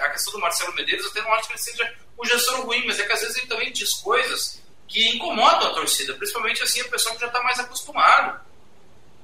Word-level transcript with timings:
A 0.00 0.10
questão 0.10 0.32
do 0.32 0.40
Marcelo 0.40 0.74
Medeiros, 0.74 1.06
até 1.06 1.22
não 1.22 1.32
acho 1.34 1.46
que 1.46 1.52
ele 1.52 1.62
seja 1.62 1.94
um 2.18 2.24
gestor 2.24 2.60
ruim, 2.62 2.84
mas 2.86 2.98
é 2.98 3.06
que 3.06 3.12
às 3.12 3.20
vezes 3.20 3.36
ele 3.36 3.46
também 3.46 3.72
diz 3.72 3.92
coisas 3.94 4.62
que 4.88 5.08
incomodam 5.08 5.70
a 5.70 5.74
torcida, 5.74 6.14
principalmente 6.14 6.62
assim 6.62 6.82
o 6.82 6.90
pessoal 6.90 7.14
que 7.14 7.20
já 7.22 7.28
está 7.28 7.42
mais 7.42 7.58
acostumado. 7.58 8.40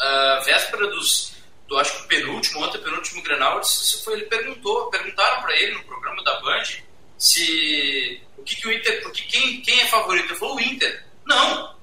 Uh, 0.01 0.45
véspera 0.45 0.87
dos, 0.87 1.35
do 1.67 1.77
acho 1.79 2.03
que 2.03 2.09
penúltimo, 2.09 2.65
ontem 2.65 2.79
penúltimo 2.79 3.23
Grenal, 3.23 3.63
se 3.65 4.03
foi, 4.05 4.15
ele 4.15 4.27
perguntou, 4.27 4.89
perguntaram 4.91 5.43
para 5.43 5.57
ele 5.57 5.75
no 5.75 5.85
programa 5.85 6.23
da 6.23 6.41
Band 6.41 6.63
se 7.19 8.23
o 8.37 8.43
que, 8.45 8.57
que 8.57 8.69
o 8.69 8.73
Inter, 8.73 9.03
porque 9.03 9.23
quem, 9.25 9.61
quem 9.61 9.81
é 9.81 9.87
favorito? 9.87 10.31
Ele 10.31 10.39
falou 10.39 10.57
o 10.57 10.61
Inter. 10.61 11.05
Não. 11.27 11.77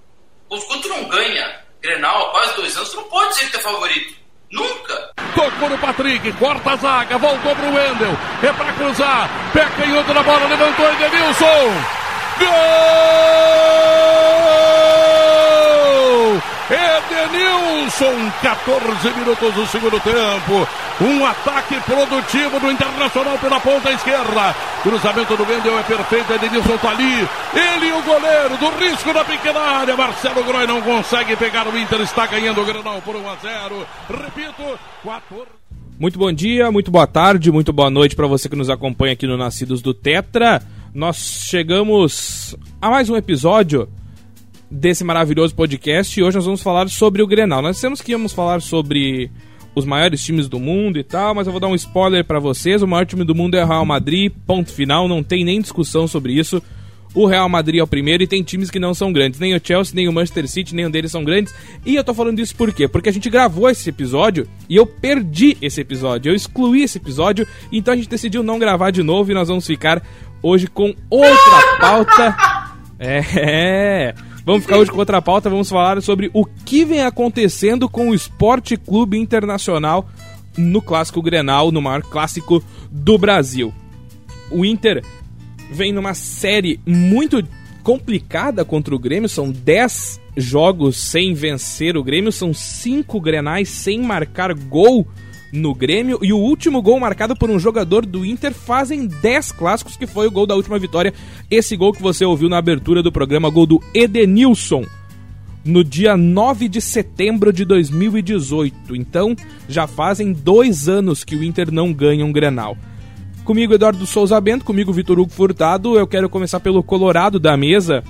Quando 0.47 0.81
tu 0.81 0.87
não 0.87 1.09
ganha 1.09 1.61
Grenal 1.81 2.27
há 2.27 2.31
quase 2.31 2.55
dois 2.55 2.77
anos, 2.77 2.89
tu 2.89 2.95
não 2.95 3.03
pode 3.09 3.35
ser 3.35 3.51
que 3.51 3.57
é 3.57 3.59
favorito. 3.59 4.15
Nunca! 4.55 5.09
Tocou 5.35 5.69
no 5.69 5.77
Patrick, 5.77 6.31
corta 6.33 6.71
a 6.71 6.75
zaga, 6.77 7.17
voltou 7.17 7.55
pro 7.55 7.73
Wendel, 7.73 8.17
é 8.41 8.53
pra 8.53 8.71
cruzar, 8.73 9.29
pé 9.51 9.65
canhoto 9.77 10.13
na 10.13 10.23
bola, 10.23 10.47
levantou 10.47 10.85
Edenilson! 10.93 11.73
Gol! 12.39 13.05
Edenilson, 16.69 18.31
14 18.41 19.19
minutos 19.19 19.53
do 19.53 19.67
segundo 19.67 19.99
tempo. 19.99 20.67
Um 20.99 21.23
ataque 21.23 21.79
produtivo 21.81 22.59
do 22.59 22.71
Internacional 22.71 23.37
pela 23.37 23.59
ponta 23.59 23.91
esquerda. 23.91 24.55
Cruzamento 24.81 25.37
do 25.37 25.43
Wendel 25.43 25.77
é 25.77 25.83
perfeito. 25.83 26.33
Edenilson 26.33 26.77
tá 26.77 26.89
ali. 26.89 27.27
Ele 27.53 27.87
e 27.87 27.91
o 27.91 28.01
goleiro 28.01 28.57
do 28.57 28.69
risco 28.83 29.13
da 29.13 29.23
pequena 29.23 29.59
área. 29.59 29.95
Marcelo 29.95 30.43
Groi 30.43 30.65
não 30.65 30.81
consegue 30.81 31.35
pegar 31.35 31.67
o 31.67 31.77
Inter. 31.77 32.01
Está 32.01 32.25
ganhando 32.25 32.61
o 32.61 32.65
Granal 32.65 32.99
por 33.01 33.15
1 33.15 33.29
a 33.29 33.35
0. 33.35 33.87
Repito, 34.09 34.79
4. 35.03 35.47
Muito 35.99 36.17
bom 36.17 36.31
dia, 36.31 36.71
muito 36.71 36.91
boa 36.91 37.07
tarde, 37.07 37.51
muito 37.51 37.71
boa 37.71 37.89
noite 37.89 38.15
para 38.15 38.27
você 38.27 38.49
que 38.49 38.55
nos 38.55 38.69
acompanha 38.69 39.13
aqui 39.13 39.27
no 39.27 39.37
Nascidos 39.37 39.81
do 39.83 39.93
Tetra. 39.93 40.61
Nós 40.93 41.17
chegamos 41.47 42.55
a 42.81 42.89
mais 42.89 43.09
um 43.09 43.15
episódio 43.15 43.87
desse 44.69 45.03
maravilhoso 45.03 45.55
podcast 45.55 46.19
e 46.19 46.23
hoje 46.23 46.37
nós 46.37 46.45
vamos 46.45 46.61
falar 46.61 46.89
sobre 46.89 47.21
o 47.21 47.27
Grenal. 47.27 47.61
Nós 47.61 47.75
dissemos 47.75 48.01
que 48.01 48.11
íamos 48.11 48.33
falar 48.33 48.61
sobre 48.61 49.31
os 49.75 49.85
maiores 49.85 50.23
times 50.23 50.47
do 50.47 50.59
mundo 50.59 50.97
e 50.97 51.03
tal, 51.03 51.35
mas 51.35 51.47
eu 51.47 51.51
vou 51.51 51.59
dar 51.59 51.67
um 51.67 51.75
spoiler 51.75 52.23
para 52.23 52.39
vocês. 52.39 52.81
O 52.81 52.87
maior 52.87 53.05
time 53.05 53.23
do 53.23 53.35
mundo 53.35 53.55
é 53.55 53.63
o 53.63 53.67
Real 53.67 53.85
Madrid, 53.85 54.31
ponto 54.45 54.71
final, 54.71 55.07
não 55.07 55.21
tem 55.21 55.43
nem 55.43 55.61
discussão 55.61 56.07
sobre 56.07 56.33
isso. 56.33 56.61
O 57.13 57.25
Real 57.25 57.47
Madrid 57.47 57.79
é 57.79 57.83
o 57.83 57.87
primeiro 57.87 58.23
e 58.23 58.27
tem 58.27 58.43
times 58.43 58.69
que 58.69 58.77
não 58.77 58.93
são 58.93 59.13
grandes. 59.13 59.39
Nem 59.39 59.55
o 59.55 59.61
Chelsea, 59.63 59.95
nem 59.95 60.07
o 60.07 60.11
Manchester 60.11 60.49
City, 60.49 60.75
nenhum 60.75 60.91
deles 60.91 61.11
são 61.11 61.23
grandes. 61.23 61.55
E 61.85 61.95
eu 61.95 62.03
tô 62.03 62.13
falando 62.13 62.39
isso 62.39 62.53
por 62.53 62.73
quê? 62.73 62.89
Porque 62.89 63.07
a 63.07 63.11
gente 63.11 63.29
gravou 63.29 63.69
esse 63.69 63.89
episódio 63.89 64.45
e 64.69 64.75
eu 64.75 64.85
perdi 64.85 65.57
esse 65.61 65.79
episódio. 65.79 66.29
Eu 66.29 66.35
excluí 66.35 66.83
esse 66.83 66.97
episódio, 66.97 67.47
então 67.71 67.93
a 67.93 67.97
gente 67.97 68.09
decidiu 68.09 68.43
não 68.43 68.59
gravar 68.59 68.91
de 68.91 69.01
novo 69.01 69.31
e 69.31 69.33
nós 69.33 69.47
vamos 69.47 69.65
ficar 69.65 70.03
hoje 70.41 70.67
com 70.67 70.93
outra 71.09 71.77
pauta. 71.79 72.35
É. 72.99 74.13
Vamos 74.45 74.61
ficar 74.61 74.77
hoje 74.77 74.91
com 74.91 74.99
outra 74.99 75.19
pauta, 75.23 75.49
vamos 75.49 75.67
falar 75.67 75.99
sobre 76.03 76.29
o 76.31 76.45
que 76.45 76.85
vem 76.85 77.01
acontecendo 77.01 77.89
com 77.89 78.09
o 78.09 78.13
Esporte 78.13 78.77
Clube 78.77 79.17
Internacional 79.17 80.07
no 80.55 80.83
Clássico 80.83 81.19
Grenal, 81.19 81.71
no 81.71 81.81
maior 81.81 82.03
clássico 82.03 82.63
do 82.91 83.17
Brasil. 83.17 83.73
O 84.51 84.63
Inter 84.63 85.03
vem 85.71 85.91
numa 85.91 86.13
série 86.13 86.79
muito 86.85 87.43
complicada 87.81 88.63
contra 88.63 88.93
o 88.93 88.99
Grêmio, 88.99 89.27
são 89.27 89.51
10 89.51 90.21
jogos 90.37 90.95
sem 90.95 91.33
vencer 91.33 91.97
o 91.97 92.03
Grêmio, 92.03 92.31
são 92.31 92.53
5 92.53 93.19
Grenais 93.19 93.67
sem 93.67 93.99
marcar 93.99 94.53
gol 94.53 95.07
no 95.55 95.73
Grêmio 95.73 96.19
e 96.21 96.31
o 96.31 96.37
último 96.37 96.81
gol 96.81 96.99
marcado 96.99 97.35
por 97.35 97.49
um 97.49 97.57
jogador 97.57 98.05
do 98.05 98.25
Inter 98.25 98.53
fazem 98.53 99.07
10 99.07 99.53
clássicos, 99.53 99.97
que 99.97 100.05
foi 100.05 100.27
o 100.27 100.31
gol 100.31 100.45
da 100.45 100.55
última 100.55 100.77
vitória. 100.77 101.13
Esse 101.49 101.75
gol 101.75 101.93
que 101.93 102.01
você 102.01 102.25
ouviu 102.25 102.49
na 102.49 102.57
abertura 102.57 103.01
do 103.01 103.11
programa, 103.11 103.49
gol 103.49 103.65
do 103.65 103.81
Edenilson, 103.93 104.85
no 105.63 105.83
dia 105.83 106.15
9 106.15 106.67
de 106.67 106.79
setembro 106.79 107.51
de 107.51 107.65
2018. 107.65 108.95
Então, 108.95 109.35
já 109.67 109.87
fazem 109.87 110.31
dois 110.31 110.87
anos 110.87 111.23
que 111.23 111.35
o 111.35 111.43
Inter 111.43 111.71
não 111.71 111.91
ganha 111.91 112.25
um 112.25 112.31
Grenal. 112.31 112.77
Comigo, 113.43 113.73
Eduardo 113.73 114.05
Souza 114.05 114.39
Bento, 114.41 114.65
comigo, 114.65 114.93
Vitor 114.93 115.19
Hugo 115.19 115.31
Furtado. 115.31 115.97
Eu 115.97 116.07
quero 116.07 116.29
começar 116.29 116.59
pelo 116.59 116.83
Colorado 116.83 117.39
da 117.39 117.55
mesa. 117.55 118.03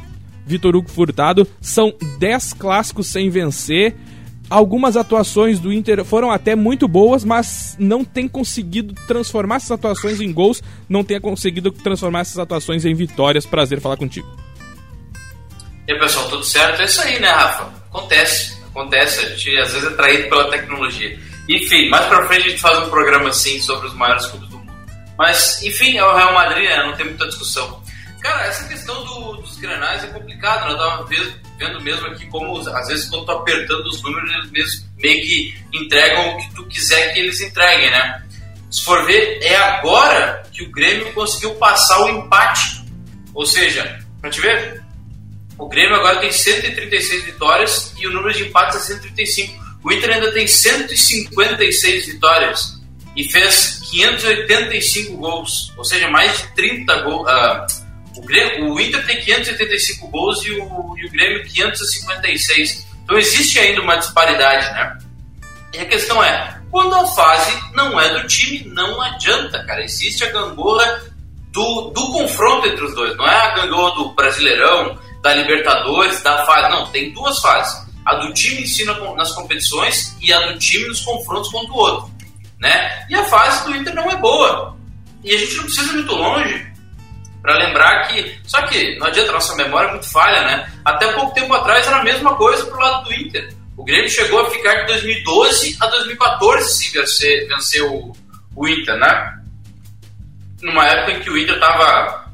Vitor 0.45 0.75
Hugo 0.75 0.89
Furtado. 0.89 1.47
São 1.61 1.93
10 2.19 2.53
clássicos 2.53 3.07
sem 3.07 3.29
vencer 3.29 3.95
Algumas 4.49 4.95
atuações 4.95 5.59
do 5.59 5.73
Inter 5.73 6.05
foram 6.05 6.29
até 6.29 6.55
muito 6.55 6.87
boas, 6.87 7.23
mas 7.23 7.75
não 7.79 8.05
tem 8.05 8.27
conseguido 8.27 8.93
transformar 9.07 9.55
essas 9.55 9.71
atuações 9.71 10.21
em 10.21 10.31
gols, 10.31 10.61
não 10.87 11.03
tem 11.03 11.19
conseguido 11.19 11.71
transformar 11.71 12.19
essas 12.19 12.37
atuações 12.37 12.85
em 12.85 12.93
vitórias. 12.93 13.45
Prazer 13.45 13.81
falar 13.81 13.97
contigo. 13.97 14.27
E 15.87 15.93
aí, 15.93 15.99
pessoal, 15.99 16.29
tudo 16.29 16.43
certo? 16.43 16.81
É 16.81 16.85
isso 16.85 17.01
aí, 17.01 17.19
né, 17.19 17.29
Rafa? 17.29 17.69
Acontece, 17.89 18.57
acontece. 18.67 19.25
A 19.25 19.29
gente 19.29 19.57
às 19.57 19.73
vezes 19.73 19.87
é 19.87 19.95
traído 19.95 20.29
pela 20.29 20.49
tecnologia. 20.51 21.19
Enfim, 21.49 21.89
mais 21.89 22.05
pra 22.05 22.27
frente 22.27 22.47
a 22.47 22.49
gente 22.49 22.61
faz 22.61 22.77
um 22.79 22.89
programa 22.89 23.29
assim 23.29 23.59
sobre 23.59 23.87
os 23.87 23.93
maiores 23.93 24.25
clubes 24.27 24.49
do 24.49 24.57
mundo. 24.57 24.71
Mas, 25.17 25.61
enfim, 25.63 25.97
é 25.97 26.03
o 26.03 26.15
Real 26.15 26.33
Madrid, 26.33 26.69
né? 26.69 26.85
Não 26.85 26.95
tem 26.95 27.05
muita 27.05 27.27
discussão. 27.27 27.81
Cara, 28.25 28.47
essa 28.47 28.67
questão 28.67 29.05
do, 29.05 29.33
dos 29.33 29.55
granais 29.57 30.03
é 30.03 30.07
complicada, 30.07 30.65
né? 30.65 30.71
Eu 30.71 30.77
tava 30.79 31.07
vendo 31.59 31.81
mesmo 31.81 32.07
aqui 32.07 32.25
como, 32.25 32.57
às 32.57 32.87
vezes, 32.87 33.07
quando 33.07 33.23
tu 33.23 33.31
apertando 33.31 33.85
os 33.85 34.01
números, 34.01 34.27
eles 34.31 34.51
mesmo, 34.51 34.85
meio 34.97 35.21
que 35.21 35.55
entregam 35.71 36.29
o 36.29 36.37
que 36.37 36.55
tu 36.55 36.65
quiser 36.65 37.13
que 37.13 37.19
eles 37.19 37.39
entreguem, 37.39 37.91
né? 37.91 38.23
Se 38.71 38.83
for 38.83 39.05
ver, 39.05 39.43
é 39.43 39.55
agora 39.55 40.41
que 40.51 40.63
o 40.63 40.71
Grêmio 40.71 41.13
conseguiu 41.13 41.53
passar 41.53 42.01
o 42.01 42.09
empate. 42.09 42.83
Ou 43.31 43.45
seja, 43.45 44.03
pra 44.19 44.31
te 44.31 44.41
ver, 44.41 44.81
o 45.59 45.69
Grêmio 45.69 45.95
agora 45.95 46.19
tem 46.19 46.31
136 46.31 47.25
vitórias 47.25 47.93
e 47.99 48.07
o 48.07 48.11
número 48.11 48.33
de 48.33 48.45
empates 48.45 48.77
é 48.77 48.93
135. 48.95 49.63
O 49.83 49.91
Inter 49.91 50.09
ainda 50.09 50.31
tem 50.31 50.47
156 50.47 52.07
vitórias 52.07 52.81
e 53.15 53.23
fez 53.25 53.81
585 53.91 55.15
gols, 55.15 55.71
ou 55.77 55.85
seja, 55.85 56.09
mais 56.09 56.35
de 56.39 56.47
30 56.55 57.01
gols. 57.03 57.29
Uh, 57.29 57.84
o, 58.17 58.21
Grêmio, 58.21 58.73
o 58.73 58.79
Inter 58.79 59.05
tem 59.05 59.21
585 59.21 60.07
gols 60.07 60.45
e 60.45 60.51
o, 60.51 60.97
e 60.97 61.05
o 61.05 61.11
Grêmio 61.11 61.43
556. 61.43 62.87
Então 63.03 63.17
existe 63.17 63.59
ainda 63.59 63.81
uma 63.81 63.97
disparidade, 63.97 64.65
né? 64.73 64.97
E 65.73 65.79
a 65.79 65.85
questão 65.85 66.23
é, 66.23 66.59
quando 66.71 66.95
a 66.95 67.07
fase 67.07 67.51
não 67.73 67.99
é 67.99 68.09
do 68.09 68.27
time, 68.27 68.63
não 68.73 69.01
adianta, 69.01 69.63
cara. 69.65 69.83
Existe 69.83 70.23
a 70.23 70.31
gangorra 70.31 71.03
do, 71.51 71.91
do 71.91 72.11
confronto 72.11 72.67
entre 72.67 72.85
os 72.85 72.95
dois. 72.95 73.15
Não 73.17 73.27
é 73.27 73.35
a 73.35 73.55
gangorra 73.55 73.95
do 73.95 74.13
Brasileirão, 74.13 74.97
da 75.21 75.33
Libertadores, 75.35 76.21
da 76.23 76.45
fase. 76.45 76.69
Não, 76.69 76.87
tem 76.91 77.13
duas 77.13 77.39
fases. 77.39 77.85
A 78.05 78.15
do 78.15 78.33
time 78.33 78.61
em 78.61 78.67
si 78.67 78.85
nas 78.85 79.31
competições 79.31 80.15
e 80.21 80.31
a 80.31 80.51
do 80.51 80.59
time 80.59 80.87
nos 80.87 81.01
confrontos 81.01 81.49
contra 81.51 81.73
o 81.73 81.77
outro. 81.77 82.11
Né? 82.59 83.05
E 83.09 83.15
a 83.15 83.23
fase 83.25 83.65
do 83.65 83.75
Inter 83.75 83.93
não 83.93 84.09
é 84.09 84.15
boa. 84.17 84.77
E 85.23 85.33
a 85.33 85.37
gente 85.37 85.55
não 85.55 85.63
precisa 85.63 85.91
ir 85.91 85.95
muito 85.95 86.13
longe 86.13 86.74
para 87.45 87.57
lembrar 87.59 88.07
que. 88.07 88.39
Só 88.43 88.63
que 88.63 88.97
não 88.97 89.05
adianta, 89.05 89.31
nossa 89.31 89.55
memória 89.55 89.89
é 89.89 89.91
muito 89.91 90.09
falha, 90.09 90.41
né? 90.41 90.71
Até 90.83 91.11
pouco 91.13 91.33
tempo 91.35 91.53
atrás 91.53 91.85
era 91.85 91.97
a 91.97 92.03
mesma 92.03 92.35
coisa 92.35 92.65
pro 92.65 92.79
lado 92.79 93.05
do 93.05 93.13
Inter. 93.13 93.53
O 93.77 93.83
Grêmio 93.83 94.09
chegou 94.09 94.41
a 94.41 94.49
ficar 94.49 94.73
de 94.81 94.87
2012 94.87 95.77
a 95.79 95.87
2014 95.87 96.73
se 96.73 96.91
vencer, 96.97 97.47
vencer 97.47 97.83
o, 97.83 98.11
o 98.55 98.67
Inter, 98.67 98.97
né? 98.97 99.39
Numa 100.63 100.85
época 100.87 101.11
em 101.11 101.19
que 101.19 101.29
o 101.29 101.37
Inter 101.37 101.59
tava, 101.59 102.25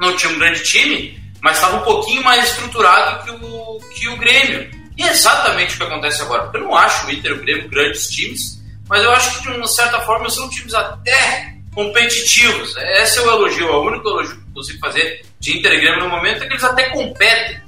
não 0.00 0.16
tinha 0.16 0.32
um 0.32 0.38
grande 0.38 0.64
time, 0.64 1.16
mas 1.40 1.56
estava 1.56 1.76
um 1.76 1.84
pouquinho 1.84 2.24
mais 2.24 2.44
estruturado 2.50 3.24
que 3.24 3.30
o, 3.30 3.80
que 3.94 4.08
o 4.08 4.16
Grêmio. 4.16 4.68
E 4.96 5.02
é 5.04 5.10
exatamente 5.10 5.74
o 5.74 5.76
que 5.76 5.84
acontece 5.84 6.22
agora. 6.22 6.44
Porque 6.44 6.56
eu 6.56 6.64
não 6.64 6.74
acho 6.74 7.06
o 7.06 7.10
Inter 7.12 7.30
e 7.30 7.34
o 7.34 7.40
Grêmio 7.40 7.68
grandes 7.68 8.08
times, 8.08 8.60
mas 8.88 9.04
eu 9.04 9.12
acho 9.12 9.36
que 9.36 9.42
de 9.42 9.56
uma 9.56 9.68
certa 9.68 10.00
forma 10.00 10.28
são 10.28 10.50
times 10.50 10.74
até 10.74 11.54
competitivos. 11.72 12.74
Esse 12.76 13.18
é 13.18 13.22
o 13.22 13.30
elogio, 13.30 13.68
é 13.68 13.76
o 13.76 13.86
único 13.86 14.08
elogio 14.08 14.45
consigo 14.56 14.80
fazer 14.80 15.24
de 15.38 15.58
Inter 15.58 15.72
e 15.72 15.80
Grêmio 15.80 16.00
no 16.00 16.08
momento 16.08 16.42
é 16.42 16.46
que 16.46 16.52
eles 16.52 16.64
até 16.64 16.88
competem. 16.90 17.60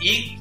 E, 0.00 0.38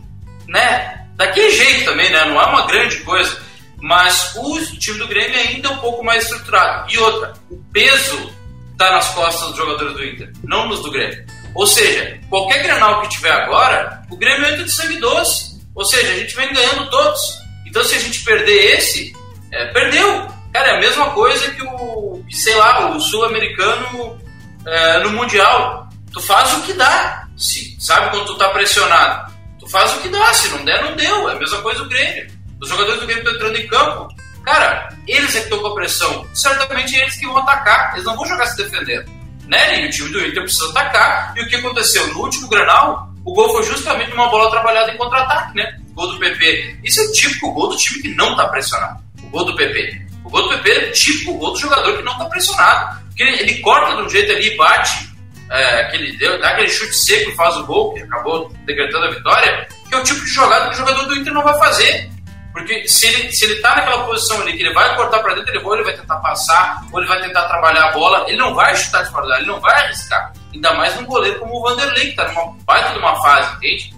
né, 0.48 1.06
daquele 1.16 1.52
jeito 1.52 1.86
também, 1.86 2.12
né, 2.12 2.26
não 2.26 2.42
é 2.42 2.46
uma 2.46 2.66
grande 2.66 2.98
coisa. 3.00 3.42
Mas 3.80 4.36
o 4.36 4.60
time 4.78 5.00
do 5.00 5.08
Grêmio 5.08 5.40
ainda 5.40 5.70
é 5.70 5.72
um 5.72 5.78
pouco 5.78 6.04
mais 6.04 6.24
estruturado. 6.24 6.92
E 6.92 6.98
outra, 6.98 7.34
o 7.50 7.58
peso 7.72 8.32
está 8.72 8.92
nas 8.92 9.10
costas 9.14 9.50
dos 9.50 9.58
jogadores 9.58 9.94
do 9.94 10.06
Inter, 10.06 10.32
não 10.44 10.68
nos 10.68 10.82
do 10.82 10.92
Grêmio. 10.92 11.26
Ou 11.56 11.66
seja, 11.66 12.20
qualquer 12.30 12.64
granal 12.64 13.02
que 13.02 13.10
tiver 13.10 13.32
agora, 13.32 14.04
o 14.10 14.18
Grêmio 14.18 14.48
entra 14.48 14.64
de 14.64 14.72
sangue 14.72 15.00
doce. 15.00 15.60
Ou 15.74 15.86
seja, 15.86 16.12
a 16.12 16.18
gente 16.18 16.36
vem 16.36 16.54
ganhando 16.54 16.90
todos. 16.90 17.22
Então 17.66 17.84
se 17.84 17.96
a 17.96 18.00
gente 18.00 18.24
perder 18.24 18.78
esse, 18.78 19.14
é, 19.52 19.66
perdeu. 19.68 20.28
Cara, 20.54 20.68
é 20.68 20.78
a 20.78 20.80
mesma 20.80 21.12
coisa 21.12 21.50
que 21.52 21.64
o, 21.64 22.24
sei 22.30 22.54
lá, 22.56 22.96
o 22.96 23.00
sul-americano 23.00 24.21
é, 24.66 25.00
no 25.00 25.12
Mundial. 25.12 25.90
Tu 26.12 26.22
faz 26.22 26.54
o 26.54 26.62
que 26.62 26.74
dá. 26.74 27.28
Se, 27.38 27.76
sabe 27.80 28.10
quando 28.10 28.26
tu 28.26 28.38
tá 28.38 28.50
pressionado? 28.50 29.32
Tu 29.60 29.68
faz 29.70 29.94
o 29.94 30.02
que 30.02 30.10
dá. 30.10 30.34
Se 30.34 30.50
não 30.50 30.64
der, 30.64 30.84
não 30.84 30.96
deu. 30.96 31.30
É 31.30 31.34
a 31.34 31.40
mesma 31.40 31.62
coisa 31.62 31.82
o 31.84 31.90
Grêmio. 31.90 32.28
Os 32.62 32.70
jogadores 32.70 33.00
do 33.00 33.08
Grêmio 33.08 33.24
estão 33.24 33.36
entrando 33.36 33.58
em 33.58 33.68
campo. 33.68 34.08
Cara, 34.44 34.90
eles 35.08 35.36
é 35.36 35.40
que 35.40 35.46
estão 35.46 35.60
com 35.60 35.68
a 35.68 35.76
pressão. 35.76 36.28
Certamente 36.34 36.96
eles 36.96 37.16
que 37.16 37.26
vão 37.26 37.38
atacar. 37.38 37.94
Eles 37.94 38.06
não 38.06 38.16
vão 38.16 38.26
jogar 38.26 38.46
se 38.48 38.58
defendendo. 38.58 39.10
Né? 39.48 39.82
E 39.82 39.88
o 39.88 39.90
time 39.90 40.10
do 40.10 40.26
Inter 40.26 40.44
precisa 40.44 40.70
atacar. 40.70 41.34
E 41.36 41.42
o 41.42 41.48
que 41.48 41.56
aconteceu? 41.56 42.08
No 42.08 42.22
último 42.22 42.48
Granal, 42.48 43.12
o 43.26 43.34
gol 43.34 43.52
foi 43.52 43.64
justamente 43.64 44.14
uma 44.14 44.30
bola 44.30 44.50
trabalhada 44.50 44.92
em 44.92 44.98
contra-ataque, 44.98 45.56
né? 45.56 45.78
O 45.92 45.94
gol 45.94 46.08
do 46.14 46.20
PP. 46.20 46.80
Isso 46.84 47.02
é 47.02 47.04
o 47.04 47.12
típico 47.12 47.52
gol 47.54 47.70
do 47.70 47.78
time 47.78 48.02
que 48.02 48.16
não 48.16 48.32
está 48.32 48.48
pressionado. 48.48 49.00
O 49.24 49.30
gol 49.30 49.46
do 49.46 49.56
PP. 49.56 50.08
O 50.24 50.30
gol 50.30 50.44
do 50.44 50.50
PP 50.50 50.72
é 50.72 50.92
típico 50.92 51.34
gol 51.38 51.52
do 51.52 51.60
jogador 51.60 51.98
que 51.98 52.04
não 52.04 52.14
está 52.14 52.26
pressionado. 52.26 53.01
Ele, 53.22 53.40
ele, 53.42 53.62
corta 53.62 53.96
de 53.96 54.02
um 54.04 54.10
jeito 54.10 54.32
ali 54.32 54.54
e 54.54 54.58
bate. 54.58 55.12
É, 55.50 55.82
aquele, 55.82 56.18
dá 56.18 56.50
aquele 56.50 56.70
chute 56.70 56.96
seco 56.96 57.30
e 57.30 57.36
faz 57.36 57.58
o 57.58 57.66
gol, 57.66 57.94
que 57.94 58.02
acabou 58.02 58.52
decretando 58.66 59.06
a 59.06 59.12
vitória, 59.12 59.68
que 59.90 59.96
é 59.96 59.98
o 59.98 60.04
tipo 60.04 60.22
de 60.22 60.32
jogada 60.32 60.70
que 60.70 60.76
o 60.76 60.78
jogador 60.78 61.06
do 61.06 61.16
Inter 61.16 61.34
não 61.34 61.44
vai 61.44 61.58
fazer. 61.60 62.10
Porque 62.54 62.88
se 62.88 63.08
ele, 63.08 63.32
se 63.32 63.46
ele 63.46 63.56
tá 63.62 63.76
naquela 63.76 64.04
posição 64.06 64.42
ali 64.42 64.54
que 64.54 64.64
ele 64.64 64.74
vai 64.74 64.96
cortar 64.96 65.20
para 65.20 65.36
dentro, 65.36 65.52
ele 65.52 65.64
vai, 65.64 65.74
ele 65.74 65.84
vai 65.84 65.94
tentar 65.94 66.18
passar, 66.18 66.86
ou 66.92 67.00
ele 67.00 67.08
vai 67.08 67.22
tentar 67.22 67.48
trabalhar 67.48 67.86
a 67.86 67.92
bola, 67.92 68.26
ele 68.28 68.38
não 68.38 68.54
vai 68.54 68.76
chutar 68.76 69.04
de 69.04 69.12
fora 69.12 69.28
da 69.28 69.34
área, 69.36 69.44
ele 69.44 69.52
não 69.52 69.60
vai 69.60 69.74
arriscar. 69.86 70.34
Ainda 70.54 70.74
mais 70.74 70.96
num 70.96 71.06
goleiro 71.06 71.40
como 71.40 71.58
o 71.58 71.62
Vanderlei, 71.62 72.10
que 72.10 72.16
tá 72.16 72.28
numa 72.28 72.58
baita 72.66 72.92
de 72.92 73.00
uma 73.00 73.22
fase, 73.22 73.56
entende? 73.58 73.94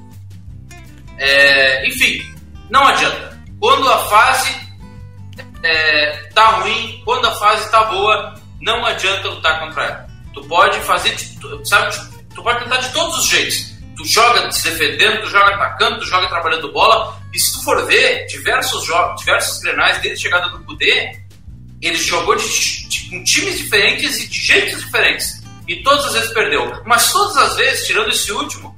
É, 1.17 1.87
enfim, 1.87 2.21
não 2.69 2.87
adianta. 2.87 3.39
Quando 3.59 3.89
a 3.89 3.97
fase 4.05 4.55
é, 5.63 6.11
tá 6.35 6.45
ruim, 6.57 7.01
quando 7.05 7.25
a 7.25 7.31
fase 7.31 7.69
tá 7.71 7.85
boa, 7.85 8.35
não 8.63 8.85
adianta 8.85 9.29
lutar 9.29 9.59
contra 9.59 9.83
ela. 9.83 10.07
Tu 10.33 10.43
pode 10.45 10.79
fazer, 10.79 11.15
sabe, 11.63 11.95
tu 12.33 12.41
pode 12.41 12.63
tentar 12.63 12.77
de 12.77 12.91
todos 12.93 13.19
os 13.19 13.27
jeitos. 13.27 13.73
Tu 13.95 14.05
joga 14.05 14.51
se 14.51 14.71
defendendo, 14.71 15.21
tu 15.21 15.29
joga 15.29 15.53
atacando, 15.53 15.99
tu 15.99 16.05
joga 16.05 16.27
trabalhando 16.27 16.71
bola. 16.71 17.21
E 17.31 17.39
se 17.39 17.53
tu 17.53 17.63
for 17.63 17.85
ver, 17.85 18.25
diversos 18.25 18.85
jogos, 18.85 19.19
diversos 19.21 19.59
grenais 19.59 19.99
desde 20.01 20.13
a 20.13 20.31
chegada 20.31 20.49
do 20.49 20.63
Kudê, 20.63 21.19
ele 21.81 21.97
jogou 21.97 22.35
de, 22.35 22.87
de, 22.87 23.09
com 23.09 23.23
times 23.23 23.57
diferentes 23.59 24.23
e 24.23 24.27
de 24.27 24.39
jeitos 24.39 24.79
diferentes. 24.79 25.43
E 25.67 25.83
todas 25.83 26.05
as 26.05 26.13
vezes 26.13 26.33
perdeu. 26.33 26.81
Mas 26.85 27.11
todas 27.11 27.37
as 27.37 27.55
vezes, 27.55 27.85
tirando 27.85 28.09
esse 28.09 28.31
último, 28.31 28.75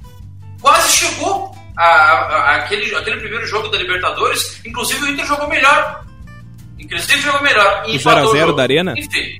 quase 0.61 0.91
chegou 0.91 1.55
a, 1.77 1.85
a, 1.85 2.35
a 2.35 2.55
aquele, 2.57 2.93
aquele 2.95 3.17
primeiro 3.17 3.45
jogo 3.47 3.69
da 3.69 3.77
Libertadores. 3.77 4.59
Inclusive 4.65 5.05
o 5.05 5.09
Inter 5.09 5.25
jogou 5.25 5.47
melhor. 5.47 6.03
Inclusive 6.77 7.21
jogou 7.21 7.41
melhor. 7.41 7.83
E 7.87 7.97
0x0 7.97 8.55
da 8.55 8.63
Arena? 8.63 8.93
Enfim, 8.97 9.39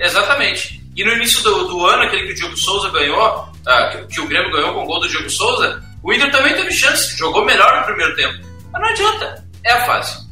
exatamente. 0.00 0.82
E 0.96 1.04
no 1.04 1.12
início 1.12 1.42
do, 1.42 1.68
do 1.68 1.86
ano, 1.86 2.04
aquele 2.04 2.26
que 2.26 2.32
o 2.32 2.34
Diego 2.34 2.56
Souza 2.56 2.90
ganhou, 2.90 3.48
ah, 3.66 3.88
que, 3.92 4.14
que, 4.14 4.20
o 4.20 4.26
Grêmio 4.26 4.50
ganhou 4.50 4.72
com 4.74 4.82
o 4.82 4.86
gol 4.86 5.00
do 5.00 5.08
Diego 5.08 5.28
Souza, 5.28 5.82
o 6.02 6.12
Inter 6.12 6.30
também 6.30 6.54
teve 6.54 6.72
chance, 6.72 7.16
jogou 7.18 7.44
melhor 7.44 7.80
no 7.80 7.84
primeiro 7.86 8.14
tempo. 8.16 8.46
Mas 8.72 8.82
não 8.82 8.88
adianta, 8.88 9.44
é 9.64 9.72
a 9.72 9.86
fase. 9.86 10.26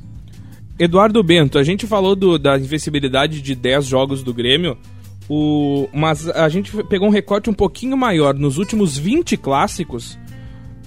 Eduardo 0.78 1.22
Bento, 1.22 1.58
a 1.58 1.62
gente 1.62 1.86
falou 1.86 2.16
do, 2.16 2.38
da 2.38 2.58
invencibilidade 2.58 3.40
de 3.40 3.54
10 3.54 3.86
jogos 3.86 4.22
do 4.22 4.34
Grêmio, 4.34 4.76
o, 5.28 5.88
mas 5.92 6.28
a 6.28 6.48
gente 6.48 6.72
pegou 6.84 7.08
um 7.08 7.12
recorte 7.12 7.48
um 7.48 7.54
pouquinho 7.54 7.96
maior. 7.96 8.34
Nos 8.34 8.58
últimos 8.58 8.98
20 8.98 9.36
clássicos, 9.36 10.18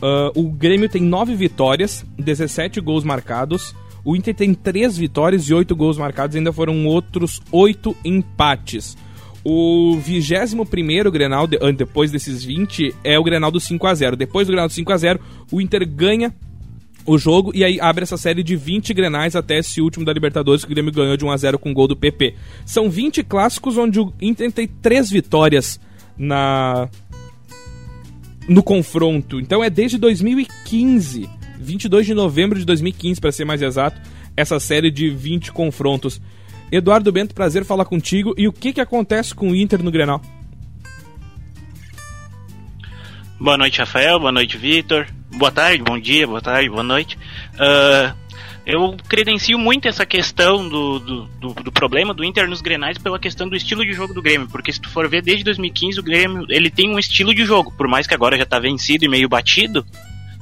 uh, 0.01 0.31
o 0.35 0.51
Grêmio 0.51 0.89
tem 0.89 1.01
9 1.01 1.35
vitórias, 1.35 2.05
17 2.17 2.81
gols 2.81 3.03
marcados. 3.03 3.75
O 4.07 4.15
Inter 4.15 4.33
tem 4.33 4.53
3 4.53 4.97
vitórias 4.97 5.49
e 5.49 5.53
8 5.53 5.75
gols 5.75 5.97
marcados, 5.97 6.37
ainda 6.37 6.53
foram 6.53 6.85
outros 6.85 7.41
8 7.51 7.93
empates. 8.05 8.95
O 9.43 9.97
21 9.97 11.11
Grenal, 11.11 11.45
depois 11.45 12.09
desses 12.09 12.41
20, 12.41 12.95
é 13.03 13.19
o 13.19 13.23
Grenal 13.23 13.51
do 13.51 13.59
5 13.59 13.85
a 13.85 13.93
0 13.93 14.15
Depois 14.15 14.47
do 14.47 14.51
Grenal 14.51 14.69
do 14.69 14.73
5 14.73 14.93
a 14.93 14.97
0 14.97 15.19
o 15.51 15.59
Inter 15.59 15.85
ganha 15.85 16.33
o 17.05 17.17
jogo 17.17 17.51
e 17.53 17.65
aí 17.65 17.81
abre 17.81 18.03
essa 18.03 18.15
série 18.15 18.43
de 18.43 18.55
20 18.55 18.93
grenais 18.93 19.35
até 19.35 19.57
esse 19.57 19.81
último 19.81 20.05
da 20.05 20.13
Libertadores 20.13 20.63
que 20.63 20.71
o 20.71 20.73
Grêmio 20.73 20.93
ganhou 20.93 21.17
de 21.17 21.25
1 21.25 21.31
a 21.31 21.35
0 21.35 21.59
com 21.59 21.73
gol 21.73 21.89
do 21.89 21.95
PP. 21.95 22.33
São 22.65 22.89
20 22.89 23.23
clássicos 23.23 23.77
onde 23.77 23.99
o 23.99 24.13
Inter 24.21 24.49
tem 24.53 24.69
3 24.69 25.09
vitórias 25.09 25.81
na 26.17 26.87
no 28.47 28.63
confronto. 28.63 29.37
Então 29.37 29.61
é 29.61 29.69
desde 29.69 29.97
2015, 29.97 31.29
22 31.67 32.05
de 32.05 32.13
novembro 32.13 32.57
de 32.57 32.65
2015 32.65 33.19
para 33.19 33.31
ser 33.31 33.45
mais 33.45 33.61
exato, 33.61 34.01
essa 34.35 34.59
série 34.59 34.89
de 34.89 35.09
20 35.09 35.51
confrontos. 35.51 36.21
Eduardo 36.71 37.11
Bento, 37.11 37.35
prazer 37.35 37.65
falar 37.65 37.85
contigo. 37.85 38.33
E 38.37 38.47
o 38.47 38.53
que 38.53 38.73
que 38.73 38.81
acontece 38.81 39.35
com 39.35 39.51
o 39.51 39.55
Inter 39.55 39.83
no 39.83 39.91
Grenal? 39.91 40.21
Boa 43.39 43.57
noite, 43.57 43.79
Rafael. 43.79 44.19
Boa 44.19 44.31
noite, 44.31 44.57
Vitor 44.57 45.05
boa 45.37 45.51
tarde, 45.51 45.83
bom 45.83 45.99
dia, 45.99 46.25
boa 46.25 46.41
tarde, 46.41 46.69
boa 46.69 46.83
noite. 46.83 47.17
Uh, 47.53 48.15
eu 48.65 48.97
credencio 49.07 49.57
muito 49.57 49.87
essa 49.87 50.05
questão 50.05 50.67
do, 50.67 50.99
do, 50.99 51.25
do, 51.39 51.53
do, 51.53 51.71
problema 51.71 52.13
do 52.13 52.23
Inter 52.23 52.49
nos 52.49 52.59
Grenais 52.59 52.97
pela 52.97 53.17
questão 53.17 53.47
do 53.47 53.55
estilo 53.55 53.85
de 53.85 53.93
jogo 53.93 54.13
do 54.13 54.21
Grêmio, 54.21 54.47
porque 54.49 54.73
se 54.73 54.81
tu 54.81 54.89
for 54.89 55.07
ver 55.07 55.21
desde 55.21 55.43
2015 55.45 55.99
o 55.99 56.03
Grêmio 56.03 56.45
ele 56.49 56.69
tem 56.69 56.89
um 56.89 56.99
estilo 56.99 57.33
de 57.33 57.45
jogo, 57.45 57.71
por 57.77 57.87
mais 57.87 58.05
que 58.05 58.13
agora 58.13 58.37
já 58.37 58.45
tá 58.45 58.59
vencido 58.59 59.05
e 59.05 59.09
meio 59.09 59.29
batido. 59.29 59.85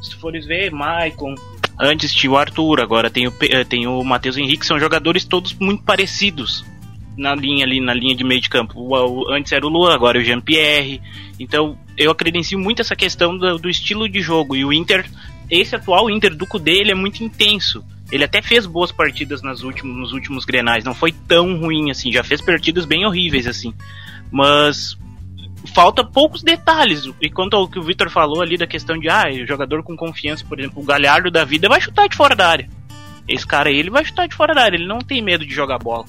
Se 0.02 0.16
fores 0.16 0.46
ver, 0.46 0.72
Maicon, 0.72 1.36
antes 1.80 2.14
tinha 2.14 2.32
o 2.32 2.38
Arthur, 2.38 2.82
agora 2.82 3.10
tem 3.10 3.28
o, 3.28 3.34
eh, 3.42 3.64
tem 3.64 3.88
o 3.88 4.04
Matheus 4.04 4.38
Henrique, 4.38 4.66
são 4.66 4.80
jogadores 4.80 5.26
todos 5.26 5.54
muito 5.54 5.84
parecidos 5.84 6.64
na 7.18 7.34
linha 7.34 7.66
ali, 7.66 7.80
na 7.80 7.94
linha 7.94 8.16
de 8.16 8.24
meio 8.24 8.42
de 8.42 8.50
campo. 8.50 8.80
O, 8.80 8.94
o, 8.94 9.34
antes 9.34 9.52
era 9.52 9.66
o 9.66 9.70
Luan, 9.70 9.94
agora 9.94 10.18
é 10.18 10.22
o 10.22 10.24
Jean-Pierre. 10.24 11.02
Então, 11.40 11.78
eu 11.98 12.12
acredencio 12.12 12.60
muito 12.60 12.82
essa 12.82 12.96
questão 12.96 13.38
do, 13.38 13.58
do, 13.58 13.70
estilo 13.70 14.08
de 14.08 14.22
jogo. 14.22 14.56
E 14.56 14.66
o 14.66 14.74
Inter, 14.74 15.06
esse 15.50 15.76
atual 15.76 16.10
Inter 16.10 16.36
do 16.36 16.46
Cudê, 16.46 16.80
ele 16.80 16.92
é 16.92 16.96
muito 16.96 17.24
intenso. 17.24 17.84
Ele 18.12 18.24
até 18.24 18.42
fez 18.42 18.66
boas 18.66 18.92
partidas 18.92 19.42
nas 19.42 19.64
últimos, 19.64 19.96
nos 19.98 20.12
últimos 20.12 20.46
grenais, 20.46 20.84
não 20.84 20.94
foi 20.94 21.12
tão 21.12 21.58
ruim 21.58 21.90
assim, 21.90 22.12
já 22.12 22.24
fez 22.24 22.40
partidas 22.40 22.86
bem 22.86 23.06
horríveis 23.06 23.48
assim. 23.48 23.74
Mas 24.32 24.96
falta 25.66 26.04
poucos 26.04 26.44
detalhes. 26.44 27.04
E 27.22 27.30
quanto 27.30 27.56
ao 27.56 27.68
que 27.68 27.80
o 27.80 27.84
Victor 27.84 28.10
falou 28.10 28.42
ali 28.42 28.58
da 28.58 28.68
questão 28.68 28.98
de, 28.98 29.10
ah, 29.10 29.26
jogador 29.46 29.84
com 29.84 29.96
confiança, 29.96 30.46
por 30.48 30.60
exemplo, 30.60 30.82
o 30.82 30.86
Galhardo 30.86 31.32
da 31.32 31.44
vida 31.44 31.68
vai 31.68 31.82
chutar 31.82 32.08
de 32.08 32.16
fora 32.16 32.36
da 32.36 32.48
área. 32.48 32.70
Esse 33.28 33.46
cara 33.46 33.70
aí, 33.70 33.78
ele 33.78 33.90
vai 33.90 34.06
chutar 34.06 34.28
de 34.28 34.36
fora 34.36 34.54
da 34.54 34.62
área, 34.62 34.78
ele 34.78 34.88
não 34.88 35.00
tem 35.00 35.22
medo 35.22 35.46
de 35.46 35.54
jogar 35.54 35.80
bola. 35.80 36.06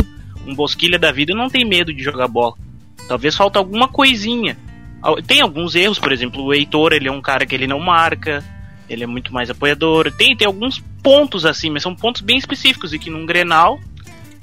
Um 0.46 0.54
Bosquilha 0.54 0.98
da 0.98 1.10
vida 1.10 1.34
não 1.34 1.48
tem 1.48 1.64
medo 1.64 1.92
de 1.92 2.02
jogar 2.02 2.28
bola. 2.28 2.54
Talvez 3.08 3.36
falta 3.36 3.58
alguma 3.58 3.88
coisinha. 3.88 4.56
Tem 5.26 5.40
alguns 5.40 5.74
erros, 5.74 5.98
por 5.98 6.12
exemplo, 6.12 6.42
o 6.42 6.52
Heitor, 6.52 6.92
ele 6.92 7.08
é 7.08 7.12
um 7.12 7.22
cara 7.22 7.46
que 7.46 7.54
ele 7.54 7.66
não 7.66 7.78
marca, 7.78 8.44
ele 8.88 9.04
é 9.04 9.06
muito 9.06 9.32
mais 9.32 9.50
apoiador. 9.50 10.10
Tem, 10.12 10.36
tem 10.36 10.46
alguns 10.46 10.78
pontos 11.02 11.46
assim, 11.46 11.70
mas 11.70 11.82
são 11.82 11.94
pontos 11.94 12.20
bem 12.20 12.36
específicos 12.36 12.92
e 12.92 12.98
que 12.98 13.10
num 13.10 13.26
Grenal, 13.26 13.78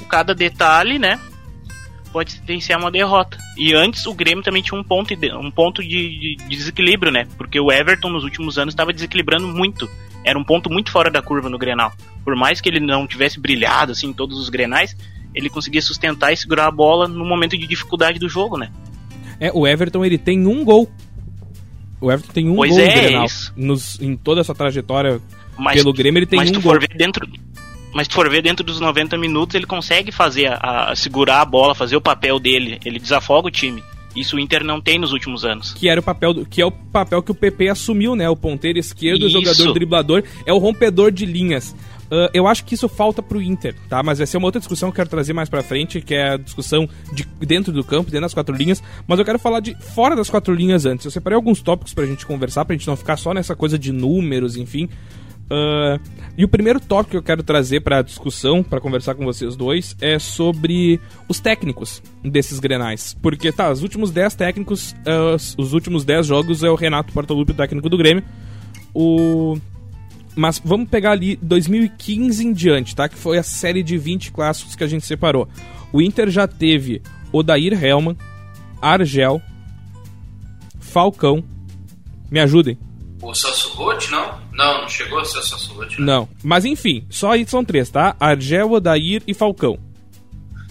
cada 0.09 0.33
detalhe, 0.33 0.97
né, 0.97 1.19
pode 2.13 2.31
sentenciar 2.33 2.79
uma 2.79 2.91
derrota. 2.91 3.37
E 3.57 3.73
antes 3.73 4.05
o 4.05 4.13
Grêmio 4.13 4.43
também 4.43 4.61
tinha 4.61 4.79
um 4.79 4.83
ponto, 4.83 5.13
um 5.37 5.51
ponto 5.51 5.81
de, 5.81 6.37
de 6.37 6.37
desequilíbrio, 6.47 7.11
né? 7.11 7.27
Porque 7.37 7.59
o 7.59 7.71
Everton 7.71 8.09
nos 8.09 8.23
últimos 8.23 8.59
anos 8.59 8.73
estava 8.73 8.93
desequilibrando 8.93 9.47
muito. 9.47 9.89
Era 10.23 10.37
um 10.37 10.43
ponto 10.43 10.69
muito 10.69 10.91
fora 10.91 11.09
da 11.09 11.21
curva 11.21 11.49
no 11.49 11.57
Grenal. 11.57 11.91
Por 12.23 12.35
mais 12.35 12.61
que 12.61 12.69
ele 12.69 12.79
não 12.79 13.07
tivesse 13.07 13.39
brilhado 13.39 13.91
assim 13.91 14.07
em 14.07 14.13
todos 14.13 14.37
os 14.37 14.47
Grenais, 14.47 14.95
ele 15.33 15.49
conseguia 15.49 15.81
sustentar 15.81 16.31
e 16.31 16.37
segurar 16.37 16.67
a 16.67 16.71
bola 16.71 17.07
no 17.07 17.25
momento 17.25 17.57
de 17.57 17.65
dificuldade 17.65 18.19
do 18.19 18.29
jogo, 18.29 18.57
né? 18.57 18.71
É, 19.39 19.51
o 19.51 19.67
Everton 19.67 20.05
ele 20.05 20.19
tem 20.19 20.45
um 20.47 20.63
gol. 20.63 20.89
O 21.99 22.11
Everton 22.11 22.31
tem 22.31 22.47
um 22.47 22.55
pois 22.55 22.71
gol 22.71 22.79
é, 22.79 23.25
Nos, 23.57 23.99
em 23.99 24.15
toda 24.15 24.41
essa 24.41 24.53
trajetória 24.53 25.19
mas, 25.57 25.75
pelo 25.75 25.93
Grêmio 25.93 26.19
ele 26.19 26.25
tem 26.25 26.37
mas 26.37 26.49
um 26.49 26.53
tu 26.53 26.61
gol. 26.61 26.73
For 26.73 26.79
ver 26.79 26.95
dentro, 26.95 27.27
mas 27.93 28.07
tu 28.07 28.15
for 28.15 28.29
ver 28.29 28.41
dentro 28.41 28.65
dos 28.65 28.79
90 28.79 29.17
minutos 29.17 29.55
ele 29.55 29.65
consegue 29.65 30.11
fazer 30.11 30.47
a, 30.47 30.91
a, 30.91 30.95
segurar 30.95 31.41
a 31.41 31.45
bola, 31.45 31.75
fazer 31.75 31.95
o 31.95 32.01
papel 32.01 32.39
dele, 32.39 32.79
ele 32.83 32.99
desafoga 32.99 33.47
o 33.47 33.51
time. 33.51 33.83
Isso 34.15 34.35
o 34.35 34.39
Inter 34.39 34.63
não 34.63 34.79
tem 34.79 34.99
nos 34.99 35.11
últimos 35.11 35.43
anos. 35.43 35.73
Que 35.73 35.89
era 35.89 35.99
o 35.99 36.03
papel 36.03 36.33
do, 36.33 36.45
que 36.45 36.61
é 36.61 36.65
o 36.65 36.71
papel 36.71 37.21
que 37.23 37.31
o 37.31 37.35
PP 37.35 37.69
assumiu, 37.69 38.15
né? 38.15 38.29
O 38.29 38.35
ponteiro 38.35 38.77
esquerdo, 38.77 39.25
Isso. 39.25 39.37
o 39.37 39.43
jogador 39.43 39.73
driblador, 39.73 40.23
é 40.45 40.53
o 40.53 40.59
rompedor 40.59 41.11
de 41.11 41.25
linhas. 41.25 41.75
Uh, 42.03 42.29
eu 42.31 42.45
acho 42.45 42.63
que 42.63 42.75
isso 42.75 42.87
falta 42.87 43.23
pro 43.23 43.41
Inter, 43.41 43.75
tá? 43.89 44.03
Mas 44.03 44.19
vai 44.19 44.27
ser 44.27 44.37
uma 44.37 44.45
outra 44.45 44.59
discussão 44.59 44.89
que 44.89 44.93
eu 44.93 44.97
quero 44.97 45.09
trazer 45.09 45.33
mais 45.33 45.49
pra 45.49 45.63
frente, 45.63 45.99
que 45.99 46.13
é 46.13 46.33
a 46.33 46.37
discussão 46.37 46.87
de 47.11 47.25
dentro 47.39 47.73
do 47.73 47.83
campo, 47.83 48.11
dentro 48.11 48.21
das 48.21 48.35
quatro 48.35 48.55
linhas. 48.55 48.83
Mas 49.07 49.17
eu 49.17 49.25
quero 49.25 49.39
falar 49.39 49.61
de 49.61 49.75
fora 49.95 50.15
das 50.15 50.29
quatro 50.29 50.53
linhas 50.53 50.85
antes. 50.85 51.05
Eu 51.05 51.11
separei 51.11 51.35
alguns 51.35 51.61
tópicos 51.61 51.91
pra 51.91 52.05
gente 52.05 52.23
conversar, 52.23 52.65
pra 52.65 52.75
gente 52.75 52.85
não 52.85 52.95
ficar 52.95 53.17
só 53.17 53.33
nessa 53.33 53.55
coisa 53.55 53.79
de 53.79 53.91
números, 53.91 54.57
enfim. 54.57 54.87
Uh, 55.45 55.99
e 56.37 56.43
o 56.43 56.47
primeiro 56.47 56.79
tópico 56.79 57.11
que 57.11 57.17
eu 57.17 57.23
quero 57.23 57.43
trazer 57.43 57.81
para 57.81 58.01
discussão, 58.01 58.63
para 58.63 58.81
conversar 58.81 59.13
com 59.15 59.23
vocês 59.23 59.55
dois, 59.55 59.95
é 60.01 60.17
sobre 60.17 60.99
os 61.27 61.39
técnicos 61.39 62.01
desses 62.23 62.59
grenais. 62.59 63.15
Porque, 63.21 63.51
tá, 63.51 63.71
os 63.71 63.83
últimos 63.83 64.11
10 64.11 64.35
técnicos, 64.35 64.93
uh, 65.07 65.35
os 65.57 65.73
últimos 65.73 66.03
10 66.05 66.25
jogos 66.25 66.63
é 66.63 66.69
o 66.69 66.75
Renato 66.75 67.13
Portaluppi, 67.13 67.51
o 67.51 67.55
técnico 67.55 67.89
do 67.89 67.97
Grêmio. 67.97 68.23
O 68.93 69.57
mas 70.35 70.59
vamos 70.63 70.89
pegar 70.89 71.11
ali 71.11 71.35
2015 71.41 72.45
em 72.45 72.53
diante, 72.53 72.95
tá? 72.95 73.07
Que 73.07 73.15
foi 73.15 73.37
a 73.37 73.43
série 73.43 73.83
de 73.83 73.97
20 73.97 74.31
clássicos 74.31 74.75
que 74.75 74.83
a 74.83 74.87
gente 74.87 75.05
separou. 75.05 75.47
O 75.91 76.01
Inter 76.01 76.29
já 76.29 76.47
teve 76.47 77.01
Odair 77.31 77.83
Helman, 77.83 78.17
Argel, 78.81 79.41
Falcão. 80.79 81.43
Me 82.31 82.39
ajudem. 82.39 82.77
O 83.23 83.31
Roth, 83.75 84.09
não? 84.11 84.37
Não, 84.51 84.81
não 84.81 84.89
chegou 84.89 85.17
a 85.17 85.23
ser 85.23 85.37
o 85.37 85.41
Celso 85.41 85.73
Roth. 85.73 85.97
Não. 85.97 86.27
Mas 86.43 86.65
enfim, 86.65 87.05
só 87.09 87.31
aí 87.31 87.47
são 87.47 87.63
três, 87.63 87.89
tá? 87.89 88.15
Argel, 88.19 88.71
Odair 88.71 89.23
e 89.25 89.33
Falcão. 89.33 89.79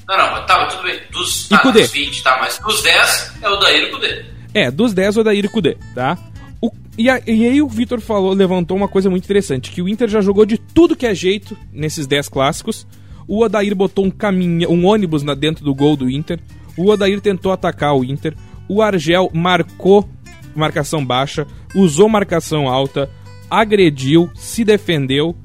Não, 0.07 0.17
não, 0.17 0.47
tá, 0.47 0.67
tudo 0.67 0.83
bem. 0.83 1.01
Dos, 1.11 1.49
tá, 1.49 1.63
dos 1.63 1.91
20, 1.91 2.23
tá, 2.23 2.39
mas 2.39 2.59
dos 2.59 2.83
10 2.83 3.33
é 3.41 3.49
o 3.49 3.53
Odair 3.55 3.85
e 3.85 3.91
Cudê. 3.91 4.25
É, 4.53 4.71
dos 4.71 4.93
10 4.93 5.17
o 5.17 5.21
Odair 5.21 5.45
e 5.45 5.49
Cudê, 5.49 5.79
tá? 5.95 6.19
O, 6.61 6.71
e, 6.99 7.09
a, 7.09 7.23
e 7.27 7.47
aí 7.47 7.63
o 7.63 7.69
Vitor 7.69 8.01
falou, 8.01 8.35
levantou 8.35 8.77
uma 8.77 8.89
coisa 8.89 9.09
muito 9.09 9.25
interessante, 9.25 9.71
que 9.71 9.81
o 9.81 9.89
Inter 9.89 10.09
já 10.09 10.21
jogou 10.21 10.45
de 10.45 10.59
tudo 10.59 10.95
que 10.95 11.07
é 11.07 11.15
jeito 11.15 11.57
nesses 11.73 12.07
10 12.07 12.29
clássicos. 12.29 12.87
O 13.27 13.43
Odair 13.43 13.75
botou 13.75 14.05
um 14.05 14.11
caminho, 14.11 14.71
um 14.71 14.85
ônibus 14.85 15.23
na 15.23 15.35
dentro 15.35 15.65
do 15.65 15.75
gol 15.75 15.97
do 15.97 16.11
Inter. 16.11 16.39
O 16.77 16.91
Odair 16.91 17.21
tentou 17.21 17.51
atacar 17.51 17.95
o 17.95 18.05
Inter. 18.05 18.35
O 18.69 18.83
Argel 18.83 19.31
marcou 19.33 20.07
marcação 20.55 21.05
baixa, 21.05 21.47
usou 21.75 22.09
marcação 22.09 22.69
alta, 22.69 23.11
agrediu, 23.51 24.31
se 24.35 24.65
defendeu. 24.65 25.37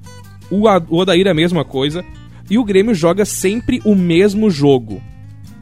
O, 0.49 0.67
o 0.67 0.97
Odair 0.97 1.27
a 1.27 1.33
mesma 1.33 1.65
coisa. 1.65 2.03
E 2.49 2.57
o 2.57 2.63
Grêmio 2.63 2.95
joga 2.95 3.25
sempre 3.25 3.81
o 3.83 3.93
mesmo 3.93 4.49
jogo. 4.49 5.01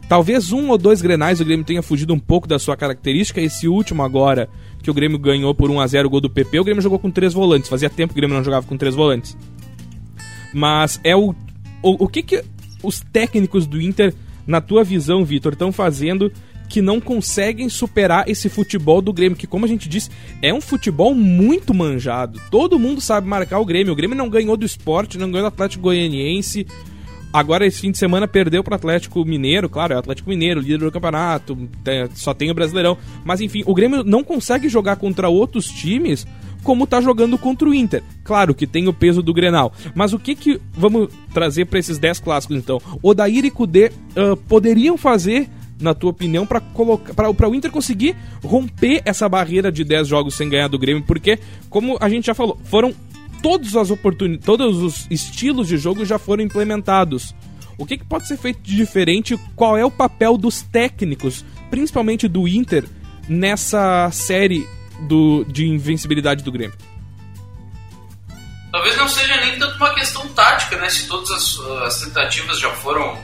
Talvez 0.08 0.54
um 0.54 0.70
ou 0.70 0.78
dois 0.78 1.02
grenais 1.02 1.42
o 1.42 1.46
Grêmio 1.46 1.66
tenha 1.66 1.82
fugido 1.82 2.14
um 2.14 2.20
pouco 2.20 2.48
da 2.48 2.60
sua 2.60 2.78
característica. 2.78 3.42
Esse 3.42 3.68
último 3.68 4.04
agora, 4.04 4.48
que 4.84 4.92
o 4.92 4.94
Grêmio 4.94 5.18
ganhou 5.18 5.56
por 5.56 5.72
1 5.72 5.80
a 5.80 5.88
0 5.88 6.08
o 6.08 6.12
gol 6.12 6.22
do 6.22 6.30
PP, 6.30 6.60
o 6.60 6.64
Grêmio 6.64 6.84
jogou 6.84 7.00
com 7.00 7.10
três 7.10 7.34
volantes. 7.34 7.70
Fazia 7.70 7.90
tempo 7.90 8.14
que 8.14 8.20
o 8.20 8.22
Grêmio 8.22 8.38
não 8.38 8.44
jogava 8.44 8.68
com 8.68 8.78
três 8.78 8.94
volantes. 8.94 9.36
Mas 10.54 11.00
é 11.04 11.16
o. 11.16 11.34
O, 11.82 12.06
o 12.06 12.08
que, 12.08 12.22
que 12.22 12.44
os 12.84 13.00
técnicos 13.00 13.66
do 13.66 13.82
Inter, 13.82 14.14
na 14.46 14.62
tua 14.62 14.84
visão, 14.84 15.26
Vitor, 15.26 15.54
estão 15.54 15.72
fazendo 15.72 16.32
que 16.70 16.82
não 16.82 17.00
conseguem 17.00 17.70
superar 17.70 18.28
esse 18.28 18.50
futebol 18.50 19.02
do 19.02 19.14
Grêmio, 19.14 19.38
que 19.38 19.48
como 19.48 19.66
a 19.66 19.68
gente 19.68 19.88
disse, 19.88 20.10
é 20.42 20.54
um 20.54 20.62
futebol 20.62 21.14
muito 21.14 21.74
manjado. 21.74 22.40
Todo 22.50 22.80
mundo 22.80 23.02
sabe 23.02 23.28
marcar 23.28 23.60
o 23.60 23.66
Grêmio. 23.66 23.94
O 23.94 23.96
Grêmio 23.96 24.18
não 24.18 24.30
ganhou 24.30 24.58
do 24.58 24.66
esporte, 24.66 25.18
não 25.18 25.32
ganhou 25.32 25.50
do 25.50 25.54
Atlético 25.54 25.84
Goianiense. 25.84 26.66
Agora, 27.32 27.66
esse 27.66 27.82
fim 27.82 27.92
de 27.92 27.98
semana, 27.98 28.30
perdeu 28.30 28.64
para 28.64 28.74
o 28.74 28.76
Atlético 28.76 29.26
Mineiro. 29.26 29.68
Claro, 29.68 29.94
é 29.94 29.96
o 29.98 30.00
Atlético 30.00 30.30
Mineiro, 30.30 30.62
líder 30.62 30.80
do 30.80 30.92
campeonato, 30.92 31.58
só 32.14 32.34
tem 32.34 32.50
o 32.50 32.54
Brasileirão. 32.54 32.98
Mas 33.26 33.42
enfim, 33.42 33.62
o 33.66 33.74
Grêmio 33.74 34.06
não 34.06 34.24
consegue 34.24 34.70
jogar 34.70 34.96
contra 34.96 35.28
outros 35.28 35.68
times 35.68 36.26
como 36.64 36.88
tá 36.88 37.00
jogando 37.00 37.38
contra 37.38 37.70
o 37.70 37.74
Inter. 37.74 38.02
Claro 38.24 38.56
que 38.56 38.66
tem 38.66 38.88
o 38.88 38.94
peso 38.94 39.22
do 39.22 39.34
Grenal. 39.34 39.72
Mas 39.94 40.14
o 40.14 40.20
que 40.20 40.34
que 40.34 40.60
vamos 40.74 41.10
trazer 41.34 41.66
para 41.66 41.78
esses 41.78 42.00
10 42.00 42.22
clássicos 42.22 42.58
então? 42.58 42.82
Odair 43.04 43.46
e 43.46 43.52
Kudê 43.52 43.92
uh, 44.18 44.36
poderiam 44.36 44.98
fazer 44.98 45.48
na 45.80 45.94
tua 45.94 46.12
opinião, 46.12 46.46
para 46.46 46.60
colocar 46.60 47.14
para 47.14 47.50
o 47.50 47.56
Inter 47.56 47.72
conseguir 47.72 48.16
romper 48.44 49.02
essa 49.06 49.28
barreira 49.28 49.72
de 49.72 49.84
10 49.84 50.08
jogos 50.08 50.36
sem 50.36 50.50
ganhar 50.50 50.68
do 50.68 50.80
Grêmio? 50.80 51.04
Porque, 51.04 51.40
como 51.70 51.98
a 52.00 52.10
gente 52.10 52.28
já 52.28 52.34
falou, 52.34 52.60
foram 52.66 52.94
todas 53.42 53.76
as 53.76 53.92
oportunidades, 53.92 54.46
todos 54.46 54.82
os 54.82 55.08
estilos 55.10 55.68
de 55.68 55.78
jogo 55.78 56.06
já 56.06 56.18
foram 56.18 56.44
implementados. 56.44 57.36
O 57.78 57.86
que, 57.86 57.98
que 57.98 58.06
pode 58.06 58.28
ser 58.28 58.38
feito 58.38 58.62
de 58.62 58.76
diferente? 58.76 59.38
Qual 59.56 59.78
é 59.78 59.86
o 59.86 59.92
papel 59.92 60.38
dos 60.38 60.62
técnicos, 60.62 61.44
principalmente 61.70 62.28
do 62.28 62.48
Inter, 62.48 62.86
nessa 63.28 64.10
série 64.12 64.68
do, 65.08 65.44
de 65.46 65.68
invencibilidade 65.68 66.44
do 66.44 66.52
Grêmio? 66.52 66.78
Talvez 68.72 68.98
não 68.98 69.08
seja 69.08 69.40
nem 69.42 69.58
tanto 69.58 69.76
uma 69.78 69.94
questão 69.94 70.28
tática, 70.30 70.78
né? 70.78 70.90
Se 70.90 71.08
todas 71.08 71.30
as, 71.32 71.60
as 71.84 72.02
tentativas 72.02 72.60
já 72.60 72.70
foram 72.72 73.18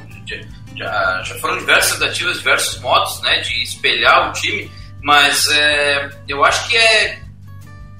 já, 0.75 1.23
já 1.23 1.35
foram 1.35 1.57
diversas 1.57 1.97
tentativas, 1.97 2.37
diversos 2.37 2.79
modos 2.79 3.21
né, 3.21 3.39
de 3.39 3.63
espelhar 3.63 4.29
o 4.29 4.33
time, 4.33 4.71
mas 5.01 5.47
é, 5.49 6.09
eu 6.27 6.43
acho 6.43 6.67
que 6.67 6.77
é 6.77 7.21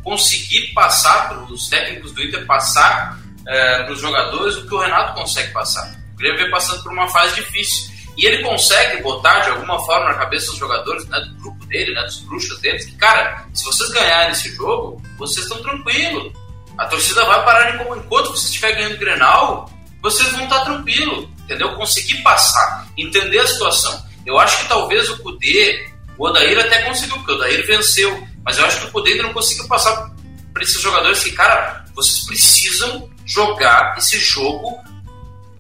conseguir 0.04 0.74
passar 0.74 1.30
para 1.30 1.40
os 1.40 1.70
técnicos 1.70 2.12
do 2.12 2.24
Inter, 2.24 2.46
passar 2.46 3.20
é, 3.48 3.84
para 3.84 3.94
os 3.94 4.00
jogadores 4.00 4.58
o 4.58 4.68
que 4.68 4.74
o 4.74 4.80
Renato 4.80 5.14
consegue 5.14 5.52
passar. 5.52 5.96
O 6.14 6.18
Grêmio 6.18 6.40
vem 6.40 6.52
passando 6.52 6.84
por 6.84 6.92
uma 6.92 7.08
fase 7.10 7.36
difícil. 7.36 7.92
E 8.18 8.26
ele 8.26 8.44
consegue 8.44 9.02
botar 9.02 9.40
de 9.40 9.50
alguma 9.52 9.80
forma 9.86 10.10
na 10.10 10.16
cabeça 10.16 10.48
dos 10.48 10.58
jogadores, 10.58 11.08
né, 11.08 11.20
do 11.22 11.34
grupo 11.42 11.66
dele, 11.66 11.94
né, 11.94 12.04
dos 12.04 12.20
bruxos 12.20 12.60
deles, 12.60 12.86
que, 12.86 12.96
cara, 12.98 13.46
se 13.54 13.64
vocês 13.64 13.90
ganharem 13.90 14.32
esse 14.32 14.54
jogo, 14.54 15.02
vocês 15.18 15.46
estão 15.46 15.62
tranquilos. 15.62 16.34
A 16.78 16.86
torcida 16.88 17.24
vai 17.26 17.44
parar 17.46 17.74
enquanto 17.74 18.32
você 18.32 18.48
estiver 18.48 18.74
ganhando 18.74 18.96
o 18.96 19.00
Grenal, 19.00 19.72
vocês 20.02 20.30
vão 20.34 20.44
estar 20.44 20.60
tranquilos 20.66 21.30
entendeu? 21.52 21.76
Conseguir 21.76 22.22
passar, 22.24 22.88
entender 22.98 23.40
a 23.40 23.48
situação. 23.48 24.06
Eu 24.26 24.40
acho 24.40 24.60
que 24.60 24.70
talvez 24.70 25.10
o 25.10 25.18
Kudê, 25.20 25.90
o 26.18 26.26
Odair 26.26 26.58
até 26.60 26.84
conseguiu, 26.84 27.18
porque 27.18 27.34
o 27.34 27.36
Odair 27.36 27.66
venceu, 27.68 28.28
mas 28.46 28.58
eu 28.58 28.66
acho 28.66 28.80
que 28.80 28.88
o 28.88 28.92
Kudê 28.92 29.12
ainda 29.12 29.24
não 29.24 29.34
conseguiu 29.34 29.68
passar 29.68 30.10
para 30.54 30.64
esses 30.64 30.82
jogadores 30.82 31.24
que, 31.24 31.32
cara, 31.34 31.86
vocês 31.94 32.26
precisam 32.26 33.10
jogar 33.26 33.96
esse 33.98 34.18
jogo 34.20 34.80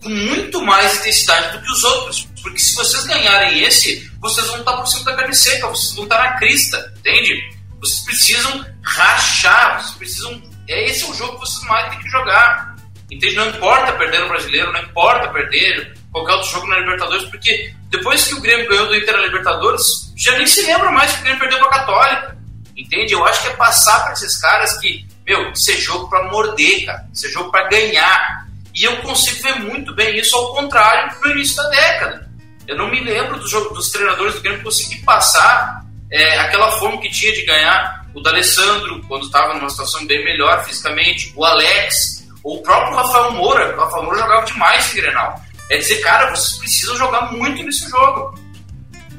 com 0.01 0.10
muito 0.10 0.62
mais 0.62 1.00
intensidade 1.00 1.57
do 1.57 1.63
que 1.63 1.71
os 1.71 1.83
outros. 1.83 2.27
Porque 2.41 2.60
se 2.60 2.75
vocês 2.75 3.03
ganharem 3.05 3.63
esse, 3.63 4.10
vocês 4.19 4.48
vão 4.48 4.60
estar 4.60 4.74
por 4.77 4.88
cima 4.88 5.05
da 5.05 5.15
carne 5.15 5.36
seca, 5.36 5.67
vocês 5.67 5.93
vão 5.93 6.05
estar 6.05 6.17
na 6.17 6.38
crista, 6.38 6.93
entende? 6.98 7.36
Vocês 7.79 8.00
precisam 8.01 8.65
rachar, 8.81 9.81
vocês 9.81 9.98
precisam. 9.98 10.41
É 10.67 10.89
esse 10.89 11.03
é 11.03 11.07
o 11.10 11.13
jogo 11.13 11.33
que 11.33 11.39
vocês 11.41 11.63
mais 11.67 11.89
têm 11.89 12.00
que 12.00 12.10
jogar. 12.10 12.71
Entende? 13.12 13.36
Não 13.36 13.50
importa 13.50 13.91
perder 13.94 14.22
no 14.22 14.30
Brasileiro, 14.30 14.72
não 14.72 14.82
importa 14.82 15.27
perder 15.27 15.94
qualquer 16.12 16.34
outro 16.34 16.50
jogo 16.50 16.68
na 16.68 16.80
Libertadores, 16.80 17.30
porque 17.30 17.74
depois 17.89 18.25
que 18.25 18.36
o 18.36 18.41
Grêmio 18.41 18.70
ganhou 18.70 18.88
do 18.88 18.96
Inter 18.96 19.18
na 19.18 19.24
Libertadores, 19.24 20.13
já 20.15 20.38
nem 20.38 20.48
se 20.48 20.65
lembra 20.65 20.91
mais 20.91 21.12
que 21.12 21.20
o 21.20 21.24
Grêmio 21.24 21.39
perdeu 21.39 21.60
com 21.60 21.65
a 21.65 21.70
Católica. 21.70 22.38
Entende? 22.75 23.13
Eu 23.13 23.25
acho 23.25 23.41
que 23.41 23.48
é 23.50 23.56
passar 23.56 24.03
para 24.03 24.13
esses 24.13 24.39
caras 24.39 24.80
que, 24.80 25.06
meu, 25.27 25.51
isso 25.51 25.72
é 25.72 25.75
jogo 25.75 26.10
para 26.10 26.32
morder, 26.32 26.86
cara. 26.86 27.06
Isso 27.13 27.27
é 27.27 27.30
jogo 27.30 27.51
para 27.51 27.68
ganhar. 27.68 28.48
E 28.74 28.86
eu 28.86 28.98
consigo 29.01 29.44
ver 29.44 29.56
muito 29.60 29.94
bem 29.94 30.18
isso 30.18 30.36
ao 30.36 30.53
contrário 30.56 31.13
do 31.22 31.32
início 31.32 31.58
da 31.58 31.70
década. 31.70 32.32
Eu 32.65 32.77
não 32.77 32.89
me 32.89 33.01
lembro 33.01 33.38
do 33.38 33.48
jogo, 33.48 33.74
dos 33.74 33.91
treinadores 33.91 34.36
do 34.36 34.41
Grêmio 34.41 34.63
conseguir 34.63 35.03
passar 35.03 35.86
é, 36.10 36.39
aquela 36.39 36.72
fome 36.80 37.00
que 37.00 37.10
tinha 37.10 37.34
de 37.34 37.46
ganhar. 37.46 38.06
O 38.13 38.22
D'Alessandro, 38.22 39.01
quando 39.08 39.25
estava 39.25 39.53
numa 39.53 39.70
situação 39.70 40.06
bem 40.06 40.24
melhor 40.24 40.63
fisicamente. 40.65 41.34
O 41.36 41.44
Alex, 41.44 42.21
o 42.43 42.62
próprio 42.62 42.95
Rafael 42.95 43.31
Moura, 43.33 43.75
o 43.75 43.79
Rafael 43.79 44.03
Moura 44.03 44.19
jogava 44.19 44.45
demais 44.45 44.93
em 44.93 44.98
Grenal. 44.98 45.41
É 45.69 45.77
dizer, 45.77 46.01
cara, 46.01 46.29
vocês 46.29 46.57
precisam 46.57 46.98
jogar 46.98 47.31
muito 47.31 47.63
nesse 47.63 47.89
jogo. 47.89 48.38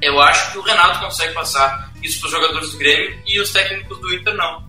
Eu 0.01 0.21
acho 0.21 0.53
que 0.53 0.59
o 0.59 0.63
Renato 0.63 1.01
consegue 1.01 1.33
passar 1.33 1.93
isso 2.03 2.21
para 2.21 2.27
os 2.27 2.33
jogadores 2.33 2.71
do 2.73 2.79
Grêmio 2.79 3.19
e 3.27 3.41
os 3.41 3.53
técnicos 3.53 3.99
do 4.01 4.15
Inter 4.15 4.35
não. 4.35 4.65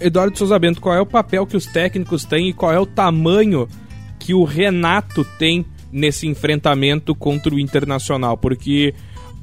Eduardo 0.00 0.36
Souza 0.36 0.58
Bento, 0.58 0.80
qual 0.80 0.94
é 0.94 1.00
o 1.00 1.06
papel 1.06 1.46
que 1.46 1.56
os 1.56 1.66
técnicos 1.66 2.24
têm 2.24 2.48
e 2.48 2.52
qual 2.52 2.72
é 2.72 2.78
o 2.78 2.86
tamanho 2.86 3.68
que 4.18 4.34
o 4.34 4.44
Renato 4.44 5.24
tem 5.38 5.66
nesse 5.90 6.26
enfrentamento 6.26 7.14
contra 7.14 7.54
o 7.54 7.58
Internacional? 7.58 8.36
Porque 8.36 8.94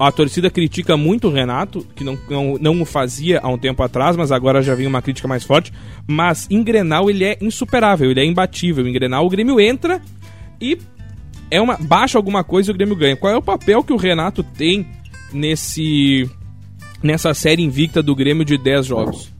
a 0.01 0.11
torcida 0.11 0.49
critica 0.49 0.97
muito 0.97 1.27
o 1.27 1.31
Renato, 1.31 1.85
que 1.95 2.03
não, 2.03 2.17
não, 2.29 2.57
não 2.59 2.81
o 2.81 2.85
fazia 2.85 3.39
há 3.41 3.49
um 3.49 3.57
tempo 3.57 3.83
atrás, 3.83 4.15
mas 4.15 4.31
agora 4.31 4.61
já 4.61 4.73
vem 4.73 4.87
uma 4.87 5.01
crítica 5.01 5.27
mais 5.27 5.43
forte. 5.43 5.71
Mas 6.07 6.47
em 6.49 6.63
Grenal 6.63 7.09
ele 7.09 7.23
é 7.23 7.37
insuperável, 7.39 8.09
ele 8.09 8.19
é 8.19 8.25
imbatível. 8.25 8.87
Em 8.87 8.93
Grenal 8.93 9.25
o 9.25 9.29
Grêmio 9.29 9.59
entra 9.59 10.01
e 10.59 10.77
é 11.51 11.61
uma 11.61 11.77
baixa 11.77 12.17
alguma 12.17 12.43
coisa 12.43 12.71
e 12.71 12.73
o 12.73 12.75
Grêmio 12.75 12.95
ganha. 12.95 13.15
Qual 13.15 13.31
é 13.31 13.37
o 13.37 13.41
papel 13.41 13.83
que 13.83 13.93
o 13.93 13.97
Renato 13.97 14.43
tem 14.43 14.87
nesse 15.31 16.29
nessa 17.03 17.33
série 17.33 17.61
invicta 17.61 18.01
do 18.01 18.15
Grêmio 18.15 18.45
de 18.45 18.57
10 18.57 18.85
jogos? 18.85 19.31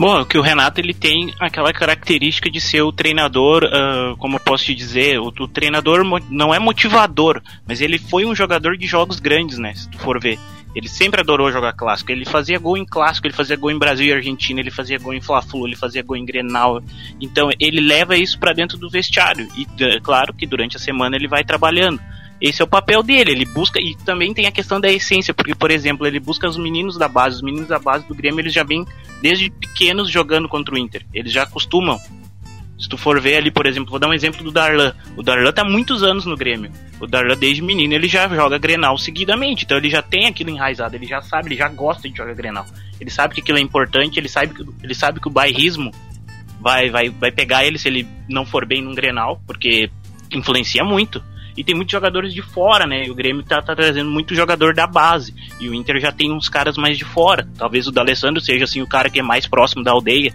Bom, 0.00 0.24
que 0.24 0.38
o 0.38 0.40
Renato 0.40 0.80
ele 0.80 0.94
tem 0.94 1.34
aquela 1.38 1.74
característica 1.74 2.50
de 2.50 2.58
ser 2.58 2.80
o 2.80 2.90
treinador, 2.90 3.64
uh, 3.64 4.16
como 4.16 4.36
eu 4.36 4.40
posso 4.40 4.64
te 4.64 4.74
dizer, 4.74 5.20
o, 5.20 5.26
o, 5.26 5.46
treinador 5.46 6.02
não 6.30 6.54
é 6.54 6.58
motivador, 6.58 7.42
mas 7.68 7.82
ele 7.82 7.98
foi 7.98 8.24
um 8.24 8.34
jogador 8.34 8.78
de 8.78 8.86
jogos 8.86 9.20
grandes, 9.20 9.58
né? 9.58 9.74
Se 9.74 9.90
tu 9.90 9.98
for 9.98 10.18
ver. 10.18 10.38
Ele 10.74 10.88
sempre 10.88 11.20
adorou 11.20 11.52
jogar 11.52 11.74
clássico. 11.74 12.12
Ele 12.12 12.24
fazia 12.24 12.58
gol 12.58 12.78
em 12.78 12.86
clássico, 12.86 13.26
ele 13.26 13.34
fazia 13.34 13.56
gol 13.56 13.70
em 13.70 13.78
Brasil 13.78 14.06
e 14.06 14.12
Argentina, 14.14 14.58
ele 14.58 14.70
fazia 14.70 14.98
gol 14.98 15.12
em 15.12 15.20
Fla-Flu, 15.20 15.66
ele 15.66 15.76
fazia 15.76 16.02
gol 16.02 16.16
em 16.16 16.24
Grenal. 16.24 16.82
Então 17.20 17.50
ele 17.60 17.82
leva 17.82 18.16
isso 18.16 18.38
para 18.38 18.54
dentro 18.54 18.78
do 18.78 18.88
vestiário. 18.88 19.48
E 19.54 19.66
é 19.84 20.00
claro 20.00 20.32
que 20.32 20.46
durante 20.46 20.78
a 20.78 20.80
semana 20.80 21.14
ele 21.14 21.28
vai 21.28 21.44
trabalhando. 21.44 22.00
Esse 22.40 22.62
é 22.62 22.64
o 22.64 22.68
papel 22.68 23.02
dele, 23.02 23.32
ele 23.32 23.44
busca, 23.44 23.78
e 23.78 23.94
também 23.96 24.32
tem 24.32 24.46
a 24.46 24.52
questão 24.52 24.80
da 24.80 24.90
essência, 24.90 25.34
porque, 25.34 25.54
por 25.54 25.70
exemplo, 25.70 26.06
ele 26.06 26.18
busca 26.18 26.48
os 26.48 26.56
meninos 26.56 26.96
da 26.96 27.06
base, 27.06 27.36
os 27.36 27.42
meninos 27.42 27.68
da 27.68 27.78
base 27.78 28.06
do 28.06 28.14
Grêmio, 28.14 28.40
eles 28.40 28.52
já 28.52 28.64
vêm 28.64 28.84
desde 29.20 29.50
pequenos 29.50 30.10
jogando 30.10 30.48
contra 30.48 30.74
o 30.74 30.78
Inter, 30.78 31.04
eles 31.12 31.32
já 31.32 31.44
costumam. 31.44 32.00
Se 32.78 32.88
tu 32.88 32.96
for 32.96 33.20
ver 33.20 33.36
ali, 33.36 33.50
por 33.50 33.66
exemplo, 33.66 33.90
vou 33.90 34.00
dar 34.00 34.08
um 34.08 34.14
exemplo 34.14 34.42
do 34.42 34.50
Darlan. 34.50 34.94
O 35.14 35.22
Darlan 35.22 35.52
tá 35.52 35.62
muitos 35.62 36.02
anos 36.02 36.24
no 36.24 36.34
Grêmio. 36.34 36.72
O 36.98 37.06
Darlan, 37.06 37.36
desde 37.36 37.60
menino, 37.60 37.92
ele 37.92 38.08
já 38.08 38.26
joga 38.26 38.56
Grenal 38.56 38.96
seguidamente. 38.96 39.66
Então 39.66 39.76
ele 39.76 39.90
já 39.90 40.00
tem 40.00 40.26
aquilo 40.26 40.48
enraizado, 40.48 40.96
ele 40.96 41.04
já 41.04 41.20
sabe, 41.20 41.48
ele 41.48 41.56
já 41.56 41.68
gosta 41.68 42.08
de 42.08 42.16
jogar 42.16 42.32
Grenal. 42.32 42.64
Ele 42.98 43.10
sabe 43.10 43.34
que 43.34 43.42
aquilo 43.42 43.58
é 43.58 43.60
importante, 43.60 44.18
ele 44.18 44.30
sabe 44.30 44.54
que, 44.54 44.64
ele 44.82 44.94
sabe 44.94 45.20
que 45.20 45.28
o 45.28 45.30
bairrismo 45.30 45.90
vai, 46.58 46.88
vai, 46.88 47.10
vai 47.10 47.30
pegar 47.30 47.66
ele 47.66 47.78
se 47.78 47.86
ele 47.86 48.08
não 48.26 48.46
for 48.46 48.64
bem 48.64 48.80
num 48.80 48.94
Grenal, 48.94 49.42
porque 49.46 49.90
influencia 50.32 50.82
muito. 50.82 51.22
E 51.56 51.64
tem 51.64 51.74
muitos 51.74 51.92
jogadores 51.92 52.32
de 52.32 52.42
fora, 52.42 52.86
né? 52.86 53.06
E 53.06 53.10
o 53.10 53.14
Grêmio 53.14 53.42
tá, 53.42 53.60
tá, 53.60 53.74
trazendo 53.74 54.10
muito 54.10 54.34
jogador 54.34 54.74
da 54.74 54.86
base. 54.86 55.34
E 55.60 55.68
o 55.68 55.74
Inter 55.74 56.00
já 56.00 56.12
tem 56.12 56.32
uns 56.32 56.48
caras 56.48 56.76
mais 56.76 56.96
de 56.96 57.04
fora. 57.04 57.48
Talvez 57.56 57.86
o 57.86 57.92
D'Alessandro 57.92 58.40
seja 58.40 58.64
assim 58.64 58.80
o 58.80 58.86
cara 58.86 59.10
que 59.10 59.20
é 59.20 59.22
mais 59.22 59.46
próximo 59.46 59.82
da 59.82 59.92
aldeia. 59.92 60.32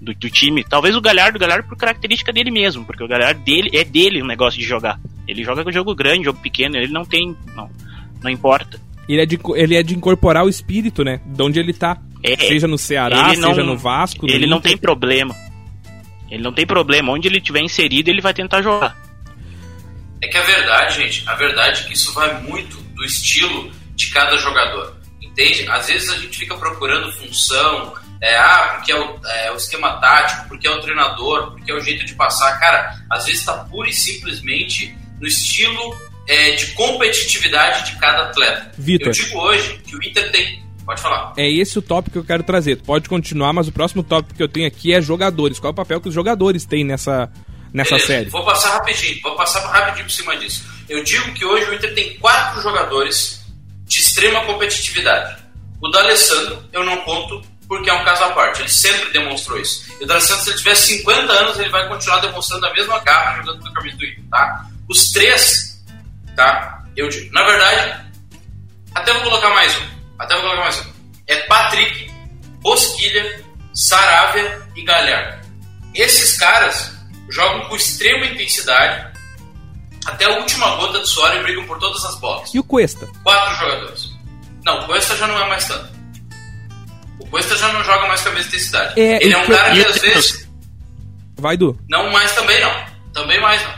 Do, 0.00 0.14
do, 0.14 0.30
time, 0.30 0.64
talvez 0.64 0.96
o 0.96 1.00
Galhardo, 1.00 1.36
o 1.36 1.40
Galhardo 1.40 1.68
por 1.68 1.76
característica 1.76 2.32
dele 2.32 2.50
mesmo, 2.50 2.86
porque 2.86 3.04
o 3.04 3.08
Galhardo 3.08 3.42
dele 3.42 3.70
é 3.74 3.84
dele 3.84 4.22
o 4.22 4.26
negócio 4.26 4.58
de 4.58 4.66
jogar. 4.66 4.98
Ele 5.28 5.44
joga 5.44 5.62
com 5.62 5.70
jogo 5.70 5.94
grande, 5.94 6.24
jogo 6.24 6.40
pequeno, 6.40 6.74
ele 6.76 6.90
não 6.90 7.04
tem, 7.04 7.36
não, 7.54 7.68
não 8.22 8.30
importa. 8.30 8.80
Ele 9.06 9.20
é, 9.20 9.26
de, 9.26 9.38
ele 9.56 9.74
é 9.74 9.82
de 9.82 9.94
incorporar 9.94 10.44
o 10.44 10.48
espírito, 10.48 11.04
né? 11.04 11.20
De 11.26 11.42
onde 11.42 11.60
ele 11.60 11.74
tá. 11.74 12.00
É, 12.22 12.36
seja 12.36 12.66
no 12.66 12.78
Ceará, 12.78 13.34
não, 13.36 13.50
seja 13.50 13.62
no 13.62 13.76
Vasco. 13.76 14.26
Ele 14.26 14.46
não 14.46 14.60
tem 14.60 14.76
problema. 14.76 15.34
Ele 16.30 16.42
não 16.42 16.52
tem 16.52 16.64
problema. 16.64 17.12
Onde 17.12 17.26
ele 17.26 17.40
tiver 17.40 17.60
inserido, 17.60 18.08
ele 18.08 18.20
vai 18.20 18.32
tentar 18.32 18.62
jogar. 18.62 18.96
É 20.22 20.28
que 20.28 20.36
a 20.36 20.42
verdade, 20.42 20.96
gente, 20.96 21.28
a 21.28 21.34
verdade 21.34 21.82
é 21.82 21.86
que 21.86 21.94
isso 21.94 22.12
vai 22.12 22.40
muito 22.42 22.76
do 22.94 23.04
estilo 23.04 23.72
de 23.94 24.08
cada 24.10 24.36
jogador. 24.36 24.96
Entende? 25.20 25.66
Às 25.68 25.86
vezes 25.86 26.10
a 26.10 26.18
gente 26.18 26.38
fica 26.38 26.54
procurando 26.56 27.12
função, 27.12 27.94
é, 28.20 28.36
ah, 28.36 28.74
porque 28.76 28.92
é 28.92 28.96
o, 28.96 29.18
é 29.26 29.52
o, 29.52 29.56
esquema 29.56 29.98
tático, 30.00 30.48
porque 30.48 30.66
é 30.66 30.70
o 30.70 30.80
treinador, 30.80 31.52
porque 31.52 31.70
é 31.70 31.74
o 31.74 31.80
jeito 31.80 32.04
de 32.04 32.14
passar. 32.14 32.58
Cara, 32.58 32.94
às 33.08 33.24
vezes 33.24 33.40
está 33.40 33.54
pura 33.54 33.88
e 33.88 33.92
simplesmente 33.92 34.94
no 35.18 35.26
estilo 35.26 35.96
é, 36.28 36.52
de 36.52 36.72
competitividade 36.72 37.90
de 37.90 37.98
cada 37.98 38.24
atleta. 38.24 38.72
Vitor. 38.76 39.08
Eu 39.08 39.12
digo 39.12 39.38
hoje 39.38 39.78
que 39.78 39.96
o 39.96 40.02
Inter 40.02 40.30
tem. 40.30 40.62
Pode 40.84 41.00
falar. 41.00 41.32
É 41.36 41.48
esse 41.48 41.78
o 41.78 41.82
tópico 41.82 42.14
que 42.14 42.18
eu 42.18 42.24
quero 42.24 42.42
trazer. 42.42 42.76
Tu 42.76 42.84
pode 42.84 43.08
continuar, 43.08 43.52
mas 43.52 43.68
o 43.68 43.72
próximo 43.72 44.02
tópico 44.02 44.34
que 44.34 44.42
eu 44.42 44.48
tenho 44.48 44.66
aqui 44.66 44.92
é 44.92 45.00
jogadores. 45.00 45.58
Qual 45.58 45.70
é 45.70 45.72
o 45.72 45.76
papel 45.76 46.00
que 46.00 46.08
os 46.08 46.14
jogadores 46.14 46.64
têm 46.64 46.84
nessa, 46.84 47.30
nessa 47.72 47.90
Beleza, 47.90 48.06
série? 48.06 48.30
Vou 48.30 48.44
passar 48.44 48.70
rapidinho, 48.72 49.20
vou 49.22 49.36
passar 49.36 49.60
rapidinho 49.60 50.04
por 50.06 50.12
cima 50.12 50.36
disso. 50.36 50.64
Eu 50.88 51.02
digo 51.04 51.32
que 51.32 51.44
hoje 51.44 51.70
o 51.70 51.74
Inter 51.74 51.94
tem 51.94 52.16
quatro 52.18 52.60
jogadores 52.60 53.40
de 53.84 54.00
extrema 54.00 54.44
competitividade. 54.44 55.42
O 55.80 55.88
D'Alessandro 55.88 56.64
eu 56.72 56.84
não 56.84 56.96
conto 56.98 57.42
porque 57.66 57.88
é 57.88 57.94
um 57.94 58.04
caso 58.04 58.24
à 58.24 58.30
parte. 58.30 58.60
Ele 58.60 58.68
sempre 58.68 59.12
demonstrou 59.12 59.60
isso. 59.60 59.84
E 60.00 60.04
o 60.04 60.06
D'Alessandro, 60.06 60.42
se 60.42 60.50
ele 60.50 60.58
tiver 60.58 60.74
50 60.74 61.32
anos, 61.32 61.58
ele 61.58 61.70
vai 61.70 61.88
continuar 61.88 62.18
demonstrando 62.18 62.66
a 62.66 62.72
mesma 62.72 62.98
garra 62.98 63.36
jogando 63.36 63.64
no 63.64 63.72
camisa 63.72 63.96
do 63.96 64.04
Inter, 64.04 64.24
tá? 64.28 64.66
Os 64.88 65.12
três, 65.12 65.80
tá? 66.34 66.82
Eu 66.96 67.08
digo. 67.08 67.32
Na 67.32 67.44
verdade, 67.44 68.10
até 68.94 69.12
vou 69.12 69.22
colocar 69.22 69.50
mais 69.50 69.76
um. 69.76 69.86
Até 70.18 70.34
vou 70.34 70.42
colocar 70.42 70.62
mais 70.62 70.80
um. 70.80 70.90
É 71.28 71.36
Patrick, 71.42 72.10
Bosquilha, 72.60 73.44
Saravia 73.72 74.60
e 74.74 74.82
Galhardo. 74.82 75.48
Esses 75.94 76.36
caras 76.36 76.99
jogam 77.30 77.68
com 77.68 77.76
extrema 77.76 78.26
intensidade 78.26 79.10
até 80.06 80.24
a 80.24 80.38
última 80.38 80.76
gota 80.76 81.00
de 81.00 81.06
suor 81.08 81.34
e 81.36 81.42
brigam 81.42 81.64
por 81.66 81.78
todas 81.78 82.04
as 82.04 82.14
bolas. 82.16 82.52
E 82.54 82.58
o 82.58 82.64
Cuesta? 82.64 83.06
Quatro 83.22 83.54
jogadores. 83.58 84.10
Não, 84.64 84.80
o 84.80 84.86
Cuesta 84.86 85.16
já 85.16 85.26
não 85.26 85.38
é 85.38 85.48
mais 85.48 85.64
tanto. 85.66 85.90
O 87.18 87.26
Cuesta 87.26 87.56
já 87.56 87.68
não 87.72 87.84
joga 87.84 88.08
mais 88.08 88.20
com 88.22 88.30
a 88.30 88.32
mesma 88.32 88.48
intensidade. 88.48 88.98
É, 89.00 89.22
Ele 89.22 89.32
é 89.34 89.38
um 89.38 89.44
que- 89.46 89.52
cara 89.54 89.72
que 89.72 89.84
às 89.84 89.98
vezes. 90.00 90.48
Vai, 91.38 91.56
Du. 91.56 91.78
Não 91.88 92.10
mais 92.10 92.32
também 92.32 92.60
não. 92.60 92.84
Também 93.12 93.40
mais 93.40 93.62
não. 93.62 93.74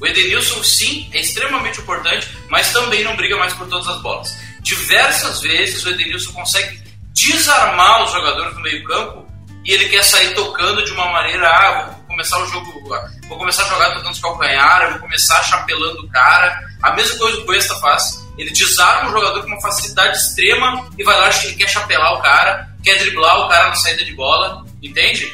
O 0.00 0.06
Edenilson 0.06 0.62
sim 0.62 1.08
é 1.12 1.20
extremamente 1.20 1.80
importante, 1.80 2.28
mas 2.50 2.72
também 2.72 3.02
não 3.04 3.16
briga 3.16 3.36
mais 3.36 3.52
por 3.54 3.66
todas 3.68 3.86
as 3.88 4.00
bolas. 4.02 4.36
Diversas 4.60 5.40
vezes 5.40 5.84
o 5.84 5.90
Edenilson 5.90 6.32
consegue 6.32 6.82
desarmar 7.12 8.04
os 8.04 8.12
jogadores 8.12 8.54
do 8.54 8.60
meio-campo 8.60 9.24
e 9.64 9.72
ele 9.72 9.88
quer 9.88 10.02
sair 10.02 10.34
tocando 10.34 10.84
de 10.84 10.90
uma 10.92 11.10
maneira, 11.10 11.48
ah, 11.48 11.94
começar 12.14 12.38
o 12.42 12.46
jogo, 12.46 12.88
vou 13.28 13.38
começar 13.38 13.62
a 13.64 13.68
jogar 13.68 13.90
tocando 13.94 14.12
os 14.12 14.18
calcanhar, 14.20 14.82
eu 14.82 14.90
vou 14.92 15.00
começar 15.00 15.42
chapelando 15.42 16.00
o 16.04 16.08
cara. 16.08 16.58
A 16.82 16.92
mesma 16.94 17.18
coisa 17.18 17.38
o 17.38 17.44
Cuesta 17.44 17.74
faz. 17.76 18.24
Ele 18.38 18.50
desarma 18.50 19.10
o 19.10 19.12
jogador 19.12 19.42
com 19.42 19.48
uma 19.48 19.60
facilidade 19.60 20.16
extrema 20.16 20.88
e 20.98 21.04
vai 21.04 21.18
lá, 21.20 21.28
que 21.30 21.46
ele 21.48 21.56
quer 21.56 21.68
chapelar 21.68 22.14
o 22.14 22.22
cara, 22.22 22.68
quer 22.82 22.98
driblar 22.98 23.40
o 23.40 23.48
cara 23.48 23.68
na 23.68 23.74
saída 23.76 24.04
de 24.04 24.12
bola, 24.14 24.64
entende? 24.82 25.32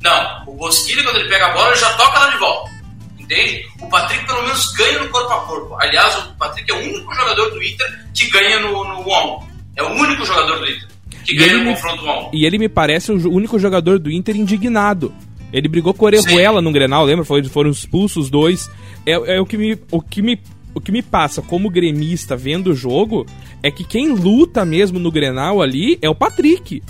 Não, 0.00 0.44
o 0.46 0.54
Bosquilha, 0.54 1.02
quando 1.02 1.16
ele 1.16 1.28
pega 1.28 1.46
a 1.46 1.52
bola, 1.52 1.68
ele 1.70 1.76
já 1.80 1.92
toca 1.94 2.18
lá 2.18 2.30
de 2.30 2.38
volta. 2.38 2.70
Entende? 3.18 3.66
O 3.80 3.88
Patrick 3.88 4.24
pelo 4.26 4.42
menos 4.42 4.72
ganha 4.72 5.00
no 5.00 5.08
corpo 5.10 5.32
a 5.32 5.40
corpo. 5.46 5.76
Aliás, 5.80 6.16
o 6.16 6.34
Patrick 6.36 6.70
é 6.70 6.74
o 6.74 6.78
único 6.78 7.12
jogador 7.14 7.50
do 7.50 7.62
Inter 7.62 8.06
que 8.14 8.30
ganha 8.30 8.58
no, 8.60 8.84
no 8.84 9.00
on. 9.08 9.46
É 9.76 9.82
o 9.82 9.88
único 9.90 10.24
jogador 10.24 10.58
do 10.58 10.64
Inter 10.66 10.88
que 11.24 11.32
E 11.32 11.36
ganha 11.36 11.58
no 11.58 11.64
me- 11.64 11.74
confronto 11.74 12.06
on. 12.08 12.30
E 12.32 12.46
ele 12.46 12.56
me 12.56 12.68
parece 12.70 13.12
o 13.12 13.30
único 13.32 13.58
jogador 13.58 13.98
do 13.98 14.10
Inter 14.10 14.34
indignado. 14.36 15.12
Ele 15.52 15.68
brigou 15.68 15.94
com 15.94 16.04
o 16.04 16.06
Orejuela 16.06 16.60
no 16.60 16.70
Grenal, 16.72 17.04
lembra? 17.04 17.24
Foi- 17.24 17.42
Foram 17.44 17.70
expulsos 17.70 18.24
os 18.24 18.30
dois. 18.30 18.70
É, 19.06 19.12
é 19.36 19.40
o, 19.40 19.46
que 19.46 19.56
me, 19.56 19.78
o, 19.90 20.00
que 20.02 20.20
me, 20.22 20.38
o 20.74 20.80
que 20.80 20.92
me 20.92 21.02
passa 21.02 21.40
como 21.40 21.70
gremista 21.70 22.36
vendo 22.36 22.70
o 22.70 22.74
jogo 22.74 23.24
é 23.62 23.70
que 23.70 23.84
quem 23.84 24.12
luta 24.14 24.64
mesmo 24.64 24.98
no 24.98 25.10
Grenal 25.10 25.62
ali 25.62 25.98
é 26.02 26.08
o 26.08 26.14
Patrick. 26.14 26.82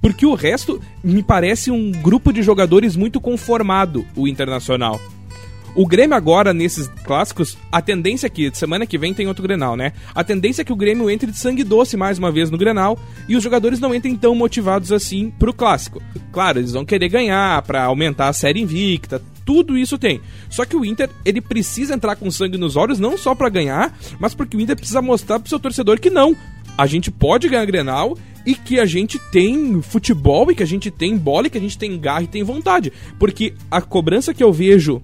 Porque 0.00 0.26
o 0.26 0.34
resto 0.34 0.80
me 1.02 1.22
parece 1.22 1.70
um 1.70 1.92
grupo 1.92 2.32
de 2.32 2.42
jogadores 2.42 2.96
muito 2.96 3.20
conformado, 3.20 4.04
o 4.16 4.26
Internacional. 4.26 5.00
O 5.74 5.86
Grêmio 5.86 6.14
agora, 6.14 6.52
nesses 6.52 6.86
clássicos, 7.02 7.56
a 7.70 7.80
tendência 7.80 8.26
é 8.26 8.30
que 8.30 8.54
semana 8.54 8.86
que 8.86 8.98
vem 8.98 9.14
tem 9.14 9.26
outro 9.26 9.42
Grenal, 9.42 9.74
né? 9.74 9.92
A 10.14 10.22
tendência 10.22 10.60
é 10.60 10.64
que 10.66 10.72
o 10.72 10.76
Grêmio 10.76 11.08
entre 11.08 11.30
de 11.30 11.38
sangue 11.38 11.64
doce 11.64 11.96
mais 11.96 12.18
uma 12.18 12.30
vez 12.30 12.50
no 12.50 12.58
Grenal 12.58 12.98
e 13.26 13.36
os 13.36 13.42
jogadores 13.42 13.80
não 13.80 13.94
entrem 13.94 14.14
tão 14.14 14.34
motivados 14.34 14.92
assim 14.92 15.30
pro 15.30 15.54
clássico. 15.54 16.02
Claro, 16.30 16.58
eles 16.58 16.72
vão 16.72 16.84
querer 16.84 17.08
ganhar 17.08 17.62
pra 17.62 17.84
aumentar 17.84 18.28
a 18.28 18.34
série 18.34 18.60
invicta, 18.60 19.22
tudo 19.46 19.78
isso 19.78 19.96
tem. 19.96 20.20
Só 20.50 20.66
que 20.66 20.76
o 20.76 20.84
Inter, 20.84 21.08
ele 21.24 21.40
precisa 21.40 21.94
entrar 21.94 22.16
com 22.16 22.30
sangue 22.30 22.58
nos 22.58 22.76
olhos 22.76 22.98
não 22.98 23.16
só 23.16 23.34
pra 23.34 23.48
ganhar, 23.48 23.98
mas 24.20 24.34
porque 24.34 24.58
o 24.58 24.60
Inter 24.60 24.76
precisa 24.76 25.00
mostrar 25.00 25.40
pro 25.40 25.48
seu 25.48 25.58
torcedor 25.58 25.98
que 25.98 26.10
não. 26.10 26.36
A 26.76 26.86
gente 26.86 27.10
pode 27.10 27.48
ganhar 27.48 27.64
Grenal 27.64 28.16
e 28.44 28.54
que 28.54 28.78
a 28.78 28.84
gente 28.84 29.18
tem 29.30 29.80
futebol 29.80 30.50
e 30.50 30.54
que 30.54 30.62
a 30.62 30.66
gente 30.66 30.90
tem 30.90 31.16
bola 31.16 31.46
e 31.46 31.50
que 31.50 31.58
a 31.58 31.60
gente 31.60 31.78
tem 31.78 31.98
garra 31.98 32.24
e 32.24 32.26
tem 32.26 32.42
vontade. 32.42 32.92
Porque 33.18 33.54
a 33.70 33.80
cobrança 33.80 34.34
que 34.34 34.42
eu 34.42 34.52
vejo 34.52 35.00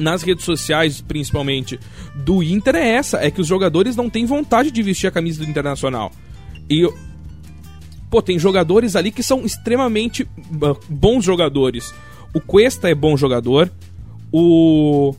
nas 0.00 0.22
redes 0.22 0.44
sociais, 0.44 1.00
principalmente, 1.00 1.78
do 2.14 2.42
Inter 2.42 2.76
é 2.76 2.88
essa: 2.88 3.18
é 3.18 3.30
que 3.30 3.40
os 3.40 3.46
jogadores 3.46 3.96
não 3.96 4.10
têm 4.10 4.24
vontade 4.24 4.70
de 4.70 4.82
vestir 4.82 5.06
a 5.06 5.10
camisa 5.10 5.44
do 5.44 5.50
Internacional. 5.50 6.10
E. 6.68 6.88
Pô, 8.10 8.20
tem 8.20 8.38
jogadores 8.38 8.96
ali 8.96 9.12
que 9.12 9.22
são 9.22 9.44
extremamente 9.44 10.26
ah, 10.62 10.74
bons 10.88 11.24
jogadores. 11.24 11.94
O 12.34 12.40
Cuesta 12.40 12.90
é 12.90 12.94
bom 12.94 13.16
jogador. 13.16 13.70
O. 14.32 15.14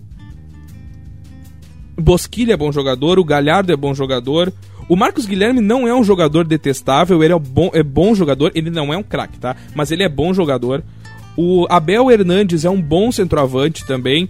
Bosquilha 1.97 2.53
é 2.53 2.57
bom 2.57 2.71
jogador. 2.71 3.19
O 3.19 3.23
Galhardo 3.23 3.71
é 3.71 3.77
bom 3.77 3.93
jogador. 3.93 4.51
O 4.89 4.95
Marcos 4.97 5.25
Guilherme 5.25 5.61
não 5.61 5.87
é 5.87 5.95
um 5.95 6.03
jogador 6.03 6.43
detestável, 6.43 7.23
ele 7.23 7.31
é, 7.31 7.39
bom, 7.39 7.69
é 7.73 7.81
bom 7.81 8.13
jogador, 8.13 8.51
ele 8.53 8.69
não 8.69 8.93
é 8.93 8.97
um 8.97 9.03
craque, 9.03 9.39
tá? 9.39 9.55
Mas 9.73 9.89
ele 9.89 10.03
é 10.03 10.09
bom 10.09 10.33
jogador. 10.33 10.83
O 11.37 11.65
Abel 11.69 12.11
Hernandes 12.11 12.65
é 12.65 12.69
um 12.69 12.81
bom 12.81 13.09
centroavante 13.09 13.85
também. 13.85 14.27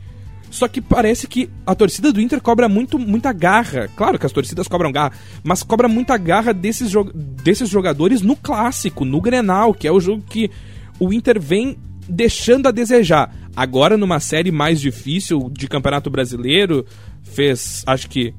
Só 0.52 0.68
que 0.68 0.82
parece 0.82 1.28
que 1.28 1.50
a 1.66 1.74
torcida 1.74 2.12
do 2.12 2.20
Inter 2.20 2.42
cobra 2.42 2.68
muito, 2.68 3.00
muita 3.00 3.32
garra. 3.32 3.90
Claro 3.96 4.20
que 4.20 4.26
as 4.26 4.34
torcidas 4.34 4.68
cobram 4.68 4.92
garra, 4.92 5.14
mas 5.42 5.64
cobra 5.64 5.88
muita 5.88 6.18
garra 6.18 6.54
desses, 6.54 6.92
jo 6.92 7.06
desses 7.14 7.70
jogadores 7.70 8.22
no 8.22 8.36
clássico, 8.36 9.06
no 9.06 9.22
Grenal, 9.22 9.74
que 9.74 9.88
é 9.88 9.92
o 9.92 10.00
jogo 10.00 10.22
que 10.30 10.52
o 11.00 11.14
Inter 11.14 11.40
vem 11.40 11.78
deixando 12.08 12.68
a 12.68 12.72
desejar. 12.72 13.34
Agora, 13.56 13.98
numa 13.98 14.20
série 14.20 14.52
mais 14.52 14.82
difícil 14.82 15.50
de 15.52 15.70
Campeonato 15.70 16.10
Brasileiro, 16.10 16.86
fez 17.24 17.84
acho 17.88 18.10
que 18.10 18.34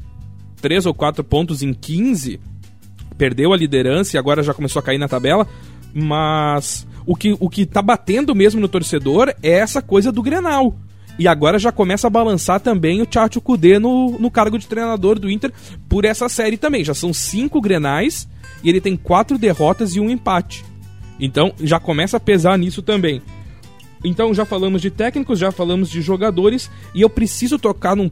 3 0.61 0.85
ou 0.85 0.95
4 0.95 1.25
pontos 1.25 1.63
em 1.63 1.73
15, 1.73 2.39
perdeu 3.17 3.55
a 3.55 3.57
liderança 3.57 4.17
e 4.17 4.19
agora 4.19 4.43
já 4.43 4.53
começou 4.53 4.81
a 4.81 4.83
cair 4.83 4.99
na 4.99 5.09
tabela, 5.09 5.49
mas 5.95 6.87
o 7.07 7.17
que, 7.17 7.35
o 7.41 7.49
que 7.49 7.65
tá 7.65 7.81
batendo 7.81 8.35
mesmo 8.35 8.61
no 8.61 8.69
torcedor 8.69 9.35
é 9.43 9.51
essa 9.51 9.81
coisa 9.81 10.13
do 10.13 10.23
Grenal. 10.23 10.77
E 11.19 11.29
agora 11.29 11.59
já 11.59 11.71
começa 11.71 12.07
a 12.07 12.11
balançar 12.11 12.61
também 12.61 13.03
o 13.03 13.07
Tchatcho 13.07 13.41
Kudê 13.41 13.79
no, 13.79 14.19
no 14.19 14.31
cargo 14.31 14.59
de 14.59 14.67
treinador 14.67 15.19
do 15.19 15.31
Inter 15.31 15.53
por 15.89 16.05
essa 16.05 16.29
série 16.29 16.57
também. 16.57 16.85
Já 16.85 16.95
são 16.95 17.13
cinco 17.13 17.61
Grenais 17.61 18.29
e 18.65 18.69
ele 18.69 18.81
tem 18.81 18.97
quatro 18.97 19.39
derrotas 19.39 19.95
e 19.95 20.01
um 20.01 20.11
empate. 20.11 20.65
Então 21.21 21.53
já 21.61 21.79
começa 21.79 22.17
a 22.17 22.21
pesar 22.21 22.59
nisso 22.59 22.83
também. 22.83 23.23
Então 24.05 24.35
já 24.35 24.45
falamos 24.45 24.83
de 24.83 24.91
técnicos, 24.91 25.39
já 25.39 25.53
falamos 25.53 25.89
de 25.91 26.01
jogadores 26.01 26.71
e 26.95 27.03
eu 27.03 27.11
preciso 27.11 27.59
tocar 27.59 27.95
num 27.95 28.11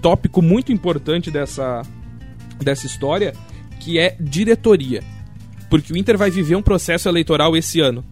tópico 0.00 0.40
muito 0.40 0.72
importante 0.72 1.30
dessa, 1.30 1.82
dessa 2.62 2.86
história, 2.86 3.34
que 3.80 3.98
é 3.98 4.16
diretoria. 4.18 5.02
Porque 5.68 5.92
o 5.92 5.96
Inter 5.96 6.16
vai 6.16 6.30
viver 6.30 6.56
um 6.56 6.62
processo 6.62 7.08
eleitoral 7.08 7.56
esse 7.56 7.80
ano. 7.80 8.04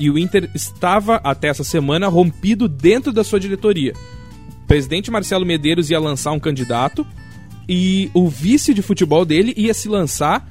E 0.00 0.10
o 0.10 0.18
Inter 0.18 0.50
estava, 0.54 1.16
até 1.16 1.48
essa 1.48 1.62
semana, 1.62 2.08
rompido 2.08 2.66
dentro 2.66 3.12
da 3.12 3.22
sua 3.22 3.38
diretoria. 3.38 3.92
O 4.64 4.66
presidente 4.66 5.10
Marcelo 5.10 5.44
Medeiros 5.44 5.90
ia 5.90 6.00
lançar 6.00 6.32
um 6.32 6.40
candidato 6.40 7.06
e 7.68 8.10
o 8.14 8.26
vice 8.26 8.72
de 8.72 8.80
futebol 8.80 9.26
dele 9.26 9.52
ia 9.58 9.74
se 9.74 9.90
lançar 9.90 10.48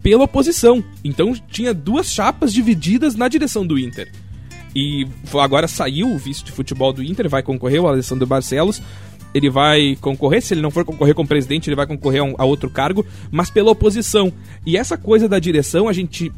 pela 0.00 0.24
oposição. 0.24 0.84
Então 1.02 1.34
tinha 1.50 1.74
duas 1.74 2.12
chapas 2.12 2.52
divididas 2.54 3.16
na 3.16 3.26
direção 3.26 3.66
do 3.66 3.76
Inter. 3.76 4.12
E 4.76 5.06
agora 5.42 5.66
saiu 5.66 6.12
o 6.12 6.18
vice 6.18 6.44
de 6.44 6.52
futebol 6.52 6.92
do 6.92 7.02
Inter, 7.02 7.28
vai 7.28 7.42
concorrer 7.42 7.82
o 7.82 7.88
Alessandro 7.88 8.26
Barcelos. 8.26 8.80
ele 9.34 9.50
vai 9.50 9.96
concorrer. 10.00 10.40
Se 10.40 10.54
ele 10.54 10.60
não 10.60 10.70
for 10.70 10.84
concorrer 10.84 11.14
como 11.14 11.28
presidente, 11.28 11.68
ele 11.68 11.76
vai 11.76 11.86
concorrer 11.86 12.20
a, 12.20 12.24
um, 12.24 12.34
a 12.38 12.44
outro 12.44 12.70
cargo, 12.70 13.04
mas 13.30 13.50
pela 13.50 13.72
oposição. 13.72 14.32
E 14.64 14.76
essa 14.76 14.96
coisa 14.96 15.28
da 15.28 15.40
direção, 15.40 15.88
a 15.88 15.92
gente. 15.92 16.32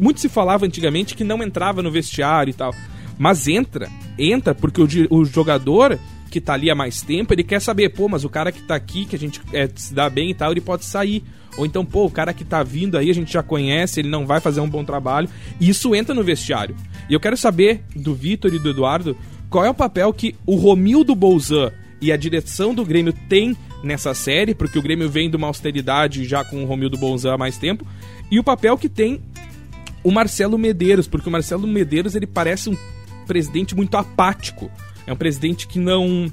Muito 0.00 0.20
se 0.20 0.28
falava 0.28 0.64
antigamente 0.66 1.14
que 1.14 1.24
não 1.24 1.42
entrava 1.42 1.82
no 1.82 1.90
vestiário 1.90 2.50
e 2.50 2.54
tal. 2.54 2.74
Mas 3.18 3.48
entra, 3.48 3.88
entra 4.18 4.54
porque 4.54 4.80
o, 4.80 4.86
o 5.10 5.24
jogador 5.24 5.98
que 6.30 6.40
tá 6.40 6.54
ali 6.54 6.70
há 6.70 6.74
mais 6.74 7.00
tempo, 7.02 7.32
ele 7.32 7.42
quer 7.42 7.60
saber, 7.60 7.90
pô, 7.90 8.08
mas 8.08 8.24
o 8.24 8.28
cara 8.28 8.52
que 8.52 8.62
tá 8.62 8.74
aqui, 8.74 9.06
que 9.06 9.16
a 9.16 9.18
gente 9.18 9.40
é, 9.52 9.68
se 9.74 9.94
dá 9.94 10.10
bem 10.10 10.30
e 10.30 10.34
tal, 10.34 10.50
ele 10.50 10.60
pode 10.60 10.84
sair. 10.84 11.24
Ou 11.56 11.64
então, 11.64 11.84
pô, 11.84 12.04
o 12.04 12.10
cara 12.10 12.34
que 12.34 12.44
tá 12.44 12.62
vindo 12.62 12.98
aí, 12.98 13.08
a 13.08 13.14
gente 13.14 13.32
já 13.32 13.42
conhece, 13.42 14.00
ele 14.00 14.10
não 14.10 14.26
vai 14.26 14.40
fazer 14.40 14.60
um 14.60 14.68
bom 14.68 14.84
trabalho. 14.84 15.28
E 15.58 15.68
isso 15.68 15.94
entra 15.94 16.14
no 16.14 16.22
vestiário. 16.22 16.76
E 17.08 17.14
eu 17.14 17.20
quero 17.20 17.36
saber 17.36 17.82
do 17.94 18.14
Vitor 18.14 18.52
e 18.52 18.58
do 18.58 18.70
Eduardo 18.70 19.16
qual 19.48 19.64
é 19.64 19.70
o 19.70 19.74
papel 19.74 20.12
que 20.12 20.34
o 20.44 20.56
Romildo 20.56 21.14
Bolzan 21.14 21.72
e 22.00 22.12
a 22.12 22.16
direção 22.16 22.74
do 22.74 22.84
Grêmio 22.84 23.14
tem 23.28 23.56
nessa 23.82 24.12
série, 24.12 24.54
porque 24.54 24.78
o 24.78 24.82
Grêmio 24.82 25.08
vem 25.08 25.30
de 25.30 25.36
uma 25.36 25.46
austeridade 25.46 26.24
já 26.24 26.44
com 26.44 26.62
o 26.62 26.66
Romildo 26.66 26.98
Bolzan 26.98 27.34
há 27.34 27.38
mais 27.38 27.56
tempo, 27.56 27.86
e 28.30 28.38
o 28.38 28.44
papel 28.44 28.76
que 28.76 28.88
tem 28.88 29.22
o 30.06 30.12
Marcelo 30.12 30.56
Medeiros, 30.56 31.08
porque 31.08 31.28
o 31.28 31.32
Marcelo 31.32 31.66
Medeiros 31.66 32.14
ele 32.14 32.28
parece 32.28 32.70
um 32.70 32.76
presidente 33.26 33.74
muito 33.74 33.96
apático. 33.96 34.70
É 35.04 35.12
um 35.12 35.16
presidente 35.16 35.66
que 35.66 35.80
não 35.80 36.32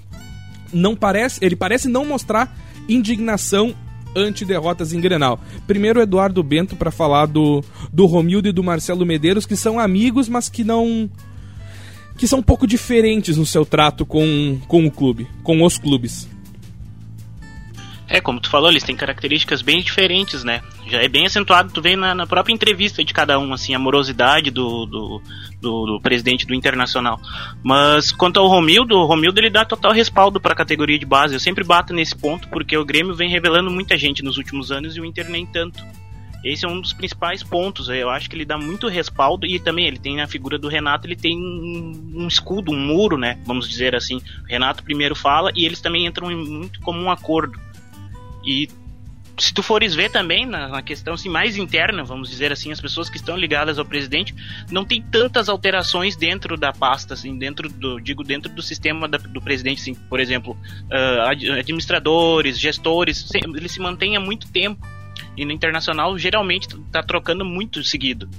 não 0.72 0.96
parece, 0.96 1.44
ele 1.44 1.56
parece 1.56 1.88
não 1.88 2.06
mostrar 2.06 2.56
indignação 2.88 3.74
ante 4.16 4.46
derrotas 4.46 4.94
em 4.94 5.02
Grenal. 5.02 5.42
Primeiro 5.66 6.00
Eduardo 6.00 6.44
Bento 6.44 6.76
para 6.76 6.92
falar 6.92 7.26
do 7.26 7.64
do 7.92 8.06
Romildo 8.06 8.48
e 8.48 8.52
do 8.52 8.62
Marcelo 8.62 9.08
Medeiros, 9.08 9.44
que 9.44 9.56
são 9.56 9.80
amigos, 9.80 10.30
mas 10.30 10.50
que 10.50 10.64
não 10.64 11.10
que 12.16 12.28
são 12.28 12.40
um 12.40 12.44
pouco 12.44 12.68
diferentes 12.68 13.38
no 13.38 13.46
seu 13.46 13.66
trato 13.66 14.06
com, 14.06 14.60
com 14.68 14.86
o 14.86 14.92
clube, 14.92 15.28
com 15.42 15.64
os 15.64 15.80
clubes. 15.80 16.30
É, 18.08 18.22
como 18.22 18.40
tu 18.40 18.52
falou, 18.52 18.70
eles 18.70 18.84
têm 18.84 18.96
características 18.96 19.64
bem 19.64 19.82
diferentes, 19.82 20.44
né? 20.44 20.62
Já 20.88 21.02
é 21.02 21.08
bem 21.08 21.26
acentuado, 21.26 21.72
tu 21.72 21.82
vê 21.82 21.96
na, 21.96 22.14
na 22.14 22.28
própria 22.28 22.54
entrevista 22.54 23.04
de 23.04 23.14
cada 23.14 23.40
um, 23.40 23.54
assim, 23.54 23.74
a 23.74 23.80
morosidade 23.80 24.52
do, 24.52 24.86
do, 24.86 25.22
do, 25.62 25.86
do, 25.86 26.02
presidente 26.02 26.46
do 26.46 26.54
Internacional. 26.54 27.20
Mas 27.64 28.12
quanto 28.12 28.40
ao 28.40 28.48
Romildo, 28.48 28.96
o 28.96 29.06
Romildo 29.06 29.40
ele 29.40 29.50
dá 29.50 29.64
total 29.64 29.94
respaldo 29.94 30.42
para 30.42 30.54
a 30.54 30.56
categoria 30.56 31.00
de 31.00 31.06
base. 31.06 31.34
Eu 31.34 31.40
sempre 31.40 31.64
bato 31.64 31.94
nesse 31.94 32.16
ponto 32.16 32.50
porque 32.50 32.78
o 32.78 32.86
Grêmio 32.86 33.16
vem 33.16 33.30
revelando 33.30 33.72
muita 33.72 33.98
gente 33.98 34.24
nos 34.24 34.38
últimos 34.38 34.72
anos 34.72 34.98
e 34.98 35.02
o 35.02 35.06
Inter 35.06 35.30
nem 35.30 35.46
tanto. 35.46 35.84
Esse 36.44 36.66
é 36.66 36.68
um 36.68 36.82
dos 36.82 36.92
principais 36.92 37.42
pontos. 37.42 37.88
Eu 37.88 38.10
acho 38.10 38.30
que 38.30 38.36
ele 38.36 38.44
dá 38.44 38.58
muito 38.58 38.90
respaldo 38.90 39.46
e 39.46 39.60
também 39.60 39.88
ele 39.88 39.98
tem 39.98 40.18
na 40.18 40.28
figura 40.28 40.60
do 40.60 40.68
Renato, 40.68 41.08
ele 41.08 41.16
tem 41.16 41.38
um, 41.38 42.28
escudo, 42.28 42.72
um 42.72 42.78
muro, 42.78 43.18
né? 43.18 43.40
Vamos 43.46 43.70
dizer 43.70 43.96
assim. 43.96 44.18
O 44.18 44.48
Renato 44.50 44.84
primeiro 44.84 45.16
fala 45.16 45.52
e 45.56 45.66
eles 45.66 45.80
também 45.80 46.06
entram 46.06 46.30
muito 46.30 46.82
como 46.82 47.00
um 47.00 47.10
acordo. 47.10 47.58
E 48.46 48.68
se 49.38 49.54
tu 49.54 49.64
fores 49.64 49.96
ver 49.96 50.10
também 50.10 50.46
na, 50.46 50.68
na, 50.68 50.82
questão 50.82 51.16
assim, 51.16 51.30
mais 51.30 51.58
interna, 51.58 52.04
vamos 52.04 52.30
dizer 52.30 52.52
assim, 52.52 52.72
as 52.72 52.80
pessoas 52.80 53.10
que 53.10 53.18
estão 53.18 53.36
ligadas 53.36 53.80
ao 53.80 53.86
presidente 53.86 54.34
não 54.70 54.86
tem 54.86 55.02
tantas 55.02 55.50
alterações 55.50 56.16
dentro 56.16 56.56
da 56.56 56.72
pasta, 56.72 57.14
assim, 57.14 57.38
dentro 57.38 57.68
do, 57.68 58.00
digo, 58.00 58.24
dentro 58.24 58.54
do 58.54 58.62
sistema 58.62 59.08
da, 59.08 59.18
do 59.18 59.42
presidente, 59.42 59.82
assim, 59.82 59.96
por 59.96 60.20
exemplo, 60.20 60.58
uh, 60.86 61.58
administradores, 61.58 62.60
gestores, 62.60 63.28
ele 63.34 63.70
se 63.70 63.80
mantém 63.80 64.16
há 64.16 64.20
muito 64.20 64.48
tempo 64.52 64.86
e 65.36 65.46
no 65.46 65.52
internacional 65.52 66.18
geralmente 66.18 66.68
está 66.68 67.02
trocando 67.02 67.44
muito 67.44 67.84
seguido. 67.84 68.30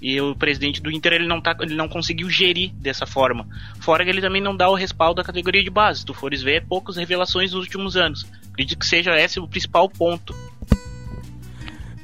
E 0.00 0.20
o 0.20 0.34
presidente 0.34 0.82
do 0.82 0.90
Inter 0.90 1.14
ele 1.14 1.26
não, 1.26 1.40
tá, 1.40 1.56
ele 1.60 1.74
não 1.74 1.88
conseguiu 1.88 2.28
gerir 2.28 2.74
dessa 2.74 3.06
forma. 3.06 3.48
Fora 3.80 4.04
que 4.04 4.10
ele 4.10 4.20
também 4.20 4.42
não 4.42 4.54
dá 4.54 4.68
o 4.68 4.74
respaldo 4.74 5.18
à 5.18 5.24
categoria 5.24 5.64
de 5.64 5.70
base. 5.70 6.00
Se 6.00 6.04
tu 6.04 6.12
fores 6.12 6.42
ver, 6.42 6.66
poucas 6.66 6.96
revelações 6.96 7.52
nos 7.52 7.62
últimos 7.62 7.96
anos. 7.96 8.26
Acredito 8.54 8.78
que 8.78 8.86
seja 8.86 9.18
esse 9.18 9.40
o 9.40 9.48
principal 9.48 9.88
ponto. 9.88 10.32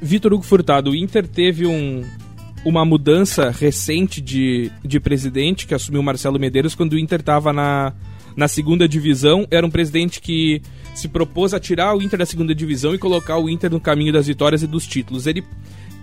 Vitor 0.03 0.33
Hugo 0.33 0.43
Furtado, 0.43 0.91
o 0.91 0.97
Inter 0.97 1.25
teve 1.29 1.65
um, 1.65 2.03
uma 2.65 2.85
mudança 2.85 3.51
recente 3.51 4.21
de, 4.21 4.69
de 4.85 4.99
presidente 4.99 5.65
que 5.65 5.75
assumiu 5.75 6.03
Marcelo 6.03 6.41
Medeiros 6.41 6.75
quando 6.75 6.95
o 6.95 6.99
Inter 6.99 7.21
estava 7.21 7.53
na, 7.53 7.93
na 8.37 8.49
segunda 8.49 8.89
divisão. 8.89 9.47
Era 9.49 9.65
um 9.65 9.71
presidente 9.71 10.21
que 10.21 10.61
se 10.93 11.07
propôs 11.07 11.55
a 11.55 11.61
tirar 11.61 11.95
o 11.95 12.03
Inter 12.03 12.19
da 12.19 12.27
segunda 12.27 12.53
divisão 12.53 12.97
e 12.97 12.99
colocar 12.99 13.39
o 13.39 13.49
Inter 13.49 13.71
no 13.71 13.81
caminho 13.81 14.13
das 14.13 14.27
vitórias 14.27 14.65
e 14.65 14.67
dos 14.67 14.89
títulos. 14.89 15.29
Ele 15.29 15.45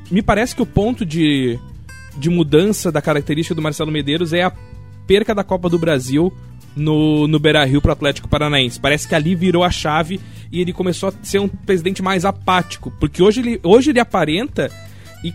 me 0.09 0.21
parece 0.21 0.55
que 0.55 0.61
o 0.61 0.65
ponto 0.65 1.05
de, 1.05 1.59
de 2.17 2.29
mudança 2.29 2.89
da 2.89 3.01
característica 3.01 3.53
do 3.53 3.61
Marcelo 3.61 3.91
Medeiros 3.91 4.31
é 4.31 4.43
a 4.43 4.53
perca 5.05 5.35
da 5.35 5.43
Copa 5.43 5.67
do 5.67 5.77
Brasil 5.77 6.31
no, 6.77 7.27
no 7.27 7.39
Beira 7.39 7.65
Rio 7.65 7.81
pro 7.81 7.91
Atlético 7.91 8.27
Paranaense. 8.27 8.79
Parece 8.79 9.07
que 9.07 9.15
ali 9.15 9.35
virou 9.35 9.63
a 9.63 9.71
chave 9.71 10.19
e 10.51 10.61
ele 10.61 10.73
começou 10.73 11.09
a 11.09 11.13
ser 11.23 11.39
um 11.39 11.47
presidente 11.47 12.01
mais 12.01 12.25
apático. 12.25 12.91
Porque 12.99 13.21
hoje 13.21 13.41
ele, 13.41 13.59
hoje 13.63 13.89
ele 13.89 13.99
aparenta. 13.99 14.71
E, 15.23 15.33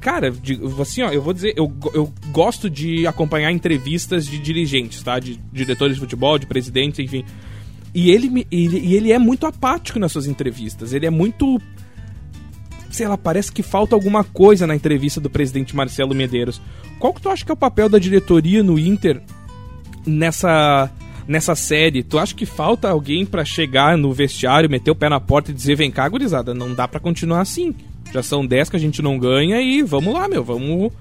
cara, 0.00 0.32
assim, 0.80 1.02
ó, 1.02 1.10
eu 1.10 1.22
vou 1.22 1.32
dizer, 1.32 1.54
eu, 1.56 1.72
eu 1.92 2.12
gosto 2.32 2.70
de 2.70 3.06
acompanhar 3.06 3.52
entrevistas 3.52 4.26
de 4.26 4.38
dirigentes, 4.38 5.02
tá? 5.02 5.18
De 5.18 5.40
diretores 5.52 5.96
de 5.96 6.00
futebol, 6.00 6.38
de 6.38 6.46
presidentes, 6.46 6.98
enfim. 6.98 7.24
E 7.94 8.10
ele, 8.10 8.46
ele, 8.50 8.78
e 8.78 8.94
ele 8.94 9.12
é 9.12 9.18
muito 9.18 9.46
apático 9.46 9.98
nas 9.98 10.10
suas 10.10 10.26
entrevistas. 10.26 10.92
Ele 10.92 11.06
é 11.06 11.10
muito. 11.10 11.60
Sei 12.90 13.06
lá, 13.06 13.16
parece 13.18 13.50
que 13.50 13.62
falta 13.62 13.94
alguma 13.94 14.22
coisa 14.22 14.66
na 14.66 14.74
entrevista 14.74 15.20
do 15.20 15.30
presidente 15.30 15.74
Marcelo 15.74 16.14
Medeiros. 16.14 16.60
Qual 16.98 17.12
que 17.12 17.20
tu 17.20 17.28
acha 17.28 17.44
que 17.44 17.50
é 17.50 17.54
o 17.54 17.56
papel 17.56 17.88
da 17.88 17.98
diretoria 17.98 18.62
no 18.62 18.78
Inter 18.78 19.20
nessa 20.06 20.90
nessa 21.26 21.54
série? 21.54 22.02
Tu 22.02 22.18
acha 22.18 22.34
que 22.34 22.46
falta 22.46 22.88
alguém 22.88 23.24
para 23.24 23.44
chegar 23.44 23.96
no 23.96 24.12
vestiário, 24.12 24.70
meter 24.70 24.90
o 24.90 24.96
pé 24.96 25.08
na 25.08 25.20
porta 25.20 25.50
e 25.50 25.54
dizer: 25.54 25.76
vem 25.76 25.90
cá, 25.90 26.08
gurizada, 26.08 26.54
não 26.54 26.74
dá 26.74 26.86
para 26.86 27.00
continuar 27.00 27.40
assim. 27.40 27.74
Já 28.12 28.22
são 28.22 28.46
10 28.46 28.70
que 28.70 28.76
a 28.76 28.80
gente 28.80 29.02
não 29.02 29.18
ganha 29.18 29.60
e 29.60 29.82
vamos 29.82 30.14
lá, 30.14 30.28
meu, 30.28 30.44
vamos, 30.44 30.92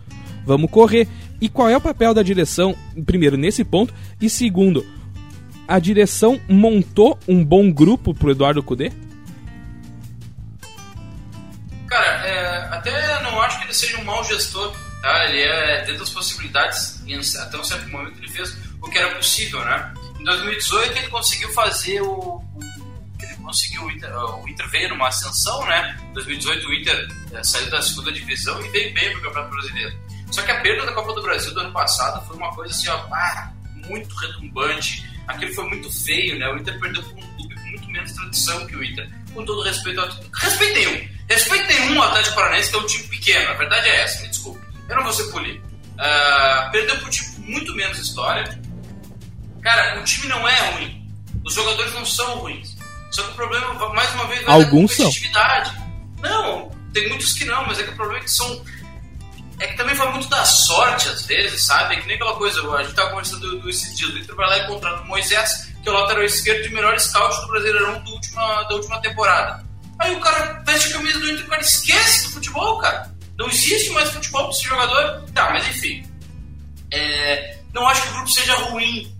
vamos 0.45 0.71
correr. 0.71 1.07
E 1.39 1.47
qual 1.47 1.69
é 1.69 1.77
o 1.77 1.81
papel 1.81 2.13
da 2.13 2.23
direção, 2.23 2.75
primeiro, 3.05 3.37
nesse 3.37 3.63
ponto? 3.63 3.93
E 4.19 4.29
segundo, 4.29 4.85
a 5.67 5.77
direção 5.77 6.39
montou 6.47 7.19
um 7.27 7.43
bom 7.43 7.71
grupo 7.71 8.13
pro 8.13 8.31
Eduardo 8.31 8.63
Cudê? 8.63 8.91
Cara, 11.87 12.27
é, 12.27 12.75
até 12.75 13.23
não 13.23 13.39
acho 13.41 13.59
que 13.59 13.65
ele 13.65 13.73
seja 13.73 13.97
um 13.99 14.03
mau 14.03 14.23
gestor, 14.23 14.73
tá? 15.01 15.25
Ele 15.25 15.41
é 15.41 15.85
dentro 15.85 15.99
das 15.99 16.09
possibilidades, 16.09 17.03
e 17.05 17.13
até 17.13 17.57
um 17.57 17.63
certo 17.63 17.89
momento 17.89 18.17
ele 18.17 18.29
fez 18.29 18.57
o 18.81 18.89
que 18.89 18.97
era 18.97 19.13
possível, 19.15 19.63
né? 19.65 19.93
Em 20.23 20.25
2018 20.25 20.97
ele 20.97 21.07
conseguiu 21.09 21.49
fazer 21.51 22.01
o, 22.01 22.07
o 22.09 22.63
ele 23.21 23.35
conseguiu 23.35 23.83
o 23.83 23.91
Inter, 23.91 24.09
o 24.17 24.47
Inter 24.47 24.69
veio 24.69 24.89
numa 24.89 25.09
ascensão, 25.09 25.65
né? 25.65 25.99
Em 26.09 26.13
2018 26.13 26.67
o 26.67 26.73
Inter 26.73 27.07
é, 27.33 27.43
saiu 27.43 27.69
da 27.69 27.81
segunda 27.81 28.09
divisão 28.09 28.65
e 28.65 28.69
veio 28.69 28.93
bem 28.93 29.11
pro 29.11 29.23
Campeonato 29.23 29.51
Brasileiro. 29.51 29.99
Só 30.31 30.41
que 30.41 30.51
a 30.51 30.61
perda 30.61 30.85
da 30.85 30.93
Copa 30.93 31.13
do 31.13 31.21
Brasil 31.21 31.53
do 31.53 31.59
ano 31.59 31.73
passado 31.73 32.25
foi 32.25 32.37
uma 32.37 32.55
coisa 32.55 32.73
assim, 32.73 32.87
ó, 32.87 32.95
ah, 33.11 33.51
muito 33.85 34.15
retumbante 34.15 35.03
aquilo 35.27 35.53
foi 35.53 35.67
muito 35.69 35.91
feio, 35.91 36.37
né? 36.37 36.47
O 36.49 36.57
Inter 36.57 36.79
perdeu 36.79 37.03
para 37.03 37.13
um 37.13 37.35
clube 37.35 37.55
com 37.55 37.69
muito 37.69 37.89
menos 37.89 38.11
tradição 38.13 38.65
que 38.67 38.75
o 38.75 38.83
Inter. 38.83 39.09
Com 39.33 39.45
todo 39.45 39.61
respeito 39.61 39.99
ao. 39.99 40.09
Respeito 40.35 40.73
nenhum. 40.73 41.09
Respeito 41.29 41.67
nenhum 41.67 42.01
Atlético 42.01 42.35
Paranaense, 42.35 42.69
que 42.69 42.75
é 42.75 42.79
um 42.79 42.85
time 42.85 43.07
pequeno. 43.07 43.49
A 43.49 43.53
verdade 43.53 43.89
é 43.89 44.01
essa, 44.01 44.21
me 44.21 44.29
desculpe. 44.29 44.65
Eu 44.89 44.95
não 44.95 45.03
vou 45.03 45.13
ser 45.13 45.31
polido. 45.31 45.63
Uh, 45.93 46.71
perdeu 46.71 46.97
para 46.97 47.07
um 47.07 47.09
time 47.09 47.35
com 47.35 47.41
muito 47.41 47.75
menos 47.75 47.97
história. 47.99 48.61
Cara, 49.63 49.99
o 49.99 50.03
time 50.03 50.27
não 50.27 50.47
é 50.47 50.71
ruim. 50.71 51.11
Os 51.45 51.53
jogadores 51.53 51.93
não 51.93 52.05
são 52.05 52.39
ruins. 52.39 52.75
Só 53.11 53.23
que 53.23 53.31
o 53.31 53.35
problema, 53.35 53.73
mais 53.93 54.13
uma 54.13 54.27
vez, 54.27 54.43
vai 54.43 54.55
Alguns 54.55 54.95
são. 54.95 55.11
Não, 56.21 56.71
tem 56.93 57.07
muitos 57.09 57.33
que 57.33 57.45
não, 57.45 57.65
mas 57.65 57.79
é 57.79 57.83
que 57.83 57.89
o 57.89 57.95
problema 57.95 58.19
é 58.19 58.23
que 58.23 58.31
são 58.31 58.63
é 59.59 59.67
que 59.67 59.77
também 59.77 59.95
foi 59.95 60.09
muito 60.11 60.27
da 60.27 60.43
sorte, 60.43 61.07
às 61.07 61.25
vezes, 61.25 61.65
sabe? 61.65 61.95
É 61.95 62.01
que 62.01 62.07
nem 62.07 62.15
aquela 62.15 62.35
coisa, 62.35 62.59
a 62.75 62.83
gente 62.83 62.95
tava 62.95 63.11
conversando 63.11 63.41
do, 63.41 63.59
do 63.59 63.69
esses 63.69 63.97
dias, 63.97 64.11
o 64.11 64.17
Inter 64.17 64.35
vai 64.35 64.47
lá 64.47 64.57
e 64.57 64.67
contrata 64.67 65.03
o 65.03 65.07
Moisés, 65.07 65.69
que 65.81 65.87
é 65.87 65.91
o 65.91 65.95
lateral 65.95 66.23
esquerdo 66.23 66.63
de 66.63 66.73
melhor 66.73 66.99
scout 66.99 67.39
do 67.41 67.47
Brasileirão 67.47 68.03
da 68.03 68.11
última, 68.11 68.63
da 68.63 68.75
última 68.75 69.01
temporada. 69.01 69.63
Aí 69.99 70.13
o 70.15 70.19
cara 70.19 70.61
veste 70.65 70.89
a 70.89 70.97
camisa 70.97 71.19
do 71.19 71.29
Inter 71.29 71.41
e 71.41 71.43
o 71.43 71.49
cara 71.49 71.61
esquece 71.61 72.25
do 72.25 72.33
futebol, 72.33 72.79
cara. 72.79 73.09
Não 73.37 73.47
existe 73.47 73.91
mais 73.91 74.09
futebol 74.09 74.43
para 74.43 74.51
esse 74.51 74.63
jogador. 74.63 75.23
Tá, 75.33 75.51
mas 75.51 75.67
enfim. 75.67 76.03
É, 76.91 77.57
não 77.73 77.87
acho 77.87 78.01
que 78.01 78.09
o 78.09 78.13
grupo 78.13 78.29
seja 78.29 78.55
ruim, 78.55 79.15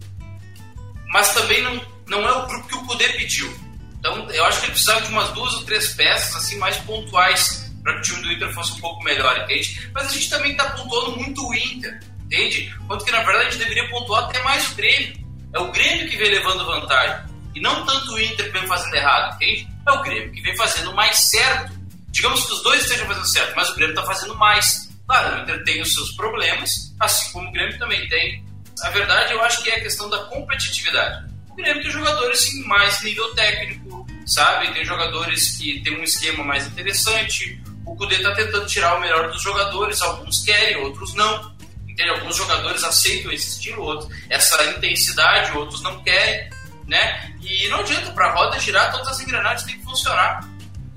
mas 1.14 1.32
também 1.32 1.62
não, 1.62 1.80
não 2.08 2.28
é 2.28 2.32
o 2.32 2.48
grupo 2.48 2.68
que 2.68 2.76
o 2.76 2.86
Poder 2.88 3.16
pediu. 3.16 3.56
Então 4.00 4.30
eu 4.32 4.44
acho 4.46 4.60
que 4.60 4.66
ele 4.66 4.72
precisava 4.72 5.02
de 5.02 5.10
umas 5.10 5.30
duas 5.30 5.54
ou 5.54 5.64
três 5.64 5.94
peças 5.94 6.36
assim 6.36 6.58
mais 6.58 6.76
pontuais 6.78 7.72
para 7.84 7.94
que 7.94 8.00
o 8.00 8.02
time 8.02 8.22
do 8.24 8.32
Inter 8.32 8.54
fosse 8.54 8.74
um 8.74 8.80
pouco 8.80 9.04
melhor, 9.04 9.38
entende? 9.42 9.90
Mas 9.94 10.08
a 10.08 10.14
gente 10.14 10.30
também 10.30 10.52
está 10.52 10.72
pontuando 10.72 11.18
muito 11.18 11.48
o 11.48 11.54
Inter, 11.54 12.00
entende? 12.26 12.76
Quanto 12.88 13.06
que 13.06 13.12
na 13.12 13.22
verdade 13.22 13.48
a 13.48 13.52
gente 13.52 13.60
deveria 13.60 13.90
pontuar 13.90 14.24
até 14.24 14.42
mais 14.42 14.72
o 14.72 14.76
Grêmio. 14.76 15.14
É 15.54 15.60
o 15.60 15.72
Grêmio 15.72 16.10
que 16.10 16.18
vem 16.18 16.32
levando 16.32 16.66
vantagem. 16.66 17.26
E 17.54 17.62
não 17.62 17.86
tanto 17.86 18.14
o 18.14 18.20
Inter 18.20 18.52
que 18.52 18.60
vem 18.60 18.68
fazendo 18.68 18.96
errado, 18.96 19.36
entende? 19.36 19.68
É 19.88 19.92
o 19.92 20.02
Grêmio 20.02 20.32
que 20.32 20.42
vem 20.42 20.58
fazendo 20.58 20.94
mais 20.96 21.30
certo. 21.30 21.74
Digamos 22.10 22.44
que 22.46 22.54
os 22.54 22.64
dois 22.64 22.82
estejam 22.82 23.06
fazendo 23.06 23.28
certo, 23.28 23.56
mas 23.56 23.70
o 23.70 23.76
Grêmio 23.76 23.94
está 23.94 24.06
fazendo 24.06 24.36
mais. 24.36 24.90
Claro, 25.06 25.36
o 25.36 25.42
Inter 25.44 25.64
tem 25.64 25.82
os 25.82 25.94
seus 25.94 26.12
problemas, 26.16 26.96
assim 27.00 27.32
como 27.32 27.50
o 27.50 27.52
Grêmio 27.52 27.78
também 27.78 28.08
tem. 28.10 28.44
A 28.82 28.90
verdade, 28.90 29.34
eu 29.34 29.42
acho 29.44 29.62
que 29.64 29.70
é 29.70 29.76
a 29.76 29.82
questão 29.82 30.10
da 30.10 30.18
competitividade. 30.26 31.26
O 31.50 31.56
Grêmio 31.56 31.84
tem 31.84 31.92
jogadores 31.92 32.40
assim, 32.40 32.64
mais 32.66 33.02
nível 33.04 33.34
técnico, 33.36 34.08
sabe? 34.26 34.74
Tem 34.74 34.84
jogadores 34.84 35.58
que 35.58 35.82
tem 35.82 36.00
um 36.00 36.04
esquema 36.04 36.44
mais 36.44 36.66
interessante. 36.66 37.62
O 37.86 37.96
Cudê 37.96 38.16
está 38.16 38.34
tentando 38.34 38.66
tirar 38.66 38.96
o 38.96 39.02
melhor 39.02 39.32
dos 39.32 39.42
jogadores, 39.42 40.02
alguns 40.02 40.44
querem, 40.44 40.78
outros 40.78 41.14
não. 41.14 41.54
Entende? 41.88 42.10
Alguns 42.10 42.36
jogadores 42.36 42.84
aceitam 42.84 43.32
esse 43.32 43.50
estilo, 43.50 43.84
outros 43.84 44.10
essa 44.30 44.64
intensidade, 44.66 45.56
outros 45.56 45.82
não 45.84 46.02
querem, 46.04 46.50
né? 46.88 47.36
E 47.40 47.68
não 47.68 47.82
adianta 47.82 48.12
para 48.14 48.30
a 48.30 48.34
roda 48.34 48.60
girar, 48.60 48.92
todas 48.92 49.10
as 49.10 49.20
engrenagens 49.20 49.64
têm 49.64 49.78
que 49.78 49.86
funcionar. 49.86 50.50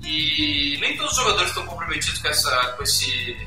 E 0.03 0.77
nem 0.81 0.97
todos 0.97 1.11
os 1.11 1.17
jogadores 1.17 1.49
estão 1.49 1.67
comprometidos 1.67 2.19
com 2.19 2.27
essa, 2.29 2.73
com 2.75 2.81
esse, 2.81 3.37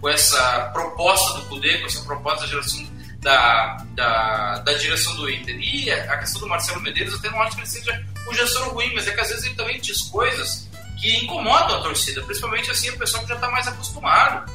com 0.00 0.08
essa 0.08 0.70
proposta 0.72 1.38
do 1.38 1.46
Cudê, 1.46 1.78
com 1.78 1.86
essa 1.86 2.02
proposta 2.02 2.40
da 2.40 2.48
geração 2.48 2.95
da, 3.26 3.84
da, 3.96 4.58
da, 4.60 4.72
direção 4.74 5.16
do 5.16 5.28
Inter. 5.28 5.58
E 5.58 5.90
a 5.90 6.16
questão 6.18 6.40
do 6.42 6.46
Marcelo 6.46 6.80
Medeiros, 6.80 7.12
eu 7.12 7.18
até 7.18 7.28
não 7.28 7.42
acho 7.42 7.56
que 7.56 7.62
ele 7.62 7.68
seja 7.68 8.06
um 8.30 8.32
gestor 8.32 8.68
ruim, 8.68 8.94
mas 8.94 9.08
é 9.08 9.10
que 9.10 9.20
às 9.20 9.28
vezes 9.30 9.44
ele 9.44 9.56
também 9.56 9.80
diz 9.80 10.02
coisas 10.02 10.70
que 11.00 11.24
incomodam 11.24 11.80
a 11.80 11.82
torcida, 11.82 12.22
principalmente 12.22 12.70
assim 12.70 12.88
o 12.90 12.98
pessoal 12.98 13.24
que 13.24 13.30
já 13.30 13.34
está 13.34 13.50
mais 13.50 13.66
acostumado. 13.66 14.48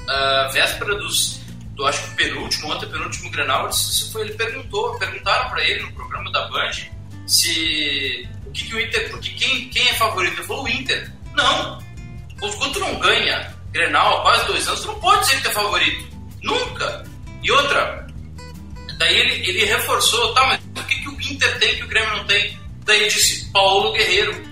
Uh, 0.00 0.52
véspera 0.52 0.96
dos, 0.96 1.38
do 1.76 1.86
acho 1.86 2.02
que 2.02 2.16
penúltimo, 2.16 2.72
ontem 2.72 2.88
penúltimo 2.88 3.30
Grenal, 3.30 3.72
se 3.72 4.10
foi, 4.10 4.22
ele 4.22 4.34
perguntou, 4.34 4.98
perguntaram 4.98 5.48
para 5.48 5.62
ele 5.62 5.82
no 5.82 5.92
programa 5.92 6.32
da 6.32 6.48
Band 6.48 6.72
se 7.24 8.28
o 8.44 8.50
que, 8.50 8.64
que 8.66 8.74
o 8.74 8.80
Inter, 8.80 9.10
porque 9.10 9.30
quem, 9.30 9.68
quem 9.68 9.88
é 9.90 9.94
favorito? 9.94 10.40
Ele 10.40 10.46
falou 10.48 10.64
o 10.64 10.68
Inter. 10.68 11.08
Não! 11.36 11.80
Quando 12.40 12.72
tu 12.72 12.80
não 12.80 12.98
ganha 12.98 13.54
Grenal 13.70 14.18
há 14.18 14.22
quase 14.22 14.46
dois 14.46 14.66
anos, 14.66 14.80
tu 14.80 14.88
não 14.88 14.98
pode 14.98 15.20
dizer 15.20 15.40
que 15.40 15.46
é 15.46 15.52
favorito. 15.52 16.08
Nunca! 16.42 17.11
E 17.42 17.50
outra, 17.50 18.06
daí 18.98 19.16
ele, 19.18 19.48
ele 19.48 19.64
reforçou, 19.64 20.32
tá, 20.34 20.46
mas 20.46 20.60
o 20.82 20.86
que, 20.86 20.94
que 21.00 21.08
o 21.08 21.20
Inter 21.32 21.58
tem 21.58 21.76
que 21.76 21.84
o 21.84 21.88
Grêmio 21.88 22.16
não 22.16 22.24
tem? 22.24 22.58
Daí 22.84 23.08
disse, 23.08 23.50
Paulo 23.52 23.92
Guerreiro. 23.92 24.50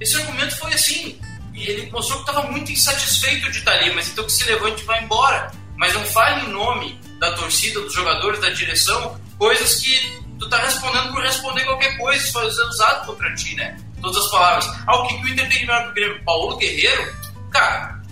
Esse 0.00 0.16
argumento 0.16 0.56
foi 0.56 0.72
assim. 0.72 1.20
E 1.54 1.68
ele 1.68 1.90
mostrou 1.90 2.22
que 2.24 2.30
estava 2.30 2.50
muito 2.50 2.72
insatisfeito 2.72 3.50
de 3.50 3.58
estar 3.58 3.72
ali, 3.72 3.92
mas 3.94 4.08
então 4.08 4.24
que 4.24 4.32
se 4.32 4.44
levante 4.44 4.82
e 4.82 4.86
vá 4.86 4.98
embora 4.98 5.50
mas 5.80 5.94
não 5.94 6.04
fale 6.04 6.44
em 6.44 6.50
nome 6.50 7.00
da 7.18 7.32
torcida, 7.32 7.80
dos 7.80 7.94
jogadores, 7.94 8.38
da 8.38 8.50
direção, 8.50 9.18
coisas 9.38 9.76
que 9.76 10.20
tu 10.38 10.46
tá 10.46 10.58
respondendo 10.58 11.10
por 11.10 11.22
responder 11.22 11.64
qualquer 11.64 11.96
coisa, 11.96 12.22
isso 12.22 12.32
foi 12.34 12.46
usado 12.46 13.06
contra 13.06 13.34
ti, 13.34 13.54
né? 13.54 13.78
Todas 14.02 14.22
as 14.22 14.30
palavras. 14.30 14.66
Ah, 14.86 14.96
o 14.96 15.06
que, 15.06 15.16
que 15.16 15.24
o 15.24 15.28
Inter 15.28 15.48
tem 15.48 15.60
que 15.60 15.66
melhor 15.66 15.86
do 15.86 15.94
Grêmio? 15.94 16.22
Paulo 16.22 16.58
Guerreiro? 16.58 17.16
Cara, 17.50 18.02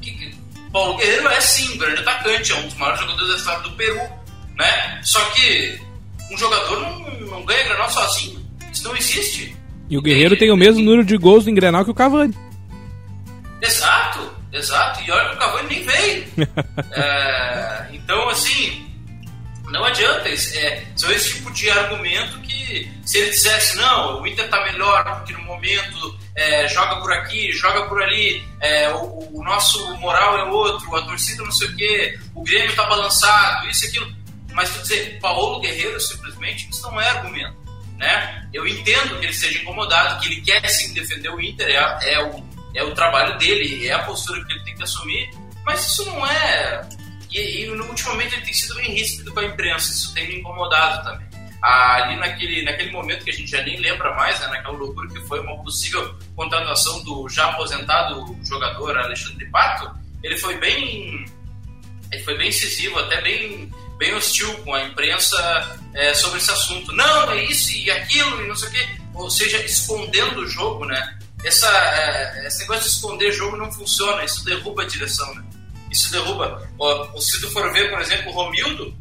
que, 0.00 0.12
que, 0.12 0.33
Paulo 0.74 0.96
Guerreiro 0.96 1.28
é 1.28 1.40
sim 1.40 1.72
um 1.72 1.78
grande 1.78 2.00
atacante, 2.00 2.50
é 2.50 2.56
um 2.56 2.62
dos 2.62 2.74
maiores 2.74 3.00
jogadores 3.00 3.28
da 3.30 3.36
história 3.36 3.60
do 3.60 3.70
Peru, 3.76 4.00
né? 4.56 5.00
Só 5.04 5.24
que 5.26 5.78
um 6.32 6.36
jogador 6.36 6.80
não, 6.80 6.98
não 7.28 7.44
ganha 7.44 7.62
Grenal 7.62 7.88
sozinho. 7.88 8.44
Isso 8.72 8.82
não 8.82 8.96
existe. 8.96 9.56
E 9.88 9.96
o 9.96 10.02
Guerreiro 10.02 10.36
tem 10.36 10.50
o 10.50 10.56
mesmo 10.56 10.82
número 10.82 11.04
de 11.04 11.16
gols 11.16 11.46
em 11.46 11.54
Grenal 11.54 11.84
que 11.84 11.92
o 11.92 11.94
Cavani. 11.94 12.36
Exato. 13.62 14.34
Exato, 14.52 15.00
e 15.02 15.10
olha 15.12 15.28
que 15.28 15.34
o 15.36 15.38
Cavani 15.38 15.68
nem 15.68 15.84
veio. 15.84 16.26
é, 16.92 17.88
então, 17.92 18.28
assim, 18.28 18.84
não 19.70 19.84
adianta. 19.84 20.28
É, 20.28 20.84
são 20.96 21.10
esse 21.12 21.34
tipo 21.34 21.52
de 21.52 21.70
argumento 21.70 22.40
que, 22.40 22.90
se 23.04 23.18
ele 23.18 23.30
dissesse, 23.30 23.76
não, 23.76 24.22
o 24.22 24.26
Inter 24.26 24.48
tá 24.48 24.64
melhor 24.64 25.04
porque 25.18 25.32
no 25.34 25.42
momento 25.42 26.18
é, 26.36 26.68
joga 26.68 26.96
por 26.96 27.12
aqui, 27.12 27.52
joga 27.52 27.86
por 27.86 28.02
ali, 28.02 28.42
é, 28.60 28.88
o, 28.90 29.38
o, 29.38 29.44
nosso 29.44 29.96
moral 29.98 30.38
é 30.38 30.44
outro, 30.44 30.94
a 30.96 31.02
torcida 31.02 31.44
não 31.44 31.52
sei 31.52 31.68
o 31.68 31.76
quê, 31.76 32.18
o 32.34 32.42
Grêmio 32.42 32.74
tá 32.74 32.84
balançado, 32.84 33.68
isso 33.68 33.84
e 33.84 33.88
aquilo. 33.88 34.14
Mas 34.52 34.70
tu 34.70 34.82
dizer, 34.82 35.18
Paulo 35.20 35.60
Guerreiro, 35.60 36.00
simplesmente, 36.00 36.68
isso 36.70 36.82
não 36.82 37.00
é 37.00 37.08
argumento. 37.08 37.56
Né? 37.96 38.48
Eu 38.52 38.66
entendo 38.66 39.18
que 39.18 39.26
ele 39.26 39.32
seja 39.32 39.60
incomodado, 39.60 40.20
que 40.20 40.26
ele 40.26 40.40
quer 40.40 40.66
sim 40.68 40.92
defender 40.92 41.28
o 41.28 41.40
Inter, 41.40 41.68
é, 41.68 42.14
é 42.14 42.22
o 42.22 42.54
é 42.74 42.82
o 42.82 42.92
trabalho 42.92 43.38
dele, 43.38 43.86
é 43.86 43.92
a 43.92 44.00
postura 44.00 44.44
que 44.44 44.52
ele 44.52 44.64
tem 44.64 44.74
que 44.74 44.82
assumir, 44.82 45.30
mas 45.64 45.86
isso 45.86 46.04
não 46.06 46.26
é. 46.26 46.86
E, 47.30 47.62
e 47.62 47.70
ultimamente 47.70 48.34
ele 48.34 48.44
tem 48.44 48.52
sido 48.52 48.74
bem 48.74 48.92
ríspido 48.92 49.32
com 49.32 49.40
a 49.40 49.44
imprensa, 49.44 49.92
isso 49.92 50.12
tem 50.12 50.28
me 50.28 50.40
incomodado 50.40 51.04
também. 51.04 51.23
Ali 51.66 52.16
naquele, 52.16 52.62
naquele 52.62 52.90
momento 52.90 53.24
que 53.24 53.30
a 53.30 53.34
gente 53.34 53.50
já 53.50 53.62
nem 53.62 53.80
lembra 53.80 54.14
mais, 54.14 54.38
né, 54.40 54.48
naquela 54.48 54.76
loucura 54.76 55.08
que 55.08 55.20
foi 55.26 55.40
uma 55.40 55.56
possível 55.62 56.14
contratação 56.36 57.02
do 57.04 57.28
já 57.28 57.50
aposentado 57.50 58.36
jogador 58.44 58.98
Alexandre 58.98 59.46
Pato, 59.46 59.90
ele 60.22 60.36
foi 60.36 60.56
bem. 60.58 61.24
Ele 62.12 62.22
foi 62.22 62.36
bem 62.36 62.48
incisivo, 62.48 62.98
até 62.98 63.20
bem, 63.22 63.72
bem 63.98 64.14
hostil 64.14 64.54
com 64.58 64.74
a 64.74 64.84
imprensa 64.84 65.78
é, 65.94 66.12
sobre 66.14 66.38
esse 66.38 66.50
assunto. 66.50 66.92
Não, 66.92 67.30
é 67.32 67.44
isso 67.44 67.72
e 67.72 67.90
aquilo 67.90 68.44
e 68.44 68.46
não 68.46 68.54
sei 68.54 68.68
o 68.68 68.72
quê. 68.72 68.88
Ou 69.14 69.30
seja, 69.30 69.64
escondendo 69.64 70.40
o 70.40 70.46
jogo, 70.46 70.84
né? 70.84 71.18
essa, 71.44 71.68
é, 71.68 72.46
esse 72.46 72.60
negócio 72.60 72.82
de 72.82 72.88
esconder 72.88 73.32
jogo 73.32 73.56
não 73.56 73.70
funciona, 73.70 74.24
isso 74.24 74.44
derruba 74.44 74.82
a 74.82 74.86
direção, 74.86 75.32
né? 75.34 75.44
Isso 75.90 76.10
derruba. 76.10 76.68
Ó, 76.78 77.20
se 77.20 77.40
tu 77.40 77.50
for 77.50 77.70
ver, 77.72 77.90
por 77.90 78.00
exemplo, 78.00 78.32
o 78.32 78.34
Romildo 78.34 78.96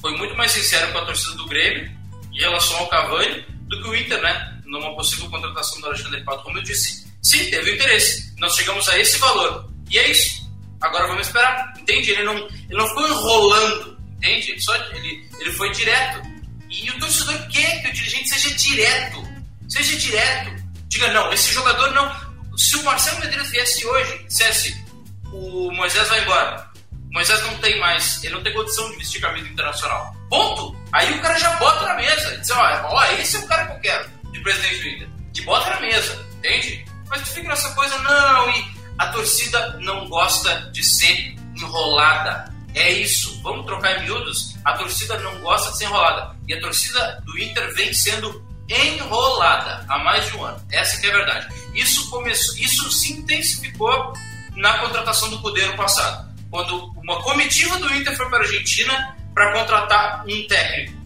foi 0.00 0.16
muito 0.16 0.34
mais 0.36 0.52
sincero 0.52 0.92
com 0.92 0.98
a 0.98 1.04
torcida 1.04 1.36
do 1.36 1.46
Grêmio 1.46 1.90
em 2.32 2.38
relação 2.38 2.76
ao 2.78 2.88
Cavani 2.88 3.44
do 3.68 3.82
que 3.82 3.88
o 3.88 3.96
Inter, 3.96 4.20
né? 4.20 4.60
Numa 4.64 4.94
possível 4.94 5.28
contratação 5.28 5.80
do 5.80 5.86
Alexandre 5.86 6.22
Pato. 6.22 6.40
O 6.40 6.44
Romildo 6.44 6.68
disse, 6.68 7.06
sim, 7.22 7.50
teve 7.50 7.74
interesse. 7.74 8.34
Nós 8.38 8.54
chegamos 8.54 8.88
a 8.88 8.98
esse 8.98 9.18
valor. 9.18 9.70
E 9.90 9.98
é 9.98 10.10
isso. 10.10 10.48
Agora 10.80 11.06
vamos 11.06 11.26
esperar. 11.26 11.74
Entende? 11.78 12.10
Ele 12.12 12.22
não, 12.22 12.36
ele 12.36 12.78
não 12.78 12.88
ficou 12.88 13.08
enrolando. 13.08 13.98
Entende? 14.16 14.60
Só, 14.60 14.74
ele, 14.92 15.28
ele 15.40 15.52
foi 15.52 15.70
direto. 15.72 16.22
E 16.70 16.90
o 16.90 16.98
torcedor 16.98 17.48
quer 17.48 17.82
que 17.82 17.88
o 17.88 17.92
dirigente 17.92 18.28
seja 18.28 18.54
direto. 18.54 19.28
Seja 19.68 19.96
direto 19.96 20.60
diga, 20.90 21.12
não, 21.12 21.32
esse 21.32 21.52
jogador 21.54 21.92
não. 21.92 22.30
Se 22.58 22.76
o 22.76 22.84
Marcelo 22.84 23.20
Medeiros 23.20 23.48
viesse 23.50 23.86
hoje 23.86 24.14
e 24.16 24.24
dissesse 24.24 24.84
o 25.32 25.70
Moisés 25.72 26.08
vai 26.08 26.22
embora, 26.22 26.69
Moisés 27.12 27.42
não 27.42 27.56
tem 27.58 27.78
mais, 27.80 28.22
ele 28.22 28.34
não 28.34 28.42
tem 28.42 28.52
condição 28.52 28.90
de 28.90 28.96
vestir 28.96 29.20
camisa 29.20 29.48
internacional. 29.48 30.14
Ponto! 30.28 30.76
Aí 30.92 31.12
o 31.18 31.20
cara 31.20 31.38
já 31.38 31.50
bota 31.56 31.84
na 31.84 31.94
mesa, 31.94 32.38
diz, 32.38 32.50
ó, 32.50 32.60
ó, 32.84 33.04
esse 33.14 33.36
é 33.36 33.40
o 33.40 33.46
cara 33.46 33.66
que 33.66 33.72
eu 33.72 33.80
quero, 33.80 34.10
de 34.32 34.40
presidente 34.40 34.80
do 34.80 34.88
Inter. 34.88 35.08
E 35.34 35.42
bota 35.42 35.70
na 35.70 35.80
mesa, 35.80 36.26
entende? 36.38 36.84
Mas 37.08 37.22
tu 37.22 37.34
fica 37.34 37.48
nessa 37.48 37.74
coisa, 37.74 37.98
não, 37.98 38.50
e 38.50 38.74
a 38.98 39.06
torcida 39.08 39.78
não 39.80 40.08
gosta 40.08 40.70
de 40.72 40.84
ser 40.84 41.34
enrolada. 41.56 42.52
É 42.74 42.92
isso, 42.92 43.40
vamos 43.42 43.66
trocar 43.66 43.98
em 43.98 44.04
miúdos. 44.04 44.54
A 44.64 44.74
torcida 44.74 45.18
não 45.18 45.40
gosta 45.40 45.72
de 45.72 45.78
ser 45.78 45.84
enrolada. 45.86 46.36
E 46.46 46.54
a 46.54 46.60
torcida 46.60 47.20
do 47.24 47.36
Inter 47.38 47.74
vem 47.74 47.92
sendo 47.92 48.44
enrolada 48.68 49.84
há 49.88 49.98
mais 49.98 50.26
de 50.26 50.36
um 50.36 50.44
ano. 50.44 50.64
Essa 50.70 51.04
é 51.04 51.10
a 51.10 51.12
verdade. 51.12 51.48
Isso 51.74 52.08
começou, 52.10 52.56
isso 52.58 52.90
se 52.92 53.12
intensificou 53.14 54.12
na 54.54 54.78
contratação 54.78 55.30
do 55.30 55.40
Cudê 55.40 55.66
no 55.66 55.76
passado, 55.76 56.29
quando 56.50 56.92
uma 56.96 57.22
comitiva 57.22 57.78
do 57.78 57.94
Inter 57.94 58.16
foi 58.16 58.28
para 58.28 58.38
a 58.38 58.42
Argentina 58.42 59.16
para 59.34 59.52
contratar 59.52 60.24
um 60.26 60.46
técnico 60.46 61.00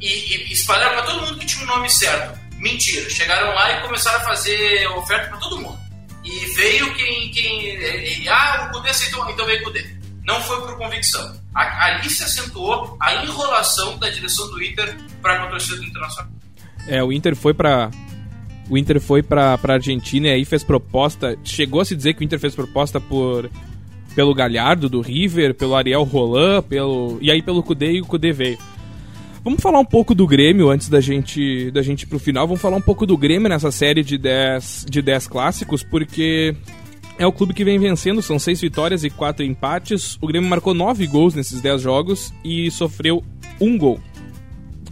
e, 0.00 0.06
e 0.06 0.52
espalharam 0.52 0.94
para 0.94 1.02
todo 1.02 1.26
mundo 1.26 1.38
que 1.38 1.46
tinha 1.46 1.64
o 1.64 1.66
nome 1.66 1.90
certo. 1.90 2.38
Mentira, 2.56 3.08
chegaram 3.10 3.54
lá 3.54 3.72
e 3.72 3.82
começaram 3.82 4.18
a 4.18 4.24
fazer 4.24 4.86
oferta 4.88 5.28
para 5.28 5.38
todo 5.38 5.60
mundo. 5.60 5.78
E 6.24 6.46
veio 6.56 6.92
quem, 6.94 7.30
quem 7.30 8.28
ah, 8.28 8.68
o 8.68 8.76
Cudê 8.76 8.90
aceitou, 8.90 9.28
então 9.30 9.46
veio 9.46 9.60
o 9.60 9.64
Cudê. 9.64 9.86
Não 10.24 10.40
foi 10.42 10.60
por 10.60 10.76
convicção. 10.76 11.40
Ali 11.54 12.10
se 12.10 12.22
acentuou 12.22 12.96
a 13.00 13.24
enrolação 13.24 13.98
da 13.98 14.10
direção 14.10 14.48
do 14.50 14.62
Inter 14.62 14.96
para 15.22 15.44
a 15.44 15.46
torcida 15.46 15.84
Internacional. 15.84 16.30
É, 16.86 17.02
o 17.02 17.12
Inter 17.12 17.34
foi 17.34 17.54
para 17.54 17.90
o 18.68 18.76
Inter 18.76 19.00
foi 19.00 19.22
pra 19.22 19.58
Argentina 19.62 20.28
e 20.28 20.32
aí 20.32 20.44
fez 20.44 20.62
proposta. 20.62 21.38
Chegou 21.42 21.80
a 21.80 21.84
se 21.84 21.96
dizer 21.96 22.14
que 22.14 22.20
o 22.20 22.24
Inter 22.24 22.38
fez 22.38 22.54
proposta 22.54 23.00
por 23.00 23.50
pelo 24.14 24.34
Galhardo 24.34 24.88
do 24.88 25.00
River, 25.00 25.54
pelo 25.54 25.74
Ariel 25.74 26.02
Roland, 26.04 26.62
pelo. 26.62 27.18
E 27.20 27.30
aí 27.30 27.42
pelo 27.42 27.62
Cudê 27.62 27.92
e 27.92 28.00
o 28.00 28.06
Cudê 28.06 28.32
veio. 28.32 28.58
Vamos 29.44 29.62
falar 29.62 29.78
um 29.78 29.84
pouco 29.84 30.14
do 30.14 30.26
Grêmio 30.26 30.68
antes 30.68 30.88
da 30.88 31.00
gente, 31.00 31.70
da 31.70 31.80
gente 31.80 32.06
pro 32.06 32.18
final. 32.18 32.46
Vamos 32.46 32.60
falar 32.60 32.76
um 32.76 32.82
pouco 32.82 33.06
do 33.06 33.16
Grêmio 33.16 33.48
nessa 33.48 33.70
série 33.70 34.02
de 34.02 34.18
10 34.18 34.86
de 34.88 35.02
clássicos, 35.28 35.82
porque 35.82 36.54
é 37.18 37.26
o 37.26 37.32
clube 37.32 37.54
que 37.54 37.64
vem 37.64 37.78
vencendo, 37.78 38.20
são 38.20 38.38
seis 38.38 38.60
vitórias 38.60 39.04
e 39.04 39.10
quatro 39.10 39.44
empates. 39.44 40.18
O 40.20 40.26
Grêmio 40.26 40.48
marcou 40.50 40.74
nove 40.74 41.06
gols 41.06 41.34
nesses 41.34 41.60
10 41.60 41.80
jogos 41.80 42.34
e 42.44 42.70
sofreu 42.70 43.24
um 43.60 43.78
gol 43.78 44.00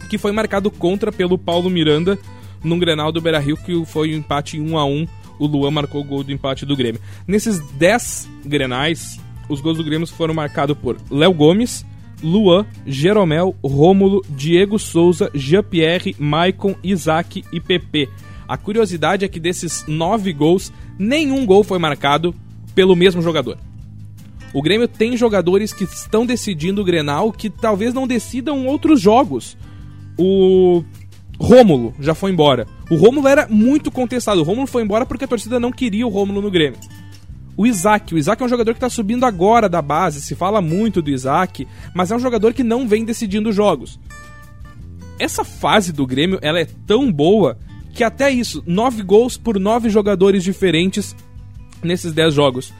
que 0.07 0.17
foi 0.17 0.31
marcado 0.31 0.71
contra 0.71 1.11
pelo 1.11 1.37
Paulo 1.37 1.69
Miranda 1.69 2.17
num 2.63 2.79
Grenal 2.79 3.11
do 3.11 3.21
Beira-Rio, 3.21 3.57
que 3.57 3.85
foi 3.85 4.13
um 4.13 4.17
empate 4.17 4.59
1 4.59 4.77
a 4.77 4.85
1 4.85 5.07
o 5.39 5.47
Luan 5.47 5.71
marcou 5.71 6.01
o 6.01 6.03
gol 6.03 6.23
do 6.23 6.31
empate 6.31 6.65
do 6.65 6.75
Grêmio. 6.75 7.01
Nesses 7.27 7.59
10 7.73 8.29
Grenais, 8.45 9.19
os 9.49 9.61
gols 9.61 9.77
do 9.77 9.83
Grêmio 9.83 10.07
foram 10.07 10.33
marcados 10.33 10.77
por 10.77 10.97
Léo 11.09 11.33
Gomes, 11.33 11.85
Luan, 12.23 12.65
Jeromel, 12.85 13.55
Rômulo, 13.63 14.23
Diego 14.29 14.79
Souza, 14.79 15.29
Jean-Pierre, 15.33 16.15
Maicon, 16.17 16.75
Isaac 16.83 17.43
e 17.51 17.59
PP. 17.59 18.09
A 18.47 18.57
curiosidade 18.57 19.25
é 19.25 19.27
que 19.27 19.39
desses 19.39 19.85
nove 19.87 20.33
gols, 20.33 20.71
nenhum 20.97 21.45
gol 21.45 21.63
foi 21.63 21.77
marcado 21.77 22.33
pelo 22.73 22.95
mesmo 22.95 23.21
jogador. 23.21 23.57
O 24.53 24.61
Grêmio 24.61 24.87
tem 24.87 25.17
jogadores 25.17 25.73
que 25.73 25.83
estão 25.83 26.25
decidindo 26.25 26.81
o 26.81 26.85
Grenal 26.85 27.31
que 27.31 27.49
talvez 27.49 27.93
não 27.93 28.07
decidam 28.07 28.65
outros 28.65 29.01
jogos 29.01 29.57
O 30.17 30.83
Rômulo 31.39 31.93
já 31.99 32.15
foi 32.15 32.31
embora. 32.31 32.67
O 32.89 32.95
Rômulo 32.95 33.27
era 33.27 33.47
muito 33.47 33.91
contestado. 33.91 34.41
O 34.41 34.43
Rômulo 34.43 34.67
foi 34.67 34.83
embora 34.83 35.05
porque 35.05 35.25
a 35.25 35.27
torcida 35.27 35.59
não 35.59 35.71
queria 35.71 36.05
o 36.05 36.09
Rômulo 36.09 36.41
no 36.41 36.51
Grêmio. 36.51 36.79
O 37.55 37.65
Isaac. 37.65 38.13
O 38.13 38.17
Isaac 38.17 38.41
é 38.41 38.45
um 38.45 38.49
jogador 38.49 38.73
que 38.73 38.77
está 38.77 38.89
subindo 38.89 39.25
agora 39.25 39.67
da 39.67 39.81
base. 39.81 40.21
Se 40.21 40.35
fala 40.35 40.61
muito 40.61 41.01
do 41.01 41.09
Isaac, 41.09 41.67
mas 41.93 42.11
é 42.11 42.15
um 42.15 42.19
jogador 42.19 42.53
que 42.53 42.63
não 42.63 42.87
vem 42.87 43.05
decidindo 43.05 43.51
jogos. 43.51 43.99
Essa 45.19 45.43
fase 45.43 45.91
do 45.91 46.05
Grêmio 46.05 46.39
ela 46.41 46.59
é 46.59 46.67
tão 46.85 47.11
boa 47.11 47.57
que 47.93 48.03
até 48.03 48.29
isso, 48.29 48.63
nove 48.67 49.01
gols 49.01 49.37
por 49.37 49.59
nove 49.59 49.89
jogadores 49.89 50.43
diferentes 50.43 51.15
nesses 51.83 52.13
dez 52.13 52.33
jogos. 52.33 52.71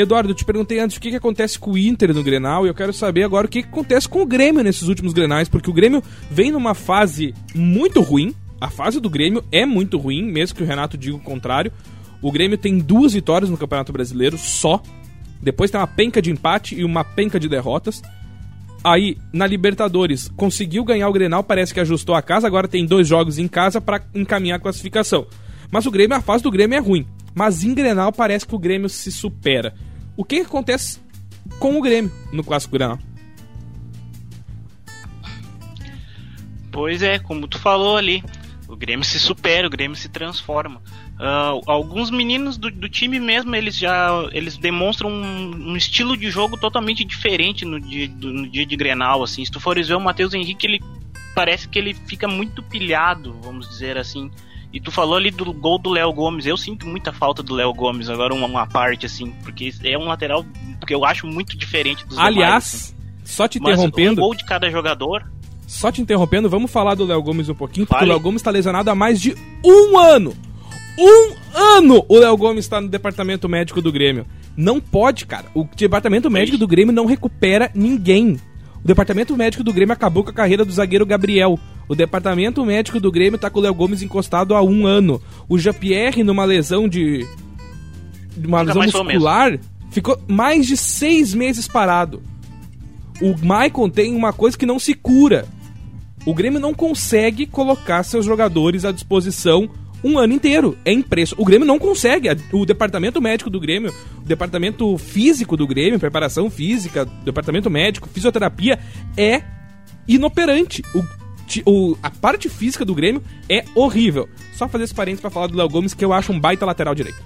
Eduardo, 0.00 0.30
eu 0.30 0.34
te 0.34 0.44
perguntei 0.44 0.78
antes 0.78 0.96
o 0.96 1.00
que, 1.00 1.10
que 1.10 1.16
acontece 1.16 1.58
com 1.58 1.72
o 1.72 1.76
Inter 1.76 2.14
no 2.14 2.22
Grenal 2.22 2.64
e 2.64 2.68
eu 2.68 2.74
quero 2.74 2.92
saber 2.92 3.24
agora 3.24 3.48
o 3.48 3.50
que, 3.50 3.64
que 3.64 3.68
acontece 3.68 4.08
com 4.08 4.22
o 4.22 4.26
Grêmio 4.26 4.62
nesses 4.62 4.86
últimos 4.86 5.12
Grenais, 5.12 5.48
porque 5.48 5.68
o 5.68 5.72
Grêmio 5.72 6.00
vem 6.30 6.52
numa 6.52 6.72
fase 6.72 7.34
muito 7.52 8.00
ruim. 8.00 8.32
A 8.60 8.70
fase 8.70 9.00
do 9.00 9.10
Grêmio 9.10 9.42
é 9.50 9.66
muito 9.66 9.98
ruim, 9.98 10.22
mesmo 10.22 10.56
que 10.56 10.62
o 10.62 10.66
Renato 10.66 10.96
diga 10.96 11.16
o 11.16 11.20
contrário. 11.20 11.72
O 12.22 12.30
Grêmio 12.30 12.56
tem 12.56 12.78
duas 12.78 13.12
vitórias 13.12 13.50
no 13.50 13.56
Campeonato 13.56 13.92
Brasileiro 13.92 14.38
só. 14.38 14.80
Depois 15.42 15.68
tem 15.68 15.80
uma 15.80 15.86
penca 15.88 16.22
de 16.22 16.30
empate 16.30 16.76
e 16.76 16.84
uma 16.84 17.02
penca 17.02 17.40
de 17.40 17.48
derrotas. 17.48 18.00
Aí, 18.84 19.18
na 19.32 19.48
Libertadores, 19.48 20.28
conseguiu 20.36 20.84
ganhar 20.84 21.08
o 21.08 21.12
Grenal, 21.12 21.42
parece 21.42 21.74
que 21.74 21.80
ajustou 21.80 22.14
a 22.14 22.22
casa, 22.22 22.46
agora 22.46 22.68
tem 22.68 22.86
dois 22.86 23.08
jogos 23.08 23.36
em 23.36 23.48
casa 23.48 23.80
para 23.80 24.04
encaminhar 24.14 24.58
a 24.58 24.62
classificação. 24.62 25.26
Mas 25.72 25.86
o 25.86 25.90
Grêmio, 25.90 26.16
a 26.16 26.20
fase 26.20 26.44
do 26.44 26.52
Grêmio 26.52 26.76
é 26.76 26.80
ruim. 26.80 27.04
Mas 27.34 27.64
em 27.64 27.74
Grenal 27.74 28.12
parece 28.12 28.46
que 28.46 28.54
o 28.54 28.58
Grêmio 28.58 28.88
se 28.88 29.10
supera. 29.10 29.74
O 30.18 30.24
que, 30.24 30.40
que 30.40 30.46
acontece 30.46 30.98
com 31.60 31.78
o 31.78 31.80
Grêmio 31.80 32.10
no 32.32 32.42
Clássico 32.42 32.72
Grenal? 32.72 32.98
Pois 36.72 37.04
é, 37.04 37.20
como 37.20 37.46
tu 37.46 37.56
falou 37.56 37.96
ali, 37.96 38.24
o 38.66 38.74
Grêmio 38.74 39.04
se 39.04 39.20
supera, 39.20 39.68
o 39.68 39.70
Grêmio 39.70 39.96
se 39.96 40.08
transforma. 40.08 40.82
Uh, 41.20 41.62
alguns 41.66 42.10
meninos 42.10 42.58
do, 42.58 42.68
do, 42.68 42.88
time 42.88 43.20
mesmo, 43.20 43.54
eles 43.54 43.76
já 43.76 44.10
eles 44.32 44.56
demonstram 44.56 45.08
um, 45.08 45.70
um, 45.70 45.76
estilo 45.76 46.16
de 46.16 46.28
jogo 46.32 46.58
totalmente 46.58 47.04
diferente 47.04 47.64
no 47.64 47.78
dia, 47.78 48.08
do, 48.08 48.32
no 48.32 48.48
dia 48.48 48.66
de 48.66 48.74
Grenal, 48.74 49.22
assim. 49.22 49.44
Se 49.44 49.52
tu 49.52 49.60
fores 49.60 49.86
ver 49.86 49.94
o 49.94 50.00
Matheus 50.00 50.34
Henrique, 50.34 50.66
ele 50.66 50.80
parece 51.32 51.68
que 51.68 51.78
ele 51.78 51.94
fica 51.94 52.26
muito 52.26 52.60
pilhado, 52.60 53.38
vamos 53.40 53.68
dizer 53.68 53.96
assim. 53.96 54.32
E 54.72 54.80
tu 54.80 54.90
falou 54.90 55.16
ali 55.16 55.30
do 55.30 55.52
gol 55.52 55.78
do 55.78 55.90
Léo 55.90 56.12
Gomes. 56.12 56.44
Eu 56.44 56.56
sinto 56.56 56.86
muita 56.86 57.12
falta 57.12 57.42
do 57.42 57.54
Léo 57.54 57.72
Gomes, 57.72 58.10
agora 58.10 58.34
uma, 58.34 58.46
uma, 58.46 58.66
parte, 58.66 59.06
assim, 59.06 59.30
porque 59.42 59.72
é 59.82 59.96
um 59.96 60.04
lateral 60.04 60.44
que 60.86 60.94
eu 60.94 61.04
acho 61.04 61.26
muito 61.26 61.56
diferente 61.56 62.06
dos 62.06 62.18
Aliás, 62.18 62.34
demais, 62.34 62.74
assim. 62.74 62.94
só 63.24 63.48
te 63.48 63.58
interrompendo. 63.58 64.10
Mas 64.10 64.18
um 64.18 64.20
gol 64.20 64.34
de 64.34 64.44
cada 64.44 64.70
jogador. 64.70 65.30
Só 65.66 65.92
te 65.92 66.00
interrompendo, 66.00 66.48
vamos 66.48 66.70
falar 66.70 66.94
do 66.94 67.04
Léo 67.04 67.22
Gomes 67.22 67.48
um 67.48 67.54
pouquinho, 67.54 67.86
porque 67.86 67.98
Fale. 67.98 68.10
o 68.10 68.14
Léo 68.14 68.22
Gomes 68.22 68.40
está 68.40 68.50
lesionado 68.50 68.90
há 68.90 68.94
mais 68.94 69.20
de 69.20 69.34
um 69.64 69.98
ano. 69.98 70.34
Um 70.98 71.34
ano 71.54 72.04
o 72.08 72.18
Léo 72.18 72.36
Gomes 72.36 72.64
está 72.64 72.80
no 72.80 72.88
departamento 72.88 73.48
médico 73.48 73.80
do 73.80 73.92
Grêmio. 73.92 74.26
Não 74.56 74.80
pode, 74.80 75.24
cara. 75.24 75.46
O 75.54 75.64
departamento 75.76 76.28
médico 76.28 76.58
do 76.58 76.66
Grêmio 76.66 76.92
não 76.92 77.06
recupera 77.06 77.70
ninguém. 77.74 78.38
O 78.82 78.86
departamento 78.86 79.36
médico 79.36 79.64
do 79.64 79.72
Grêmio 79.72 79.92
acabou 79.92 80.24
com 80.24 80.30
a 80.30 80.34
carreira 80.34 80.64
do 80.64 80.72
zagueiro 80.72 81.06
Gabriel. 81.06 81.58
O 81.88 81.94
departamento 81.94 82.64
médico 82.64 83.00
do 83.00 83.10
Grêmio 83.10 83.38
tá 83.38 83.50
com 83.50 83.58
o 83.58 83.62
Léo 83.62 83.74
Gomes 83.74 84.02
encostado 84.02 84.54
há 84.54 84.62
um 84.62 84.86
ano. 84.86 85.20
O 85.48 85.58
Jean-Pierre, 85.58 86.22
numa 86.22 86.44
lesão 86.44 86.88
de. 86.88 87.26
uma 88.36 88.60
Fica 88.60 88.78
lesão 88.78 89.02
muscular, 89.02 89.58
ficou 89.90 90.20
mais 90.28 90.66
de 90.66 90.76
seis 90.76 91.34
meses 91.34 91.66
parado. 91.66 92.22
O 93.20 93.34
Maicon 93.44 93.90
tem 93.90 94.14
uma 94.14 94.32
coisa 94.32 94.56
que 94.56 94.66
não 94.66 94.78
se 94.78 94.94
cura. 94.94 95.46
O 96.24 96.34
Grêmio 96.34 96.60
não 96.60 96.74
consegue 96.74 97.46
colocar 97.46 98.02
seus 98.02 98.24
jogadores 98.24 98.84
à 98.84 98.92
disposição 98.92 99.68
um 100.02 100.18
ano 100.18 100.32
inteiro. 100.32 100.76
É 100.84 100.92
impressionante. 100.92 101.42
O 101.42 101.44
Grêmio 101.44 101.66
não 101.66 101.78
consegue. 101.78 102.28
O 102.52 102.64
departamento 102.64 103.20
médico 103.20 103.50
do 103.50 103.60
Grêmio, 103.60 103.94
o 104.18 104.24
departamento 104.24 104.96
físico 104.98 105.56
do 105.56 105.66
Grêmio, 105.66 105.98
preparação 105.98 106.50
física, 106.50 107.04
departamento 107.24 107.70
médico, 107.70 108.08
fisioterapia, 108.08 108.78
é 109.16 109.42
inoperante. 110.06 110.82
O, 110.94 111.02
o, 111.70 111.98
a 112.02 112.10
parte 112.10 112.48
física 112.48 112.84
do 112.84 112.94
Grêmio 112.94 113.22
é 113.48 113.64
horrível. 113.74 114.28
Só 114.54 114.68
fazer 114.68 114.84
esse 114.84 114.94
parênteses 114.94 115.20
pra 115.20 115.30
falar 115.30 115.46
do 115.46 115.56
Léo 115.56 115.68
Gomes, 115.68 115.94
que 115.94 116.04
eu 116.04 116.12
acho 116.12 116.32
um 116.32 116.40
baita 116.40 116.66
lateral 116.66 116.94
direito. 116.94 117.22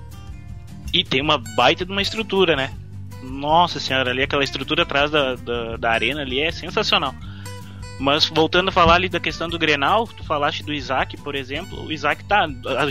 E 0.93 1.03
tem 1.03 1.21
uma 1.23 1.39
baita 1.57 1.87
de 1.87 1.93
uma 1.93 2.03
estrutura, 2.03 2.55
né? 2.55 2.71
Nossa 3.23 3.79
senhora, 3.79 4.11
ali 4.11 4.23
aquela 4.23 4.45
estrutura 4.45 4.83
atrás 4.83 5.11
da, 5.11 5.37
da, 5.37 5.77
da 5.77 5.91
arena 5.91 6.23
ali 6.23 6.41
é 6.41 6.51
sensacional. 6.51 7.15
Mas 8.03 8.27
voltando 8.27 8.69
a 8.69 8.73
falar 8.73 8.97
ali 8.97 9.09
da 9.09 9.21
questão 9.21 9.49
do 9.49 9.57
Grenal, 9.57 10.09
tu 10.09 10.25
falaste 10.25 10.65
do 10.65 10.73
Isaac, 10.73 11.17
por 11.19 11.37
exemplo. 11.37 11.87
O 11.87 11.93
Isaac 11.93 12.25
tá. 12.25 12.49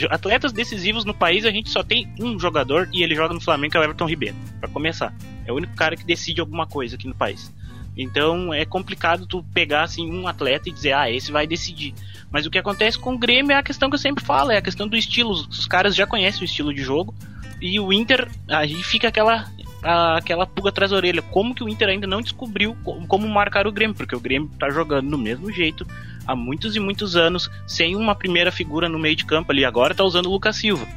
Atletas 0.09 0.53
decisivos 0.53 1.03
no 1.03 1.13
país, 1.13 1.45
a 1.45 1.51
gente 1.51 1.69
só 1.69 1.83
tem 1.83 2.07
um 2.17 2.39
jogador 2.39 2.87
e 2.93 3.03
ele 3.03 3.13
joga 3.13 3.33
no 3.33 3.41
Flamengo, 3.41 3.71
que 3.71 3.77
é 3.77 3.81
o 3.81 3.83
Everton 3.83 4.05
Ribeiro. 4.05 4.37
para 4.61 4.69
começar. 4.69 5.13
É 5.45 5.51
o 5.51 5.55
único 5.57 5.75
cara 5.75 5.97
que 5.97 6.05
decide 6.05 6.39
alguma 6.39 6.65
coisa 6.65 6.95
aqui 6.95 7.09
no 7.09 7.13
país. 7.13 7.53
Então 7.97 8.53
é 8.53 8.63
complicado 8.63 9.27
tu 9.27 9.43
pegar 9.53 9.83
assim 9.83 10.09
um 10.09 10.29
atleta 10.29 10.69
e 10.69 10.71
dizer, 10.71 10.93
ah, 10.93 11.11
esse 11.11 11.29
vai 11.29 11.45
decidir. 11.45 11.93
Mas 12.31 12.45
o 12.45 12.49
que 12.49 12.57
acontece 12.57 12.97
com 12.97 13.13
o 13.13 13.19
Grêmio 13.19 13.51
é 13.51 13.55
a 13.55 13.63
questão 13.63 13.89
que 13.89 13.95
eu 13.95 13.99
sempre 13.99 14.23
falo, 14.23 14.53
é 14.53 14.57
a 14.59 14.61
questão 14.61 14.87
do 14.87 14.95
estilo. 14.95 15.31
Os 15.31 15.67
caras 15.67 15.93
já 15.93 16.07
conhecem 16.07 16.41
o 16.41 16.45
estilo 16.45 16.73
de 16.73 16.81
jogo. 16.81 17.13
E 17.59 17.77
o 17.81 17.91
Inter, 17.91 18.29
a 18.47 18.65
gente 18.65 18.85
fica 18.85 19.09
aquela 19.09 19.45
a, 19.83 20.17
aquela 20.17 20.45
pulga 20.45 20.69
atrás 20.69 20.91
da 20.91 20.97
orelha. 20.97 21.21
Como 21.21 21.55
que 21.55 21.63
o 21.63 21.69
Inter 21.69 21.89
ainda 21.89 22.07
não 22.07 22.21
descobriu 22.21 22.75
como, 23.07 23.27
marcar 23.27 23.67
o 23.67 23.71
Grêmio? 23.71 23.95
Porque 23.95 24.15
o 24.15 24.19
Grêmio 24.19 24.49
tá 24.59 24.69
jogando 24.69 25.09
do 25.09 25.17
mesmo 25.17 25.51
jeito 25.51 25.85
há 26.25 26.35
muitos 26.35 26.75
e 26.75 26.79
muitos 26.79 27.15
anos, 27.15 27.49
sem 27.67 27.95
uma 27.95 28.15
primeira 28.15 28.51
figura 28.51 28.87
no 28.87 28.99
meio 28.99 29.15
de 29.15 29.25
campo 29.25 29.51
ali. 29.51 29.65
Agora 29.65 29.95
tá 29.95 30.03
usando 30.03 30.27
o 30.27 30.31
Lucas 30.31 30.55
Silva, 30.55 30.87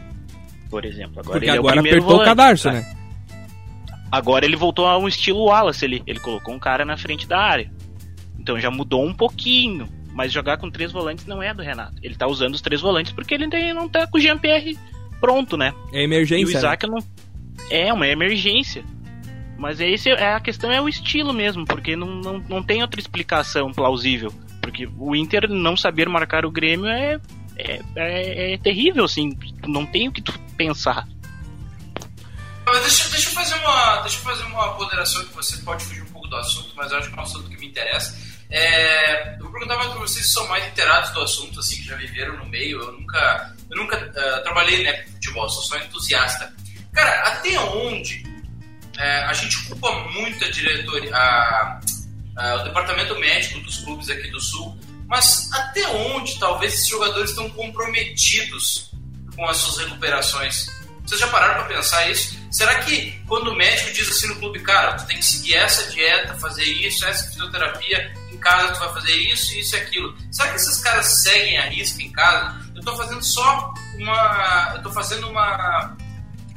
por 0.70 0.84
exemplo. 0.84 1.20
Agora 1.20 1.38
Porque 1.38 1.50
ele 1.50 1.58
agora 1.58 1.76
é 1.76 1.80
o 1.80 1.82
primeiro 1.82 1.98
apertou 1.98 2.18
volante, 2.18 2.30
o 2.30 2.36
cadarço, 2.36 2.64
tá? 2.64 2.72
né? 2.72 2.96
Agora 4.10 4.44
ele 4.44 4.56
voltou 4.56 4.86
a 4.86 4.96
um 4.96 5.08
estilo 5.08 5.46
Wallace 5.46 5.84
ali. 5.84 6.02
Ele 6.06 6.20
colocou 6.20 6.54
um 6.54 6.58
cara 6.58 6.84
na 6.84 6.96
frente 6.96 7.26
da 7.26 7.40
área. 7.40 7.70
Então 8.38 8.60
já 8.60 8.70
mudou 8.70 9.04
um 9.04 9.12
pouquinho. 9.12 9.88
Mas 10.12 10.32
jogar 10.32 10.58
com 10.58 10.70
três 10.70 10.92
volantes 10.92 11.26
não 11.26 11.42
é 11.42 11.52
do 11.52 11.60
Renato. 11.60 11.94
Ele 12.00 12.14
tá 12.14 12.28
usando 12.28 12.54
os 12.54 12.60
três 12.60 12.80
volantes 12.80 13.12
porque 13.12 13.34
ele 13.34 13.48
não 13.72 13.88
tá 13.88 14.06
com 14.06 14.16
o 14.16 14.20
Jean-Pierre 14.20 14.78
pronto, 15.20 15.56
né? 15.56 15.74
É 15.92 16.04
emergência. 16.04 16.42
E 16.42 16.44
o 16.44 16.52
né? 16.52 16.58
Isaac 16.58 16.86
né? 16.86 16.92
não. 16.94 17.23
É 17.70 17.92
uma 17.92 18.06
emergência. 18.06 18.84
Mas 19.56 19.80
esse 19.80 20.10
é 20.10 20.34
a 20.34 20.40
questão 20.40 20.70
é 20.70 20.80
o 20.80 20.88
estilo 20.88 21.32
mesmo, 21.32 21.64
porque 21.64 21.96
não, 21.96 22.16
não, 22.16 22.38
não 22.48 22.62
tem 22.62 22.82
outra 22.82 23.00
explicação 23.00 23.72
plausível. 23.72 24.32
Porque 24.60 24.88
o 24.98 25.14
Inter 25.14 25.48
não 25.48 25.76
saber 25.76 26.08
marcar 26.08 26.44
o 26.44 26.50
Grêmio 26.50 26.86
é, 26.86 27.20
é, 27.56 27.80
é, 27.96 28.54
é 28.54 28.58
terrível, 28.58 29.04
assim. 29.04 29.30
Não 29.66 29.86
tem 29.86 30.08
o 30.08 30.12
que 30.12 30.22
tu 30.22 30.38
pensar. 30.56 31.06
Deixa, 32.82 33.08
deixa, 33.10 33.28
eu 33.28 33.34
fazer 33.34 33.54
uma, 33.56 34.00
deixa 34.00 34.18
eu 34.18 34.22
fazer 34.22 34.42
uma 34.44 34.74
ponderação 34.74 35.24
que 35.24 35.34
você 35.34 35.58
pode 35.58 35.84
fugir 35.84 36.02
um 36.02 36.06
pouco 36.06 36.28
do 36.28 36.36
assunto, 36.36 36.72
mas 36.74 36.90
eu 36.90 36.98
acho 36.98 37.08
que 37.10 37.14
é 37.14 37.18
um 37.18 37.22
assunto 37.22 37.48
que 37.48 37.56
me 37.58 37.66
interessa. 37.66 38.18
É, 38.50 39.36
eu 39.38 39.50
mais 39.50 39.68
para 39.68 40.00
vocês 40.00 40.26
se 40.26 40.32
são 40.32 40.46
mais 40.48 40.66
inteirados 40.66 41.10
do 41.10 41.20
assunto, 41.20 41.60
assim, 41.60 41.76
que 41.76 41.88
já 41.88 41.96
viveram 41.96 42.36
no 42.38 42.46
meio. 42.46 42.80
Eu 42.80 42.92
nunca, 42.92 43.54
eu 43.70 43.76
nunca 43.76 43.96
uh, 43.96 44.42
trabalhei 44.42 44.82
né, 44.82 44.92
com 45.02 45.12
futebol, 45.12 45.48
sou 45.48 45.62
só 45.62 45.76
entusiasta. 45.78 46.54
Cara, 46.94 47.10
até 47.28 47.58
onde 47.58 48.22
é, 48.98 49.24
a 49.24 49.32
gente 49.32 49.64
culpa 49.66 49.92
muito 50.10 50.44
a 50.44 50.50
diretoria, 50.50 51.14
a, 51.14 51.80
a, 52.36 52.54
o 52.54 52.64
departamento 52.64 53.18
médico 53.18 53.60
dos 53.60 53.78
clubes 53.78 54.08
aqui 54.08 54.30
do 54.30 54.40
Sul, 54.40 54.78
mas 55.08 55.50
até 55.52 55.86
onde 55.88 56.38
talvez 56.38 56.74
esses 56.74 56.88
jogadores 56.88 57.30
estão 57.30 57.50
comprometidos 57.50 58.90
com 59.34 59.46
as 59.48 59.56
suas 59.56 59.84
recuperações? 59.84 60.66
Vocês 61.04 61.20
já 61.20 61.26
pararam 61.26 61.54
para 61.54 61.74
pensar 61.74 62.08
isso? 62.10 62.38
Será 62.50 62.82
que 62.82 63.20
quando 63.26 63.48
o 63.48 63.56
médico 63.56 63.92
diz 63.92 64.08
assim 64.08 64.28
no 64.28 64.36
clube, 64.36 64.60
cara, 64.60 64.94
tu 64.94 65.06
tem 65.06 65.18
que 65.18 65.24
seguir 65.24 65.54
essa 65.54 65.90
dieta, 65.90 66.34
fazer 66.34 66.64
isso, 66.64 67.04
essa 67.04 67.28
fisioterapia, 67.28 68.14
em 68.32 68.38
casa 68.38 68.72
tu 68.72 68.78
vai 68.78 68.94
fazer 68.94 69.14
isso, 69.14 69.54
isso 69.54 69.74
e 69.74 69.80
aquilo. 69.80 70.16
Será 70.30 70.50
que 70.50 70.56
esses 70.56 70.80
caras 70.80 71.06
seguem 71.22 71.58
a 71.58 71.68
risca 71.68 72.00
em 72.00 72.10
casa? 72.12 72.56
Eu 72.74 72.78
estou 72.78 72.96
fazendo 72.96 73.22
só 73.22 73.74
uma. 73.98 74.72
Eu 74.76 74.82
tô 74.82 74.90
fazendo 74.92 75.28
uma 75.28 75.96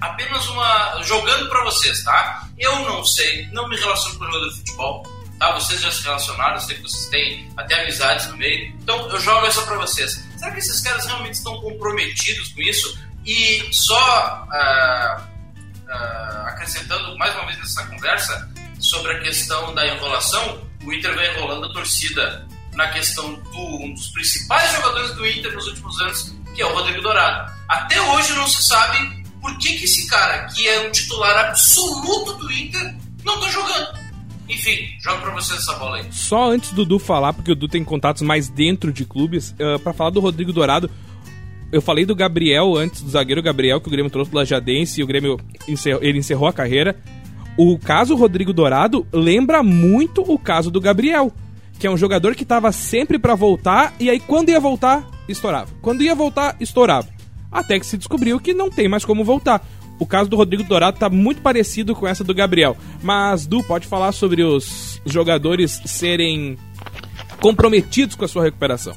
apenas 0.02 0.48
uma. 0.50 1.02
jogando 1.04 1.50
para 1.50 1.64
vocês, 1.64 2.04
tá? 2.04 2.48
Eu 2.58 2.80
não 2.82 3.04
sei, 3.04 3.48
não 3.52 3.68
me 3.68 3.78
relaciono 3.78 4.18
com 4.18 4.26
jogador 4.26 4.50
de 4.50 4.56
futebol, 4.58 5.04
tá? 5.40 5.52
Vocês 5.54 5.82
já 5.82 5.92
se 5.92 6.04
relacionaram, 6.04 6.56
eu 6.56 6.62
sei 6.62 6.76
que 6.76 6.82
vocês 6.84 7.06
têm 7.08 7.52
até 7.58 7.82
amizades 7.82 8.28
no 8.28 8.38
meio, 8.38 8.68
então 8.82 9.10
eu 9.10 9.20
jogo 9.20 9.46
essa 9.46 9.62
para 9.64 9.78
vocês. 9.78 10.24
Será 10.38 10.52
que 10.52 10.60
esses 10.60 10.82
caras 10.82 11.06
realmente 11.06 11.36
estão 11.36 11.60
comprometidos 11.62 12.50
com 12.50 12.62
isso? 12.62 13.00
E 13.26 13.68
só 13.74 14.48
uh, 14.48 15.22
uh, 15.22 16.48
acrescentando 16.48 17.18
mais 17.18 17.34
uma 17.36 17.46
vez 17.46 17.58
nessa 17.58 17.86
conversa 17.88 18.50
sobre 18.80 19.14
a 19.14 19.20
questão 19.20 19.74
da 19.74 19.86
enrolação, 19.88 20.62
o 20.84 20.94
Inter 20.94 21.16
vem 21.16 21.32
enrolando 21.34 21.66
a 21.66 21.74
torcida 21.74 22.48
na 22.74 22.88
questão 22.90 23.34
do 23.34 23.84
um 23.84 23.94
dos 23.94 24.08
principais 24.10 24.72
jogadores 24.72 25.12
do 25.16 25.28
Inter 25.28 25.52
nos 25.52 25.68
últimos 25.68 26.00
anos, 26.00 26.36
que 26.56 26.62
é 26.62 26.66
o 26.66 26.74
Rodrigo 26.74 27.02
Dourado. 27.02 27.52
Até 27.68 28.00
hoje 28.00 28.34
não 28.34 28.48
se 28.48 28.64
sabe 28.64 29.17
por 29.48 29.58
que, 29.58 29.78
que 29.78 29.86
esse 29.86 30.08
cara, 30.08 30.46
que 30.48 30.68
é 30.68 30.86
um 30.86 30.92
titular 30.92 31.48
absoluto 31.48 32.34
do 32.34 32.52
Inter, 32.52 32.94
não 33.24 33.40
tá 33.40 33.48
jogando? 33.50 33.98
Enfim, 34.50 34.90
jogo 35.02 35.22
pra 35.22 35.32
vocês 35.32 35.60
essa 35.62 35.74
bola 35.76 35.98
aí. 35.98 36.06
Só 36.12 36.52
antes 36.52 36.72
do 36.72 36.84
Dudu 36.84 37.00
falar, 37.00 37.32
porque 37.32 37.54
o 37.54 37.56
Dudu 37.56 37.72
tem 37.72 37.84
contatos 37.84 38.22
mais 38.22 38.50
dentro 38.50 38.92
de 38.92 39.06
clubes, 39.06 39.52
uh, 39.52 39.80
para 39.80 39.94
falar 39.94 40.10
do 40.10 40.20
Rodrigo 40.20 40.52
Dourado, 40.52 40.92
eu 41.72 41.82
falei 41.82 42.06
do 42.06 42.14
Gabriel 42.14 42.76
antes, 42.76 43.02
do 43.02 43.10
zagueiro 43.10 43.42
Gabriel, 43.42 43.80
que 43.80 43.88
o 43.88 43.92
Grêmio 43.92 44.12
trouxe 44.12 44.32
do 44.32 44.38
Lajadense 44.38 45.00
e 45.00 45.04
o 45.04 45.08
Grêmio 45.08 45.40
encerrou, 45.66 46.04
ele 46.04 46.20
encerrou 46.20 46.48
a 46.50 46.54
carreira. 46.54 46.98
O 47.58 47.80
caso 47.80 48.16
Rodrigo 48.16 48.52
Dourado 48.52 49.08
lembra 49.14 49.64
muito 49.64 50.22
o 50.22 50.38
caso 50.38 50.70
do 50.70 50.82
Gabriel, 50.82 51.32
que 51.80 51.88
é 51.88 51.92
um 51.92 51.98
jogador 51.98 52.36
que 52.36 52.46
tava 52.46 52.72
sempre 52.74 53.18
para 53.18 53.34
voltar 53.34 53.94
e 53.98 54.10
aí 54.10 54.20
quando 54.20 54.50
ia 54.50 54.60
voltar, 54.60 55.08
estourava. 55.28 55.70
Quando 55.82 56.04
ia 56.04 56.16
voltar, 56.16 56.56
estourava. 56.60 57.17
Até 57.52 57.80
que 57.80 57.86
se 57.86 57.98
descobriu 57.98 58.40
que 58.40 58.54
não 58.54 58.70
tem 58.70 58.88
mais 58.88 59.06
como 59.06 59.24
voltar. 59.24 59.66
O 60.00 60.06
caso 60.06 60.30
do 60.30 60.36
Rodrigo 60.36 60.64
Dourado 60.64 61.00
tá 61.00 61.10
muito 61.10 61.42
parecido 61.42 61.96
com 61.96 62.08
essa 62.08 62.24
do 62.24 62.34
Gabriel. 62.34 62.78
Mas, 63.02 63.48
Du, 63.48 63.64
pode 63.64 63.88
falar 63.88 64.12
sobre 64.12 64.44
os 64.44 65.02
jogadores 65.06 65.82
serem 65.86 66.58
comprometidos 67.40 68.16
com 68.16 68.26
a 68.26 68.28
sua 68.28 68.44
recuperação. 68.44 68.96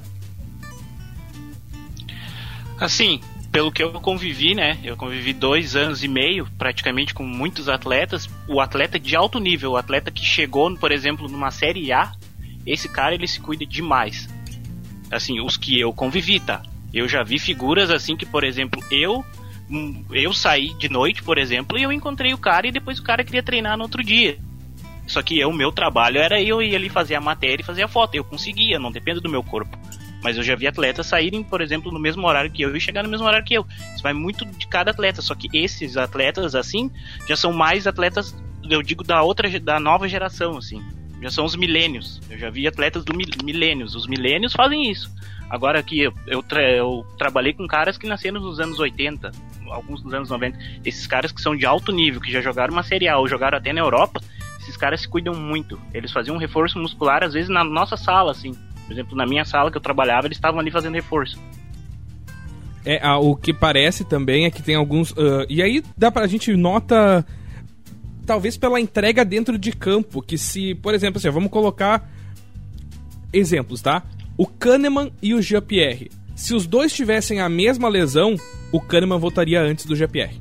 Assim, 2.79 3.21
pelo 3.53 3.73
que 3.73 3.83
eu 3.83 3.93
convivi, 3.93 4.55
né? 4.55 4.79
Eu 4.83 4.97
convivi 4.97 5.33
dois 5.33 5.75
anos 5.75 6.05
e 6.05 6.09
meio 6.09 6.47
praticamente 6.59 7.13
com 7.15 7.25
muitos 7.25 7.69
atletas. 7.69 8.29
O 8.47 8.61
atleta 8.61 8.99
de 8.99 9.17
alto 9.17 9.41
nível, 9.41 9.73
o 9.73 9.77
atleta 9.77 10.11
que 10.11 10.25
chegou, 10.25 10.75
por 10.77 10.93
exemplo, 10.93 11.29
numa 11.29 11.51
série 11.51 11.93
A, 11.93 12.13
esse 12.67 12.89
cara 12.89 13.15
ele 13.15 13.27
se 13.27 13.41
cuida 13.41 13.67
demais. 13.67 14.29
Assim, 15.11 15.41
os 15.41 15.57
que 15.57 15.79
eu 15.79 15.93
convivi, 15.93 16.39
tá? 16.39 16.63
Eu 16.93 17.09
já 17.09 17.23
vi 17.23 17.39
figuras 17.39 17.91
assim 17.91 18.17
que, 18.17 18.27
por 18.27 18.45
exemplo, 18.45 18.83
eu 18.91 19.25
hum, 19.71 20.05
eu 20.11 20.33
saí 20.33 20.75
de 20.75 20.89
noite, 20.89 21.23
por 21.23 21.39
exemplo, 21.39 21.79
e 21.79 21.83
eu 21.83 21.93
encontrei 21.93 22.35
o 22.35 22.39
cara 22.39 22.67
e 22.67 22.73
depois 22.73 22.99
o 22.99 23.03
cara 23.03 23.25
queria 23.25 23.43
treinar 23.43 23.77
no 23.77 23.85
outro 23.85 24.03
dia. 24.03 24.39
Só 25.07 25.23
que 25.23 25.45
o 25.45 25.53
meu 25.53 25.73
trabalho 25.73 26.19
era 26.19 26.41
eu 26.41 26.63
ir 26.63 26.75
ali 26.75 26.89
fazer 26.89 27.17
a 27.17 27.21
matéria 27.21 27.63
e 27.63 27.67
fazer 27.67 27.83
a 27.83 27.89
foto. 27.89 28.15
Eu 28.15 28.23
conseguia, 28.23 28.79
não 28.79 28.93
depende 28.93 29.21
do 29.21 29.29
meu 29.29 29.43
corpo. 29.43 29.77
Mas 30.23 30.37
eu 30.37 30.43
já 30.43 30.55
vi 30.55 30.67
atletas 30.69 31.07
saírem, 31.07 31.43
por 31.43 31.61
exemplo, 31.61 31.91
no 31.91 31.99
mesmo 31.99 32.27
horário 32.29 32.51
que 32.51 32.63
eu 32.63 32.77
e 32.77 32.81
chegar 32.81 33.03
no 33.03 33.09
mesmo 33.09 33.27
horário 33.27 33.45
que 33.45 33.55
eu. 33.55 33.67
Isso 33.93 34.03
vai 34.03 34.13
muito 34.13 34.45
de 34.45 34.69
cada 34.69 34.93
atleta. 34.93 35.21
Só 35.21 35.35
que 35.35 35.49
esses 35.53 35.97
atletas, 35.97 36.55
assim, 36.55 36.91
já 37.27 37.35
são 37.35 37.53
mais 37.53 37.89
atletas, 37.89 38.37
eu 38.69 38.83
digo, 38.83 39.03
da 39.03 39.21
outra, 39.23 39.49
da 39.59 39.81
nova 39.81 40.07
geração, 40.09 40.59
assim. 40.59 40.81
Já 41.21 41.31
são 41.31 41.45
os 41.45 41.57
milênios. 41.57 42.21
Eu 42.31 42.39
já 42.39 42.49
vi 42.49 42.69
atletas 42.69 43.05
do 43.05 43.13
milênios. 43.13 43.97
Os 43.97 44.07
milênios 44.07 44.53
fazem 44.53 44.91
isso. 44.91 45.11
Agora 45.51 45.83
que 45.83 46.01
eu, 46.01 46.15
eu, 46.29 46.43
tra 46.45 46.63
eu, 46.63 47.05
trabalhei 47.19 47.53
com 47.53 47.67
caras 47.67 47.99
que 47.99 48.07
nasceram 48.07 48.41
nos 48.41 48.61
anos 48.61 48.79
80, 48.79 49.33
alguns 49.69 50.01
dos 50.01 50.15
anos 50.15 50.31
90. 50.31 50.57
Esses 50.85 51.09
caras 51.09 51.33
que 51.33 51.43
são 51.43 51.57
de 51.57 51.67
alto 51.67 51.91
nível, 51.91 52.21
que 52.21 52.31
já 52.31 52.41
jogaram 52.41 52.73
uma 52.73 52.85
Série 52.85 53.09
A 53.09 53.19
ou 53.19 53.27
jogaram 53.27 53.59
até 53.59 53.73
na 53.73 53.81
Europa, 53.81 54.21
esses 54.61 54.77
caras 54.77 55.01
se 55.01 55.09
cuidam 55.09 55.35
muito. 55.35 55.81
Eles 55.93 56.13
faziam 56.13 56.37
um 56.37 56.39
reforço 56.39 56.79
muscular, 56.79 57.25
às 57.25 57.33
vezes, 57.33 57.51
na 57.51 57.65
nossa 57.65 57.97
sala, 57.97 58.31
assim. 58.31 58.53
Por 58.87 58.93
exemplo, 58.93 59.17
na 59.17 59.27
minha 59.27 59.45
sala 59.45 59.73
que 59.73 59.77
eu 59.77 59.83
trabalhava, 59.83 60.29
eles 60.29 60.37
estavam 60.37 60.61
ali 60.61 60.71
fazendo 60.71 60.95
reforço. 60.95 61.37
É, 62.85 63.05
o 63.15 63.35
que 63.35 63.53
parece 63.53 64.05
também 64.05 64.47
é 64.47 64.51
que 64.51 64.63
tem 64.63 64.77
alguns. 64.77 65.11
Uh, 65.11 65.45
e 65.49 65.63
aí 65.63 65.83
dá 65.97 66.13
pra 66.13 66.29
gente 66.29 66.57
nota. 66.57 67.27
Talvez 68.25 68.57
pela 68.57 68.81
entrega 68.81 69.25
dentro 69.25 69.59
de 69.59 69.73
campo. 69.73 70.23
Que 70.23 70.39
se, 70.39 70.77
por 70.77 70.95
exemplo, 70.95 71.19
assim, 71.19 71.29
vamos 71.29 71.51
colocar 71.51 72.09
exemplos, 73.33 73.83
tá? 73.83 74.03
O 74.41 74.47
Kahneman 74.47 75.13
e 75.21 75.35
o 75.35 75.43
Jean-Pierre. 75.43 76.11
Se 76.35 76.55
os 76.55 76.67
dois 76.67 76.95
tivessem 76.95 77.41
a 77.41 77.49
mesma 77.51 77.91
lesão, 77.91 78.37
o 78.73 78.81
Kahneman 78.81 79.19
voltaria 79.19 79.61
antes 79.61 79.85
do 79.85 79.95
Jean-Pierre. 79.95 80.41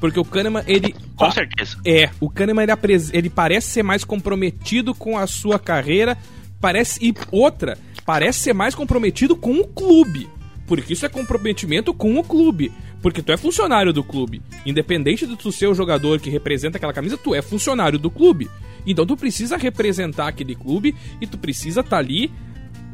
Porque 0.00 0.18
o 0.18 0.24
Kahneman, 0.24 0.64
ele. 0.66 0.94
Com 1.14 1.30
certeza. 1.30 1.76
É, 1.86 2.08
o 2.18 2.30
Kahneman 2.30 2.62
ele, 2.62 2.72
ele 3.12 3.28
parece 3.28 3.68
ser 3.68 3.82
mais 3.82 4.04
comprometido 4.04 4.94
com 4.94 5.18
a 5.18 5.26
sua 5.26 5.58
carreira. 5.58 6.16
Parece. 6.62 6.98
E 7.06 7.12
outra, 7.30 7.76
parece 8.06 8.38
ser 8.38 8.54
mais 8.54 8.74
comprometido 8.74 9.36
com 9.36 9.52
o 9.60 9.68
clube. 9.68 10.26
Porque 10.66 10.94
isso 10.94 11.04
é 11.04 11.10
comprometimento 11.10 11.92
com 11.92 12.18
o 12.18 12.24
clube. 12.24 12.72
Porque 13.02 13.20
tu 13.20 13.32
é 13.32 13.36
funcionário 13.36 13.92
do 13.92 14.02
clube. 14.02 14.40
Independente 14.64 15.26
de 15.26 15.36
tu 15.36 15.52
ser 15.52 15.66
o 15.66 15.74
jogador 15.74 16.18
que 16.20 16.30
representa 16.30 16.78
aquela 16.78 16.94
camisa, 16.94 17.18
tu 17.18 17.34
é 17.34 17.42
funcionário 17.42 17.98
do 17.98 18.10
clube. 18.10 18.48
Então 18.86 19.04
tu 19.04 19.14
precisa 19.14 19.58
representar 19.58 20.28
aquele 20.28 20.54
clube 20.54 20.96
e 21.20 21.26
tu 21.26 21.36
precisa 21.36 21.80
estar 21.80 21.90
tá 21.90 21.98
ali 21.98 22.32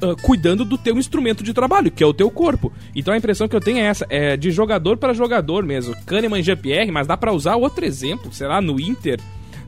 uh, 0.02 0.16
cuidando 0.22 0.64
do 0.64 0.78
teu 0.78 0.96
instrumento 0.98 1.42
de 1.42 1.52
trabalho, 1.52 1.90
que 1.90 2.02
é 2.02 2.06
o 2.06 2.14
teu 2.14 2.30
corpo. 2.30 2.72
Então 2.94 3.14
a 3.14 3.16
impressão 3.16 3.48
que 3.48 3.56
eu 3.56 3.60
tenho 3.60 3.78
é 3.78 3.82
essa, 3.82 4.06
é 4.08 4.36
de 4.36 4.50
jogador 4.50 4.96
para 4.96 5.12
jogador 5.12 5.64
mesmo. 5.64 5.94
Kahneman 6.04 6.40
e 6.40 6.42
GPR, 6.42 6.90
mas 6.90 7.06
dá 7.06 7.16
para 7.16 7.32
usar 7.32 7.56
outro 7.56 7.84
exemplo, 7.84 8.32
sei 8.32 8.46
lá, 8.46 8.60
no 8.60 8.80
Inter, 8.80 9.20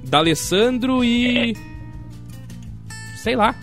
da 0.03 0.18
Alessandro 0.18 1.05
e... 1.05 1.57
Sei 3.16 3.37
lá. 3.37 3.55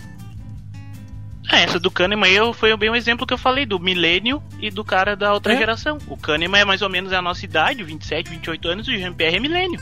É, 1.50 1.64
essa 1.64 1.80
do 1.80 1.90
Kahneman 1.90 2.30
eu, 2.30 2.52
foi 2.52 2.76
bem 2.76 2.90
um 2.90 2.94
exemplo 2.94 3.26
que 3.26 3.32
eu 3.32 3.38
falei, 3.38 3.64
do 3.64 3.80
milênio 3.80 4.42
e 4.60 4.70
do 4.70 4.84
cara 4.84 5.16
da 5.16 5.32
outra 5.32 5.54
é. 5.54 5.56
geração. 5.56 5.98
O 6.06 6.16
Kahneman 6.16 6.60
é 6.60 6.64
mais 6.64 6.82
ou 6.82 6.90
menos 6.90 7.12
a 7.12 7.22
nossa 7.22 7.44
idade, 7.44 7.82
27, 7.82 8.30
28 8.30 8.68
anos, 8.68 8.88
e 8.88 8.94
o 8.94 8.98
Jean-Pierre 8.98 9.36
é 9.36 9.40
milênio. 9.40 9.80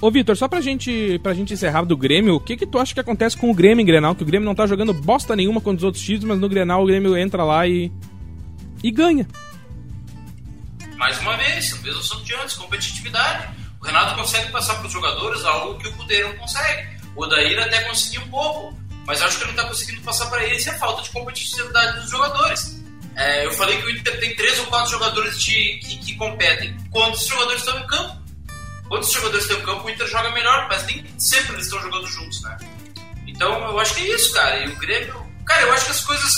Ô, 0.00 0.10
Vitor, 0.10 0.36
só 0.36 0.46
pra 0.46 0.60
gente, 0.60 1.18
pra 1.22 1.32
gente 1.32 1.54
encerrar 1.54 1.84
do 1.84 1.96
Grêmio, 1.96 2.34
o 2.34 2.40
que 2.40 2.56
que 2.56 2.66
tu 2.66 2.78
acha 2.78 2.92
que 2.92 3.00
acontece 3.00 3.36
com 3.36 3.50
o 3.50 3.54
Grêmio 3.54 3.82
em 3.82 3.86
Grenal? 3.86 4.14
Que 4.14 4.22
o 4.22 4.26
Grêmio 4.26 4.44
não 4.44 4.54
tá 4.54 4.66
jogando 4.66 4.92
bosta 4.92 5.34
nenhuma 5.34 5.60
contra 5.60 5.78
os 5.78 5.84
outros 5.84 6.04
times, 6.04 6.24
mas 6.24 6.38
no 6.38 6.48
Grenal 6.48 6.82
o 6.82 6.86
Grêmio 6.86 7.16
entra 7.16 7.42
lá 7.42 7.66
e. 7.66 7.90
e 8.82 8.90
ganha. 8.90 9.26
Mais 10.96 11.18
uma 11.20 11.36
vez, 11.38 11.72
o 11.72 11.82
mesmo 11.82 12.00
assunto 12.00 12.24
de 12.24 12.34
antes, 12.34 12.56
competitividade. 12.56 13.48
O 13.80 13.86
Renato 13.86 14.16
consegue 14.16 14.50
passar 14.50 14.74
pros 14.80 14.92
jogadores 14.92 15.42
algo 15.44 15.78
que 15.78 15.88
o 15.88 15.92
Cudê 15.92 16.22
não 16.24 16.36
consegue. 16.36 16.88
O 17.14 17.22
Odair 17.22 17.58
até 17.58 17.82
conseguiu 17.84 18.22
um 18.22 18.28
pouco, 18.28 18.76
mas 19.06 19.22
acho 19.22 19.38
que 19.38 19.44
ele 19.44 19.52
não 19.52 19.62
tá 19.62 19.68
conseguindo 19.68 20.02
passar 20.02 20.26
para 20.26 20.44
eles 20.44 20.66
é 20.66 20.70
a 20.70 20.78
falta 20.78 21.02
de 21.02 21.10
competitividade 21.10 22.00
dos 22.00 22.10
jogadores. 22.10 22.82
É, 23.14 23.46
eu 23.46 23.52
falei 23.52 23.80
que 23.80 23.86
o 23.86 23.90
Inter 23.90 24.20
tem 24.20 24.36
três 24.36 24.58
ou 24.58 24.66
quatro 24.66 24.90
jogadores 24.90 25.40
de, 25.40 25.78
que, 25.78 25.96
que 25.98 26.16
competem. 26.16 26.76
Quantos 26.90 27.26
jogadores 27.26 27.62
estão 27.62 27.78
em 27.78 27.86
campo? 27.86 28.25
Quantos 28.88 29.12
jogadores 29.12 29.46
tem 29.48 29.56
o 29.56 29.62
campo, 29.62 29.86
o 29.86 29.90
Inter 29.90 30.06
joga 30.06 30.30
melhor, 30.30 30.66
mas 30.68 30.86
nem 30.86 31.04
sempre 31.18 31.54
eles 31.54 31.66
estão 31.66 31.80
jogando 31.82 32.06
juntos, 32.06 32.40
né? 32.42 32.56
Então 33.26 33.52
eu 33.68 33.78
acho 33.78 33.94
que 33.94 34.02
é 34.02 34.14
isso, 34.14 34.32
cara. 34.32 34.64
E 34.64 34.68
o 34.68 34.76
Grêmio. 34.76 35.26
Cara, 35.44 35.62
eu 35.62 35.72
acho 35.72 35.86
que 35.86 35.90
as 35.90 36.00
coisas. 36.04 36.32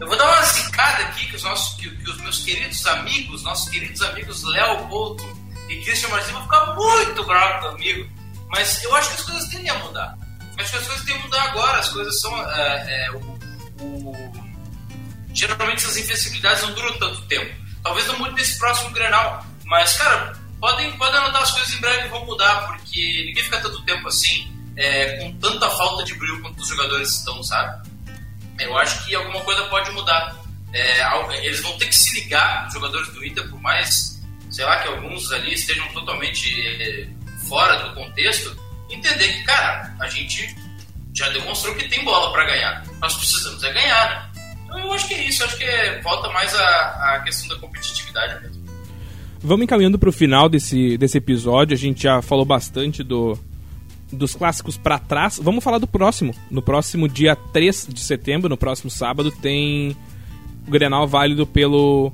Eu 0.00 0.06
vou 0.06 0.16
dar 0.16 0.26
uma 0.26 0.42
zicada 0.42 1.04
aqui 1.04 1.26
que 1.26 1.36
os, 1.36 1.42
nossos, 1.42 1.76
que, 1.76 1.90
que 1.90 2.10
os 2.10 2.18
meus 2.18 2.38
queridos 2.44 2.86
amigos, 2.86 3.42
nossos 3.42 3.68
queridos 3.68 4.00
amigos 4.02 4.44
Léo 4.44 4.86
Couto 4.88 5.24
e 5.68 5.76
Christian 5.82 6.08
Martins 6.10 6.30
vão 6.30 6.42
ficar 6.42 6.74
muito 6.74 7.24
bravos 7.24 7.70
comigo. 7.70 8.08
Mas 8.48 8.82
eu 8.82 8.94
acho 8.96 9.08
que 9.08 9.14
as 9.14 9.22
coisas 9.22 9.48
tendem 9.50 9.70
a 9.70 9.78
mudar. 9.80 10.16
Eu 10.56 10.64
acho 10.64 10.72
que 10.72 10.78
as 10.78 10.86
coisas 10.86 11.04
tendem 11.04 11.20
a 11.20 11.24
mudar 11.24 11.42
agora. 11.42 11.78
As 11.78 11.88
coisas 11.90 12.20
são. 12.20 12.50
É, 12.50 13.06
é, 13.06 13.10
o, 13.10 13.18
o... 13.80 14.48
Geralmente 15.34 15.84
essas 15.84 15.96
invencibilidades 15.96 16.62
não 16.62 16.72
duram 16.72 16.98
tanto 16.98 17.20
tempo. 17.22 17.54
Talvez 17.82 18.06
não 18.06 18.18
mude 18.18 18.34
nesse 18.34 18.58
próximo 18.58 18.90
Grenal. 18.90 19.44
Mas, 19.64 19.96
cara, 19.98 20.38
podem, 20.60 20.92
podem 20.96 21.20
anotar 21.20 21.42
as 21.42 21.52
coisas 21.52 21.74
em 21.74 21.80
breve 21.80 22.08
vão 22.08 22.24
mudar, 22.26 22.66
porque 22.66 23.24
ninguém 23.26 23.44
fica 23.44 23.60
tanto 23.60 23.82
tempo 23.82 24.08
assim, 24.08 24.50
é, 24.76 25.16
com 25.18 25.32
tanta 25.38 25.68
falta 25.70 26.04
de 26.04 26.14
brilho 26.14 26.40
quanto 26.40 26.60
os 26.60 26.68
jogadores 26.68 27.16
estão, 27.16 27.42
sabe? 27.42 27.88
Eu 28.60 28.76
acho 28.76 29.04
que 29.04 29.14
alguma 29.14 29.40
coisa 29.42 29.62
pode 29.64 29.90
mudar. 29.92 30.36
É, 30.72 31.46
eles 31.46 31.60
vão 31.60 31.76
ter 31.78 31.86
que 31.86 31.96
se 31.96 32.20
ligar, 32.20 32.66
os 32.66 32.74
jogadores 32.74 33.08
do 33.12 33.24
Inter, 33.24 33.48
por 33.48 33.60
mais, 33.60 34.20
sei 34.50 34.64
lá, 34.64 34.80
que 34.80 34.88
alguns 34.88 35.32
ali 35.32 35.54
estejam 35.54 35.86
totalmente 35.88 36.48
é, 36.82 37.08
fora 37.48 37.76
do 37.84 37.94
contexto, 37.94 38.56
entender 38.90 39.28
que, 39.28 39.44
cara, 39.44 39.94
a 40.00 40.08
gente 40.08 40.54
já 41.14 41.28
demonstrou 41.30 41.74
que 41.74 41.88
tem 41.88 42.04
bola 42.04 42.32
para 42.32 42.44
ganhar. 42.44 42.84
Nós 43.00 43.14
precisamos 43.14 43.62
é 43.64 43.72
ganhar, 43.72 44.10
né? 44.10 44.28
Então 44.64 44.78
eu 44.78 44.92
acho 44.92 45.08
que 45.08 45.14
é 45.14 45.22
isso, 45.24 45.42
acho 45.44 45.56
que 45.56 45.64
é, 45.64 46.00
volta 46.02 46.28
mais 46.30 46.54
a, 46.54 47.14
a 47.14 47.20
questão 47.24 47.48
da 47.48 47.56
competitividade 47.56 48.42
mesmo. 48.42 48.57
Vamos 49.40 49.64
encaminhando 49.64 49.98
para 49.98 50.08
o 50.08 50.12
final 50.12 50.48
desse, 50.48 50.98
desse 50.98 51.18
episódio. 51.18 51.74
A 51.74 51.78
gente 51.78 52.02
já 52.02 52.20
falou 52.20 52.44
bastante 52.44 53.02
do, 53.02 53.38
dos 54.12 54.34
clássicos 54.34 54.76
para 54.76 54.98
trás. 54.98 55.38
Vamos 55.42 55.62
falar 55.62 55.78
do 55.78 55.86
próximo. 55.86 56.34
No 56.50 56.60
próximo 56.60 57.08
dia 57.08 57.36
3 57.36 57.88
de 57.88 58.00
setembro, 58.00 58.48
no 58.48 58.56
próximo 58.56 58.90
sábado, 58.90 59.30
tem 59.30 59.96
o 60.66 60.70
Grenal 60.70 61.06
válido 61.06 61.46
pelo, 61.46 62.12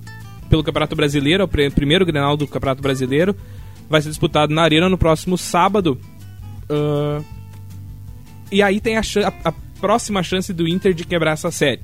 pelo 0.48 0.62
Campeonato 0.62 0.94
Brasileiro, 0.94 1.42
é 1.42 1.66
o 1.66 1.72
primeiro 1.72 2.04
Grenal 2.04 2.36
do 2.36 2.46
Campeonato 2.46 2.82
Brasileiro. 2.82 3.34
Vai 3.88 4.00
ser 4.02 4.08
disputado 4.08 4.52
na 4.52 4.62
Arena 4.62 4.88
no 4.88 4.98
próximo 4.98 5.36
sábado. 5.38 5.98
Uh, 6.64 7.24
e 8.50 8.62
aí 8.62 8.80
tem 8.80 8.96
a, 8.96 9.00
a, 9.00 9.48
a, 9.48 9.52
próxima 9.80 10.22
chance 10.22 10.52
do 10.52 10.66
Inter 10.66 10.94
de 10.94 11.04
quebrar 11.04 11.32
essa 11.32 11.50
série. 11.50 11.80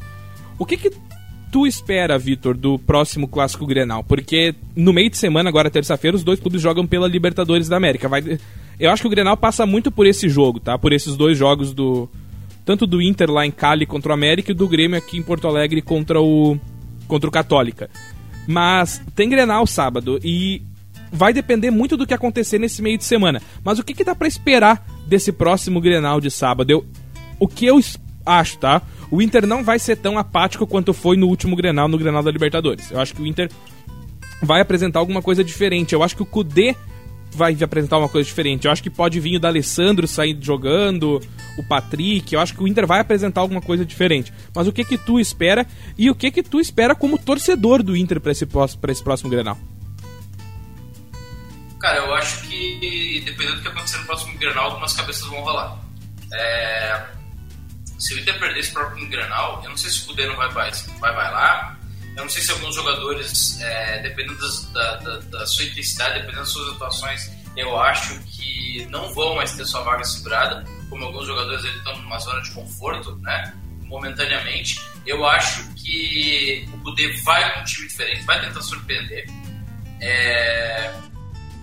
O 0.59 0.65
que, 0.65 0.77
que 0.77 0.91
tu 1.51 1.67
espera, 1.67 2.19
Vitor, 2.19 2.57
do 2.57 2.79
próximo 2.79 3.27
Clássico 3.27 3.67
Grenal? 3.67 4.05
Porque 4.05 4.55
no 4.75 4.93
meio 4.93 5.11
de 5.11 5.17
semana, 5.17 5.49
agora 5.49 5.71
terça-feira, 5.71 6.17
os 6.17 6.25
dois 6.25 6.41
clubes 6.41 6.63
jogam 6.63 6.87
pela 6.87 7.09
Libertadores 7.09 7.69
da 7.69 7.77
América. 7.77 8.09
Vai... 8.09 8.39
Eu 8.79 8.91
acho 8.91 9.03
que 9.03 9.09
o 9.09 9.11
Grenal 9.11 9.37
passa 9.37 9.67
muito 9.67 9.91
por 9.91 10.07
esse 10.07 10.29
jogo, 10.29 10.61
tá? 10.61 10.79
Por 10.79 10.93
esses 10.93 11.17
dois 11.17 11.37
jogos 11.37 11.75
do... 11.75 12.09
Tanto 12.65 12.87
do 12.87 13.03
Inter 13.03 13.31
lá 13.31 13.45
em 13.45 13.51
Cali 13.51 13.85
contra 13.85 14.11
o 14.11 14.15
América 14.15 14.53
e 14.53 14.55
do 14.55 14.69
Grêmio 14.69 14.97
aqui 14.97 15.19
em 15.19 15.23
Porto 15.23 15.49
Alegre 15.49 15.83
contra 15.83 16.21
o... 16.21 16.59
contra 17.09 17.29
o 17.29 17.33
Católica. 17.33 17.91
Mas 18.47 19.03
tem 19.15 19.29
Grenal 19.29 19.67
sábado 19.67 20.19
e 20.23 20.63
vai 21.13 21.33
depender 21.33 21.71
muito 21.71 21.97
do 21.97 22.07
que 22.07 22.15
acontecer 22.15 22.59
nesse 22.59 22.81
meio 22.81 22.97
de 22.97 23.05
semana. 23.05 23.43
Mas 23.65 23.79
o 23.79 23.85
que, 23.85 23.95
que 23.95 24.05
dá 24.05 24.15
para 24.15 24.29
esperar 24.29 24.87
desse 25.07 25.33
próximo 25.33 25.81
Grenal 25.81 26.21
de 26.21 26.31
sábado? 26.31 26.71
Eu, 26.71 26.87
o 27.39 27.49
que 27.49 27.67
eu 27.67 27.81
acho, 28.25 28.59
tá? 28.59 28.83
O 29.11 29.21
Inter 29.21 29.47
não 29.47 29.65
vai 29.65 29.79
ser 29.79 29.97
tão 29.97 30.19
apático 30.19 30.67
quanto 30.67 30.95
foi 30.95 31.17
no 31.17 31.27
último 31.27 31.57
Grenal, 31.57 31.89
no 31.89 31.99
Grenal 31.99 32.23
da 32.23 32.31
Libertadores. 32.31 32.91
Eu 32.91 33.01
acho 33.01 33.15
que 33.15 33.23
o 33.23 33.27
Inter 33.27 33.51
vai 34.43 34.61
apresentar 34.61 35.01
alguma 35.01 35.21
coisa 35.21 35.43
diferente. 35.43 35.95
Eu 35.95 36.03
acho 36.03 36.15
que 36.15 36.23
o 36.23 36.27
Kudê 36.27 36.77
vai 37.33 37.57
apresentar 37.63 37.99
uma 37.99 38.09
coisa 38.09 38.27
diferente. 38.27 38.67
Eu 38.67 38.73
acho 38.73 38.83
que 38.83 38.91
pode 38.91 39.21
vir 39.21 39.37
o 39.37 39.41
D'Alessandro 39.41 40.07
sair 40.07 40.37
jogando, 40.41 41.21
o 41.57 41.63
Patrick. 41.63 42.35
Eu 42.35 42.41
acho 42.41 42.55
que 42.55 42.63
o 42.63 42.69
Inter 42.69 42.87
vai 42.87 43.01
apresentar 43.01 43.41
alguma 43.41 43.61
coisa 43.61 43.85
diferente. 43.85 44.33
Mas 44.55 44.67
o 44.67 44.73
que 44.73 44.85
que 44.85 44.99
tu 44.99 45.19
espera 45.19 45.67
e 45.97 46.11
o 46.11 46.15
que 46.15 46.31
que 46.31 46.43
tu 46.43 46.61
espera 46.61 46.95
como 46.95 47.19
torcedor 47.19 47.83
do 47.83 47.97
Inter 47.97 48.21
para 48.21 48.33
esse, 48.33 48.47
pra 48.47 48.93
esse 48.93 49.03
próximo 49.03 49.31
Grenal? 49.31 49.59
Cara, 51.79 51.99
eu 51.99 52.15
acho 52.15 52.47
que 52.47 53.23
dependendo 53.25 53.57
do 53.57 53.63
que 53.63 53.69
acontecer 53.69 53.99
no 53.99 54.05
próximo 54.05 54.39
Grenal, 54.39 54.71
algumas 54.71 54.93
cabeças 54.93 55.27
vão 55.27 55.41
rolar. 55.41 55.79
É... 56.33 57.20
Se 58.01 58.15
o 58.15 58.19
Inter 58.19 58.39
perder 58.39 58.61
esse 58.61 58.73
próximo 58.73 59.07
Grenal, 59.09 59.61
eu 59.63 59.71
não 59.71 59.77
sei 59.77 59.91
se 59.91 60.03
o 60.03 60.07
Kudê 60.07 60.27
não 60.27 60.35
vai, 60.35 60.49
vai, 60.49 60.71
vai 60.99 61.15
bailar, 61.15 61.79
eu 62.17 62.23
não 62.25 62.31
sei 62.31 62.43
se 62.43 62.51
alguns 62.51 62.75
jogadores, 62.75 63.61
é, 63.61 64.01
dependendo 64.03 64.39
das, 64.39 64.65
da, 64.73 64.97
da, 64.97 65.19
da, 65.19 65.47
sua 65.47 65.67
intensidade, 65.67 66.15
dependendo 66.15 66.41
das 66.41 66.49
suas 66.49 66.75
atuações, 66.75 67.31
eu 67.57 67.79
acho 67.79 68.19
que 68.21 68.87
não 68.91 69.13
vão 69.15 69.37
mais 69.37 69.53
ter 69.53 69.65
sua 69.67 69.83
vaga 69.83 70.03
segurada, 70.05 70.65
como 70.89 71.05
alguns 71.05 71.27
jogadores 71.27 71.63
estão 71.63 71.97
numa 71.99 72.19
zona 72.19 72.41
de 72.43 72.51
conforto, 72.53 73.17
né? 73.17 73.55
Momentaneamente. 73.83 74.81
Eu 75.07 75.27
acho 75.27 75.63
que 75.75 76.69
o 76.73 76.79
Kudê 76.79 77.13
vai 77.23 77.55
com 77.55 77.61
um 77.61 77.65
time 77.65 77.89
diferente, 77.89 78.25
vai 78.25 78.41
tentar 78.41 78.63
surpreender. 78.63 79.27
É, 80.01 80.93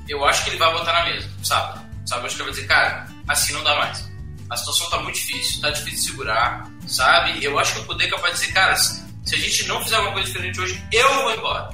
eu 0.08 0.24
acho 0.24 0.44
que 0.44 0.52
ele 0.52 0.58
vai 0.58 0.72
botar 0.72 0.94
na 0.94 1.06
mesa, 1.06 1.30
sabe? 1.44 1.80
Sabe? 2.06 2.22
Eu 2.22 2.26
acho 2.28 2.36
que 2.36 2.42
ele 2.42 2.52
vai 2.52 2.60
dizer, 2.60 2.68
cara, 2.68 3.08
assim 3.28 3.54
não 3.54 3.64
dá 3.64 3.76
mais. 3.76 4.17
A 4.50 4.56
situação 4.56 4.90
tá 4.90 5.00
muito 5.00 5.16
difícil, 5.16 5.62
tá 5.62 5.70
difícil 5.70 6.00
de 6.00 6.06
segurar, 6.06 6.72
sabe? 6.88 7.44
Eu 7.44 7.60
acho 7.60 7.74
que 7.74 7.80
o 7.82 7.86
Kudê 7.86 8.06
é 8.06 8.10
capaz 8.10 8.34
de 8.34 8.40
dizer, 8.40 8.54
cara, 8.54 8.76
se 8.76 9.36
a 9.36 9.38
gente 9.38 9.68
não 9.68 9.84
fizer 9.84 9.96
alguma 9.98 10.14
coisa 10.14 10.28
diferente 10.28 10.62
hoje, 10.62 10.82
eu 10.92 11.14
vou 11.16 11.34
embora. 11.34 11.70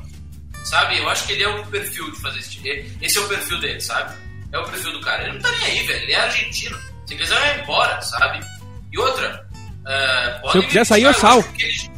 Sabe? 0.63 0.97
Eu 0.97 1.09
acho 1.09 1.27
que 1.27 1.33
ele 1.33 1.43
é 1.43 1.49
o 1.49 1.65
perfil 1.67 2.09
de 2.11 2.19
fazer 2.21 2.39
esse 2.39 2.95
Esse 3.01 3.17
é 3.17 3.21
o 3.21 3.27
perfil 3.27 3.59
dele, 3.59 3.81
sabe? 3.81 4.15
É 4.51 4.57
o 4.57 4.63
perfil 4.63 4.93
do 4.93 5.01
cara. 5.01 5.23
Ele 5.23 5.33
não 5.33 5.41
tá 5.41 5.51
nem 5.51 5.65
aí, 5.65 5.87
velho. 5.87 6.03
Ele 6.03 6.13
é 6.13 6.19
argentino. 6.19 6.79
Se 7.05 7.15
quiser, 7.15 7.39
vai 7.39 7.61
embora, 7.61 8.01
sabe? 8.01 8.45
E 8.91 8.97
outra. 8.97 9.47
Uh, 9.81 10.51
Se 10.51 10.57
eu 10.57 10.63
quiser 10.63 10.85
sair, 10.85 11.03
eu 11.03 11.13
sal. 11.13 11.39
Ele... 11.59 11.91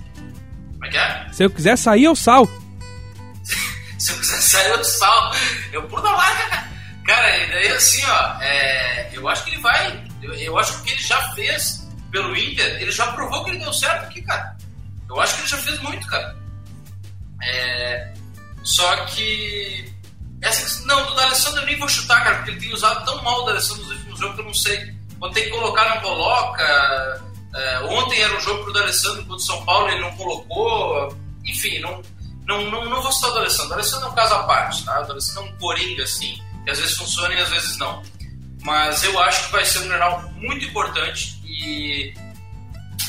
Como 0.73 0.85
é 0.85 0.89
que 0.89 0.97
é? 0.97 1.27
Se 1.31 1.43
eu 1.43 1.49
quiser 1.49 1.77
sair, 1.77 2.03
eu 2.05 2.15
sal. 2.15 2.49
Se 3.99 4.11
eu 4.11 4.17
quiser 4.17 4.41
sair, 4.41 4.71
eu 4.71 4.83
sal. 4.83 5.31
Eu 5.71 5.83
pulo 5.83 6.01
da 6.01 6.11
marca, 6.11 6.49
cara. 6.49 6.69
Cara, 7.05 7.37
e 7.37 7.47
daí 7.51 7.67
assim, 7.67 8.03
ó. 8.07 8.41
É... 8.41 9.09
eu 9.13 9.29
acho 9.29 9.43
que 9.43 9.51
ele 9.51 9.61
vai. 9.61 10.03
Eu, 10.25 10.33
eu 10.33 10.57
acho 10.57 10.73
que 10.73 10.79
o 10.79 10.83
que 10.83 10.91
ele 10.91 11.03
já 11.03 11.33
fez 11.33 11.87
pelo 12.11 12.35
Inter, 12.35 12.81
ele 12.81 12.91
já 12.91 13.11
provou 13.13 13.43
que 13.43 13.51
ele 13.51 13.59
deu 13.59 13.73
certo 13.73 14.05
aqui, 14.05 14.21
cara. 14.21 14.55
Eu 15.09 15.19
acho 15.19 15.35
que 15.35 15.41
ele 15.41 15.49
já 15.49 15.57
fez 15.57 15.79
muito, 15.81 16.07
cara. 16.07 16.35
É, 17.43 18.13
só 18.63 19.05
que. 19.05 19.93
Essa, 20.41 20.85
não, 20.85 21.05
do 21.05 21.15
D'Alessandro 21.15 21.61
eu 21.61 21.65
nem 21.65 21.79
vou 21.79 21.87
chutar, 21.87 22.23
cara, 22.23 22.35
porque 22.37 22.51
ele 22.51 22.59
tem 22.59 22.73
usado 22.73 23.05
tão 23.05 23.21
mal 23.23 23.41
o 23.41 23.45
D'Alessandro 23.45 23.83
nos 23.83 23.91
últimos 23.91 24.19
jogos 24.19 24.35
que 24.35 24.41
eu 24.41 24.45
não 24.45 24.53
sei. 24.53 24.95
Quando 25.19 25.33
tem 25.33 25.43
que 25.43 25.49
colocar, 25.49 25.95
não 25.95 26.01
coloca. 26.01 27.21
É, 27.55 27.79
ontem 27.85 28.21
era 28.21 28.35
um 28.35 28.39
jogo 28.41 28.63
pro 28.63 28.73
D'Alessandro 28.73 29.21
contra 29.21 29.35
o 29.35 29.39
São 29.39 29.63
Paulo, 29.65 29.87
ele 29.89 30.01
não 30.01 30.15
colocou. 30.17 31.15
Enfim, 31.45 31.79
não, 31.79 32.01
não, 32.45 32.69
não, 32.69 32.85
não 32.89 33.01
vou 33.01 33.11
citar 33.11 33.31
o 33.31 33.33
D'Alessandro. 33.33 33.67
O 33.67 33.69
D'Alessandro 33.69 34.07
é 34.07 34.11
um 34.11 34.15
caso 34.15 34.33
à 34.33 34.43
parte, 34.43 34.83
tá? 34.83 35.01
O 35.01 35.05
D'Alessandro 35.05 35.49
é 35.49 35.53
um 35.53 35.57
coringa, 35.57 36.03
assim, 36.03 36.41
que 36.63 36.71
às 36.71 36.79
vezes 36.79 36.97
funciona 36.97 37.33
e 37.33 37.41
às 37.41 37.49
vezes 37.49 37.77
não. 37.77 38.03
Mas 38.65 39.03
eu 39.03 39.17
acho 39.21 39.45
que 39.45 39.51
vai 39.51 39.63
ser 39.63 39.79
um 39.79 39.87
jornal 39.87 40.21
muito 40.33 40.65
importante 40.65 41.39
e 41.45 42.13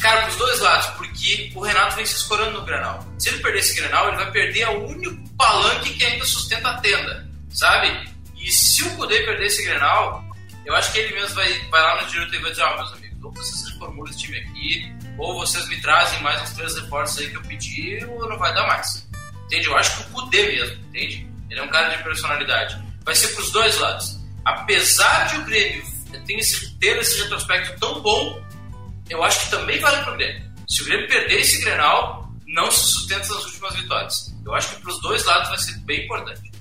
Cara, 0.01 0.23
pros 0.23 0.37
dois 0.37 0.61
lados, 0.61 0.87
porque 0.91 1.51
o 1.55 1.61
Renato 1.61 1.97
vem 1.97 2.07
se 2.07 2.17
escorando 2.17 2.61
no 2.61 2.65
Granal. 2.65 3.05
Se 3.19 3.31
ele 3.31 3.39
perder 3.39 3.61
esse 3.61 3.75
Granal, 3.75 4.09
ele 4.09 4.17
vai 4.17 4.31
perder 4.31 4.69
o 4.69 4.87
único 4.87 5.29
palanque 5.37 5.95
que 5.95 6.05
ainda 6.05 6.25
sustenta 6.25 6.69
a 6.69 6.81
tenda, 6.81 7.29
sabe? 7.51 8.09
E 8.37 8.51
se 8.51 8.85
o 8.85 8.97
Kudê 8.97 9.23
perder 9.25 9.47
esse 9.47 9.65
Granal, 9.65 10.23
eu 10.65 10.75
acho 10.77 10.93
que 10.93 10.99
ele 10.99 11.15
mesmo 11.15 11.35
vai, 11.35 11.53
vai 11.71 11.83
lá 11.83 12.03
no 12.03 12.09
direito 12.09 12.35
e 12.35 12.39
vai 12.39 12.51
dizer, 12.51 12.63
ó, 12.63 12.75
oh, 12.75 12.77
meus 12.77 12.93
amigos, 12.93 13.25
ou 13.25 13.33
vocês 13.33 13.73
reformulam 13.73 14.11
esse 14.11 14.19
time 14.19 14.39
aqui, 14.39 14.95
ou 15.19 15.35
vocês 15.35 15.67
me 15.69 15.81
trazem 15.81 16.23
mais 16.23 16.43
uns 16.43 16.53
três 16.53 16.79
reforços 16.79 17.19
aí 17.19 17.31
que 17.31 17.37
eu 17.37 17.43
pedi, 17.43 18.05
ou 18.05 18.29
não 18.29 18.39
vai 18.39 18.55
dar 18.55 18.67
mais. 18.67 19.09
Entende? 19.47 19.67
Eu 19.67 19.77
acho 19.77 19.97
que 19.97 20.03
o 20.03 20.13
Kudê 20.13 20.47
mesmo, 20.47 20.85
entende? 20.89 21.29
Ele 21.51 21.61
é 21.61 21.63
um 21.63 21.69
cara 21.69 21.97
de 21.97 22.03
personalidade. 22.05 22.81
Vai 23.05 23.15
ser 23.15 23.29
pros 23.29 23.51
dois 23.51 23.79
lados. 23.79 24.16
Apesar 24.47 25.25
de 25.25 25.39
o 25.39 25.45
Grêmio 25.45 25.83
ter 26.25 26.35
esse, 26.35 26.73
ter 26.79 26.97
esse 26.99 27.21
retrospecto 27.21 27.81
tão 27.81 28.01
bom, 28.01 28.41
eu 29.11 29.25
acho 29.25 29.45
que 29.45 29.51
também 29.51 29.81
vale 29.81 30.05
para 30.05 30.15
o 30.15 30.17
Grêmio. 30.17 30.43
Se 30.69 30.83
o 30.83 30.85
Grêmio 30.85 31.09
perder 31.09 31.41
esse 31.41 31.61
Grenal, 31.65 32.33
não 32.47 32.71
se 32.71 32.93
sustenta 32.93 33.29
nas 33.35 33.45
últimas 33.45 33.75
vitórias. 33.75 34.35
Eu 34.45 34.55
acho 34.55 34.77
que 34.77 34.83
para 34.83 34.93
os 34.93 35.01
dois 35.01 35.25
lados 35.25 35.49
vai 35.49 35.59
ser 35.59 35.77
bem 35.81 36.05
importante. 36.05 36.53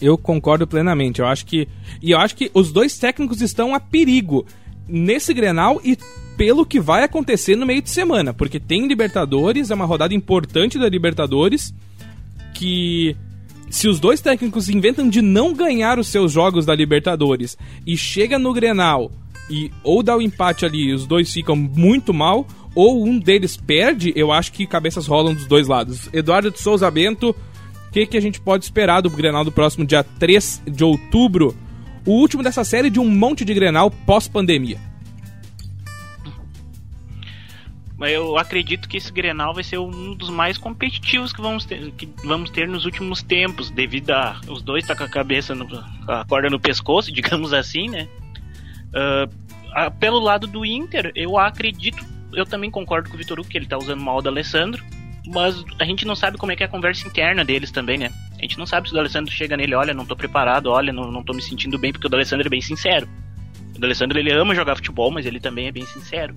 Eu 0.00 0.16
concordo 0.16 0.66
plenamente. 0.66 1.20
Eu 1.20 1.26
acho 1.26 1.44
que 1.44 1.68
e 2.00 2.10
eu 2.10 2.18
acho 2.18 2.34
que 2.34 2.50
os 2.54 2.72
dois 2.72 2.96
técnicos 2.98 3.42
estão 3.42 3.74
a 3.74 3.80
perigo 3.80 4.46
nesse 4.88 5.34
Grenal 5.34 5.78
e 5.84 5.98
pelo 6.38 6.64
que 6.64 6.80
vai 6.80 7.04
acontecer 7.04 7.54
no 7.54 7.66
meio 7.66 7.82
de 7.82 7.90
semana, 7.90 8.32
porque 8.32 8.58
tem 8.58 8.86
Libertadores, 8.86 9.70
é 9.70 9.74
uma 9.74 9.86
rodada 9.86 10.14
importante 10.14 10.78
da 10.78 10.88
Libertadores 10.88 11.74
que 12.54 13.14
se 13.70 13.88
os 13.88 13.98
dois 13.98 14.20
técnicos 14.20 14.68
inventam 14.68 15.08
de 15.08 15.20
não 15.20 15.52
ganhar 15.52 15.98
os 15.98 16.08
seus 16.08 16.32
jogos 16.32 16.64
da 16.64 16.74
Libertadores 16.74 17.56
e 17.86 17.96
chega 17.96 18.38
no 18.38 18.52
Grenal 18.52 19.10
e 19.50 19.70
ou 19.82 20.02
dá 20.02 20.16
o 20.16 20.22
empate 20.22 20.64
ali 20.64 20.92
os 20.92 21.06
dois 21.06 21.32
ficam 21.32 21.56
muito 21.56 22.12
mal, 22.12 22.46
ou 22.74 23.06
um 23.06 23.18
deles 23.18 23.56
perde, 23.56 24.12
eu 24.14 24.30
acho 24.30 24.52
que 24.52 24.66
cabeças 24.66 25.06
rolam 25.06 25.34
dos 25.34 25.46
dois 25.46 25.66
lados. 25.66 26.10
Eduardo 26.12 26.50
de 26.50 26.60
Souza 26.60 26.90
Bento, 26.90 27.30
o 27.30 27.92
que, 27.92 28.06
que 28.06 28.16
a 28.16 28.20
gente 28.20 28.40
pode 28.40 28.64
esperar 28.64 29.00
do 29.00 29.08
Grenal 29.08 29.44
do 29.44 29.52
próximo 29.52 29.86
dia 29.86 30.04
3 30.04 30.62
de 30.66 30.84
outubro? 30.84 31.56
O 32.04 32.12
último 32.12 32.42
dessa 32.42 32.64
série 32.64 32.90
de 32.90 33.00
um 33.00 33.08
monte 33.08 33.44
de 33.44 33.54
Grenal 33.54 33.90
pós-pandemia. 33.90 34.78
Mas 37.98 38.12
eu 38.12 38.36
acredito 38.36 38.88
que 38.88 38.98
esse 38.98 39.10
Grenal 39.10 39.54
vai 39.54 39.64
ser 39.64 39.78
um 39.78 40.14
dos 40.14 40.28
mais 40.28 40.58
competitivos 40.58 41.32
que 41.32 41.40
vamos 41.40 41.64
ter, 41.64 41.90
que 41.92 42.08
vamos 42.24 42.50
ter 42.50 42.68
nos 42.68 42.84
últimos 42.84 43.22
tempos, 43.22 43.70
devido 43.70 44.10
a 44.10 44.38
os 44.48 44.62
dois 44.62 44.86
tá 44.86 44.94
com 44.94 45.04
a 45.04 45.08
cabeça, 45.08 45.54
no, 45.54 45.66
a 46.06 46.24
corda 46.28 46.50
no 46.50 46.60
pescoço, 46.60 47.10
digamos 47.12 47.54
assim, 47.54 47.88
né? 47.88 48.06
Uh, 48.88 49.90
pelo 49.98 50.18
lado 50.18 50.46
do 50.46 50.64
Inter, 50.64 51.10
eu 51.14 51.38
acredito, 51.38 52.04
eu 52.34 52.44
também 52.44 52.70
concordo 52.70 53.08
com 53.08 53.14
o 53.14 53.18
Vitor 53.18 53.40
Hugo 53.40 53.48
que 53.48 53.56
ele 53.56 53.66
tá 53.66 53.78
usando 53.78 54.00
mal 54.00 54.20
do 54.20 54.28
Alessandro, 54.28 54.84
mas 55.26 55.64
a 55.78 55.84
gente 55.84 56.04
não 56.06 56.14
sabe 56.14 56.36
como 56.36 56.52
é 56.52 56.56
que 56.56 56.62
é 56.62 56.66
a 56.66 56.68
conversa 56.68 57.06
interna 57.06 57.44
deles 57.44 57.70
também, 57.70 57.96
né? 57.96 58.10
A 58.38 58.42
gente 58.42 58.58
não 58.58 58.66
sabe 58.66 58.88
se 58.88 58.94
o 58.94 58.98
Alessandro 58.98 59.32
chega 59.32 59.56
nele, 59.56 59.74
olha, 59.74 59.94
não 59.94 60.04
tô 60.04 60.14
preparado, 60.14 60.66
olha, 60.66 60.92
não, 60.92 61.10
não 61.10 61.22
tô 61.22 61.32
me 61.32 61.42
sentindo 61.42 61.78
bem, 61.78 61.92
porque 61.92 62.06
o 62.06 62.14
Alessandro 62.14 62.46
é 62.46 62.50
bem 62.50 62.60
sincero. 62.60 63.08
O 63.80 63.84
Alessandro 63.84 64.18
ele 64.18 64.32
ama 64.32 64.54
jogar 64.54 64.76
futebol, 64.76 65.10
mas 65.10 65.24
ele 65.24 65.40
também 65.40 65.66
é 65.66 65.72
bem 65.72 65.86
sincero. 65.86 66.34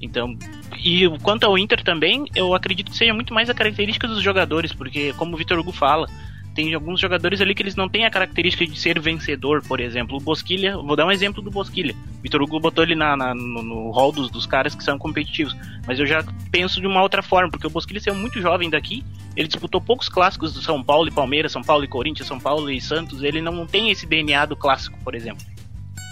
Então, 0.00 0.36
e 0.82 1.06
quanto 1.22 1.44
ao 1.44 1.58
Inter 1.58 1.82
também, 1.82 2.24
eu 2.34 2.54
acredito 2.54 2.90
que 2.90 2.96
seja 2.96 3.12
muito 3.12 3.34
mais 3.34 3.50
a 3.50 3.54
característica 3.54 4.08
dos 4.08 4.22
jogadores, 4.22 4.72
porque 4.72 5.12
como 5.14 5.34
o 5.34 5.36
Vitor 5.36 5.58
Hugo 5.58 5.72
fala, 5.72 6.06
tem 6.54 6.74
alguns 6.74 7.00
jogadores 7.00 7.40
ali 7.40 7.54
que 7.54 7.62
eles 7.62 7.76
não 7.76 7.88
têm 7.88 8.04
a 8.04 8.10
característica 8.10 8.66
de 8.66 8.78
ser 8.78 9.00
vencedor, 9.00 9.62
por 9.62 9.80
exemplo. 9.80 10.16
O 10.16 10.20
Bosquilha, 10.20 10.76
vou 10.76 10.96
dar 10.96 11.06
um 11.06 11.10
exemplo 11.10 11.40
do 11.40 11.50
Bosquilha. 11.50 11.94
Vitor 12.22 12.42
Hugo 12.42 12.58
botou 12.58 12.82
ele 12.82 12.94
na, 12.94 13.16
na 13.16 13.34
no, 13.34 13.62
no 13.62 13.90
hall 13.90 14.10
dos, 14.10 14.30
dos 14.30 14.46
caras 14.46 14.74
que 14.74 14.82
são 14.82 14.98
competitivos. 14.98 15.56
Mas 15.86 15.98
eu 15.98 16.06
já 16.06 16.24
penso 16.50 16.80
de 16.80 16.86
uma 16.86 17.02
outra 17.02 17.22
forma, 17.22 17.50
porque 17.50 17.66
o 17.66 17.70
Bosquilha 17.70 18.00
saiu 18.00 18.14
muito 18.14 18.40
jovem 18.40 18.68
daqui, 18.68 19.04
ele 19.36 19.48
disputou 19.48 19.80
poucos 19.80 20.08
clássicos 20.08 20.52
do 20.52 20.60
São 20.60 20.82
Paulo 20.82 21.08
e 21.08 21.12
Palmeiras, 21.12 21.52
São 21.52 21.62
Paulo 21.62 21.84
e 21.84 21.88
Corinthians, 21.88 22.26
São 22.26 22.40
Paulo 22.40 22.70
e 22.70 22.80
Santos. 22.80 23.22
Ele 23.22 23.40
não 23.40 23.66
tem 23.66 23.90
esse 23.90 24.06
DNA 24.06 24.46
do 24.46 24.56
clássico, 24.56 24.98
por 25.04 25.14
exemplo. 25.14 25.44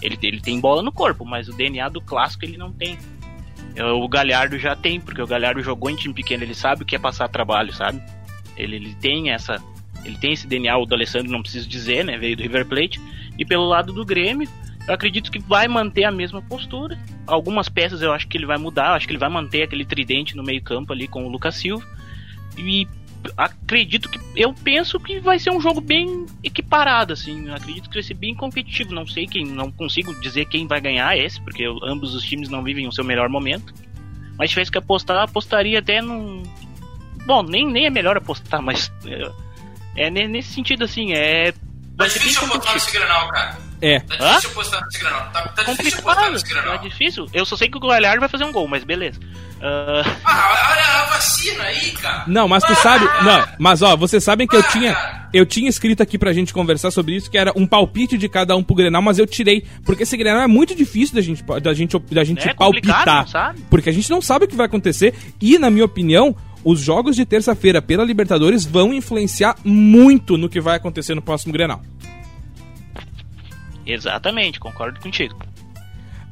Ele, 0.00 0.16
ele 0.22 0.40
tem 0.40 0.60
bola 0.60 0.82
no 0.82 0.92
corpo, 0.92 1.24
mas 1.24 1.48
o 1.48 1.52
DNA 1.52 1.88
do 1.88 2.00
clássico 2.00 2.44
ele 2.44 2.56
não 2.56 2.72
tem. 2.72 2.96
O 3.94 4.08
Galhardo 4.08 4.58
já 4.58 4.74
tem, 4.74 5.00
porque 5.00 5.22
o 5.22 5.26
Galhardo 5.26 5.62
jogou 5.62 5.90
em 5.90 5.96
time 5.96 6.12
pequeno, 6.12 6.42
ele 6.42 6.54
sabe 6.54 6.82
o 6.82 6.86
que 6.86 6.96
é 6.96 6.98
passar 6.98 7.28
trabalho, 7.28 7.72
sabe? 7.72 8.02
Ele, 8.56 8.76
ele 8.76 8.94
tem 8.96 9.30
essa, 9.30 9.62
ele 10.04 10.16
tem 10.18 10.32
esse 10.32 10.46
DNA, 10.46 10.76
o 10.76 10.84
do 10.84 10.94
Alessandro 10.94 11.30
não 11.30 11.42
preciso 11.42 11.68
dizer, 11.68 12.04
né? 12.04 12.18
Veio 12.18 12.36
do 12.36 12.42
River 12.42 12.66
Plate. 12.66 13.00
E 13.38 13.44
pelo 13.44 13.68
lado 13.68 13.92
do 13.92 14.04
Grêmio, 14.04 14.48
eu 14.86 14.94
acredito 14.94 15.30
que 15.30 15.38
vai 15.38 15.68
manter 15.68 16.04
a 16.04 16.10
mesma 16.10 16.42
postura. 16.42 16.98
Algumas 17.26 17.68
peças 17.68 18.02
eu 18.02 18.12
acho 18.12 18.26
que 18.26 18.36
ele 18.36 18.46
vai 18.46 18.58
mudar, 18.58 18.94
acho 18.94 19.06
que 19.06 19.12
ele 19.12 19.18
vai 19.18 19.28
manter 19.28 19.62
aquele 19.62 19.84
tridente 19.84 20.36
no 20.36 20.42
meio-campo 20.42 20.92
ali 20.92 21.06
com 21.06 21.24
o 21.24 21.28
Lucas 21.28 21.54
Silva. 21.54 21.86
E 22.56 22.88
acredito 23.36 24.08
que 24.08 24.18
eu 24.36 24.52
penso 24.52 24.98
que 24.98 25.20
vai 25.20 25.38
ser 25.38 25.50
um 25.50 25.60
jogo 25.60 25.80
bem 25.80 26.26
equiparado 26.42 27.12
assim, 27.12 27.50
acredito 27.50 27.88
que 27.88 27.94
vai 27.94 28.02
ser 28.02 28.14
bem 28.14 28.34
competitivo, 28.34 28.94
não 28.94 29.06
sei 29.06 29.26
quem, 29.26 29.44
não 29.44 29.70
consigo 29.70 30.14
dizer 30.20 30.46
quem 30.46 30.66
vai 30.66 30.80
ganhar 30.80 31.16
esse, 31.16 31.40
porque 31.40 31.64
ambos 31.84 32.14
os 32.14 32.22
times 32.22 32.48
não 32.48 32.62
vivem 32.62 32.86
o 32.86 32.92
seu 32.92 33.04
melhor 33.04 33.28
momento. 33.28 33.72
Mas 34.38 34.50
se 34.50 34.54
tivesse 34.54 34.70
que 34.70 34.78
apostar, 34.78 35.22
apostaria 35.22 35.80
até 35.80 36.00
num 36.00 36.42
Bom, 37.28 37.42
nem, 37.42 37.66
nem 37.66 37.84
é 37.84 37.90
melhor 37.90 38.16
apostar, 38.16 38.62
mas 38.62 38.90
é, 39.94 40.08
nesse 40.08 40.54
sentido, 40.54 40.84
assim, 40.84 41.12
é. 41.12 41.52
Mas 41.98 42.14
difícil 42.14 42.42
apostar 42.44 42.72
nesse 42.72 42.90
Grenal, 42.90 43.28
cara. 43.28 43.67
É. 43.80 44.00
Tá 44.00 44.14
difícil 44.36 44.50
apostar 44.50 44.84
nesse 44.84 44.98
Grenal. 44.98 45.20
Tá, 45.32 45.42
tá 45.48 45.62
difícil 45.62 45.84
nesse 45.84 46.02
Complicado, 46.02 46.42
Grenal. 46.48 46.76
tá 46.78 46.82
difícil. 46.82 47.26
Eu 47.32 47.44
só 47.44 47.56
sei 47.56 47.68
que 47.70 47.76
o 47.76 47.80
Galhardo 47.80 48.20
vai 48.20 48.28
fazer 48.28 48.44
um 48.44 48.52
gol, 48.52 48.66
mas 48.66 48.82
beleza. 48.84 49.20
Ah, 49.60 50.02
Ah, 50.24 50.70
olha 50.72 51.02
a 51.02 51.04
vacina 51.14 51.64
aí, 51.64 51.90
cara. 51.92 52.24
Não, 52.26 52.46
mas 52.48 52.62
tu 52.64 52.72
Ah, 52.72 52.76
sabe. 52.76 53.04
Não, 53.24 53.46
mas 53.58 53.82
ó, 53.82 53.96
vocês 53.96 54.22
sabem 54.22 54.46
que 54.46 54.54
eu 54.56 54.60
Ah, 54.60 54.70
tinha. 54.72 54.94
cara. 54.94 55.28
Eu 55.32 55.44
tinha 55.44 55.68
escrito 55.68 56.02
aqui 56.02 56.16
pra 56.18 56.32
gente 56.32 56.54
conversar 56.54 56.90
sobre 56.90 57.14
isso, 57.14 57.30
que 57.30 57.36
era 57.36 57.52
um 57.54 57.66
palpite 57.66 58.16
de 58.16 58.28
cada 58.28 58.56
um 58.56 58.62
pro 58.62 58.74
Grenal, 58.74 59.02
mas 59.02 59.18
eu 59.18 59.26
tirei. 59.26 59.64
Porque 59.84 60.04
esse 60.04 60.16
Grenal 60.16 60.42
é 60.42 60.46
muito 60.46 60.74
difícil 60.74 61.14
da 61.14 61.20
gente, 61.20 61.42
da 61.60 61.74
gente, 61.74 61.98
da 62.10 62.24
gente 62.24 62.48
É 62.48 62.54
palpitar. 62.54 63.54
Porque 63.68 63.90
a 63.90 63.92
gente 63.92 64.08
não 64.10 64.22
sabe 64.22 64.46
o 64.46 64.48
que 64.48 64.56
vai 64.56 64.66
acontecer. 64.66 65.12
E, 65.40 65.58
na 65.58 65.70
minha 65.70 65.84
opinião, 65.84 66.34
os 66.64 66.80
jogos 66.80 67.14
de 67.14 67.26
terça-feira 67.26 67.82
pela 67.82 68.04
Libertadores 68.04 68.64
vão 68.64 68.92
influenciar 68.94 69.54
muito 69.64 70.36
no 70.38 70.48
que 70.48 70.60
vai 70.60 70.76
acontecer 70.76 71.14
no 71.14 71.20
próximo 71.22 71.52
Grenal. 71.52 71.82
Exatamente, 73.92 74.60
concordo 74.60 75.00
contigo. 75.00 75.36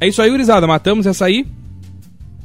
É 0.01 0.07
isso 0.07 0.21
aí, 0.23 0.31
Urizada. 0.31 0.67
Matamos 0.67 1.07
essa 1.07 1.25
aí? 1.27 1.47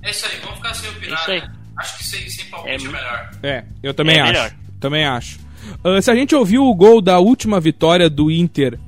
É 0.02 0.10
isso 0.12 0.26
aí, 0.26 0.40
vamos 0.42 0.56
ficar 0.58 0.74
sem 0.74 0.90
opinar. 0.90 1.20
Isso 1.22 1.32
aí. 1.32 1.42
né? 1.42 1.52
Acho 1.78 1.98
que 1.98 2.04
sem, 2.06 2.30
sem 2.30 2.46
palpite 2.46 2.72
é, 2.72 2.76
É 2.88 2.92
melhor. 2.92 3.32
É, 3.44 3.64
eu 3.84 3.94
também 3.94 4.18
É 4.18 4.22
acho. 4.22 4.32
melhor. 4.32 4.52
Também 4.80 5.06
acho. 5.06 5.40
Ah, 5.84 6.02
se 6.02 6.10
a 6.10 6.16
gente 6.16 6.34
ouviu 6.36 6.64
o 6.66 6.74
gol 6.76 7.02
da 7.02 7.20
última 7.20 7.60
vitória 7.60 8.10
do 8.10 8.32
Inter 8.32 8.80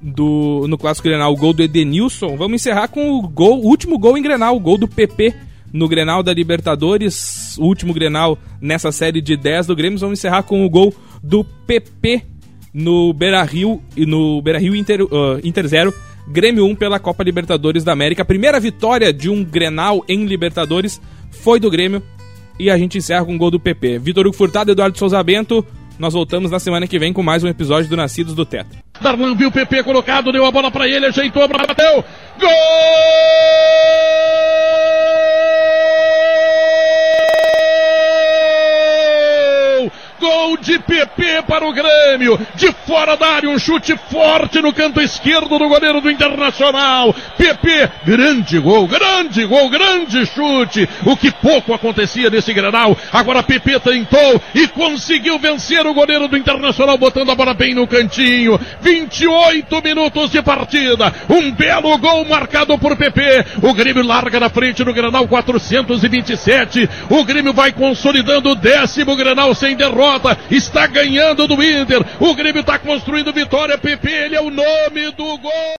do, 0.00 0.66
no 0.68 0.76
Clássico 0.78 1.08
Grenal, 1.08 1.32
o 1.32 1.36
gol 1.36 1.52
do 1.52 1.62
Edenilson, 1.62 2.36
vamos 2.36 2.60
encerrar 2.60 2.88
com 2.88 3.12
o 3.18 3.26
gol, 3.28 3.60
o 3.60 3.66
último 3.66 3.98
gol 3.98 4.16
em 4.18 4.22
Grenal, 4.22 4.54
o 4.56 4.60
gol 4.60 4.76
do 4.78 4.86
PP 4.86 5.34
no 5.72 5.88
Grenal 5.88 6.22
da 6.22 6.32
Libertadores, 6.32 7.56
o 7.58 7.64
último 7.64 7.92
Grenal 7.92 8.38
nessa 8.60 8.92
série 8.92 9.20
de 9.20 9.36
10 9.36 9.66
do 9.66 9.74
Grêmio, 9.76 9.98
vamos 9.98 10.18
encerrar 10.18 10.42
com 10.44 10.64
o 10.64 10.70
gol 10.70 10.94
do 11.22 11.42
PP 11.42 12.22
no 12.74 13.12
Beira-Rio 13.12 13.80
e 13.96 14.04
no 14.04 14.42
Beira-Rio 14.42 14.74
Inter, 14.74 15.02
ah, 15.02 15.38
Inter 15.44 15.66
0, 15.66 15.94
Grêmio 16.26 16.66
1 16.66 16.74
pela 16.74 16.98
Copa 16.98 17.22
Libertadores 17.22 17.84
da 17.84 17.92
América. 17.92 18.22
A 18.22 18.26
primeira 18.26 18.58
vitória 18.58 19.12
de 19.12 19.30
um 19.30 19.44
Grenal 19.44 20.04
em 20.08 20.24
Libertadores 20.26 21.00
foi 21.30 21.60
do 21.60 21.70
Grêmio 21.70 22.02
e 22.58 22.68
a 22.70 22.76
gente 22.76 22.98
encerra 22.98 23.24
com 23.24 23.34
o 23.34 23.38
gol 23.38 23.50
do 23.50 23.60
PP. 23.60 23.98
Vitor 24.00 24.26
Hugo 24.26 24.36
Furtado, 24.36 24.72
Eduardo 24.72 24.98
Souza 24.98 25.22
Bento. 25.22 25.64
Nós 25.98 26.12
voltamos 26.12 26.50
na 26.50 26.58
semana 26.58 26.88
que 26.88 26.98
vem 26.98 27.12
com 27.12 27.22
mais 27.22 27.44
um 27.44 27.48
episódio 27.48 27.88
do 27.88 27.96
Nascidos 27.96 28.34
do 28.34 28.44
Teto. 28.44 28.76
Darlan 29.00 29.36
viu 29.36 29.48
o 29.48 29.52
PP 29.52 29.84
colocado, 29.84 30.32
deu 30.32 30.44
a 30.44 30.50
bola 30.50 30.70
pra 30.70 30.88
ele, 30.88 31.06
ajeitou, 31.06 31.46
bateu. 31.46 32.04
Gol! 32.40 32.50
De 40.60 40.78
PP 40.78 41.42
para 41.46 41.66
o 41.66 41.72
Grêmio. 41.72 42.38
De 42.54 42.72
fora 42.86 43.16
da 43.16 43.28
área, 43.28 43.50
um 43.50 43.58
chute 43.58 43.96
forte 44.10 44.60
no 44.60 44.72
canto 44.72 45.00
esquerdo 45.00 45.58
do 45.58 45.68
goleiro 45.68 46.00
do 46.00 46.10
Internacional. 46.10 47.14
PP, 47.36 47.90
grande 48.04 48.58
gol, 48.58 48.86
grande 48.86 49.44
gol, 49.44 49.68
grande 49.68 50.24
chute. 50.26 50.88
O 51.04 51.16
que 51.16 51.30
pouco 51.30 51.74
acontecia 51.74 52.30
nesse 52.30 52.52
Granal. 52.52 52.96
Agora 53.12 53.42
PP 53.42 53.80
tentou 53.80 54.40
e 54.54 54.66
conseguiu 54.68 55.38
vencer 55.38 55.86
o 55.86 55.94
goleiro 55.94 56.28
do 56.28 56.36
Internacional, 56.36 56.96
botando 56.96 57.30
a 57.30 57.34
bola 57.34 57.54
bem 57.54 57.74
no 57.74 57.86
cantinho. 57.86 58.58
28 58.80 59.82
minutos 59.82 60.30
de 60.30 60.42
partida. 60.42 61.12
Um 61.28 61.50
belo 61.50 61.96
gol 61.98 62.24
marcado 62.24 62.78
por 62.78 62.96
PP. 62.96 63.46
O 63.62 63.74
Grêmio 63.74 64.04
larga 64.04 64.40
na 64.40 64.48
frente 64.48 64.84
no 64.84 64.92
Granal 64.92 65.26
427. 65.26 66.88
O 67.10 67.24
Grêmio 67.24 67.52
vai 67.52 67.72
consolidando 67.72 68.50
o 68.50 68.54
décimo 68.54 69.16
Granal 69.16 69.54
sem 69.54 69.76
derrota. 69.76 70.36
Está 70.50 70.86
ganhando 70.86 71.46
do 71.46 71.62
Inter. 71.62 72.04
O 72.20 72.34
Grêmio 72.34 72.60
está 72.60 72.78
construindo 72.78 73.32
vitória. 73.32 73.78
PP, 73.78 74.10
ele 74.10 74.36
é 74.36 74.40
o 74.40 74.50
nome 74.50 75.10
do 75.16 75.38
gol. 75.38 75.52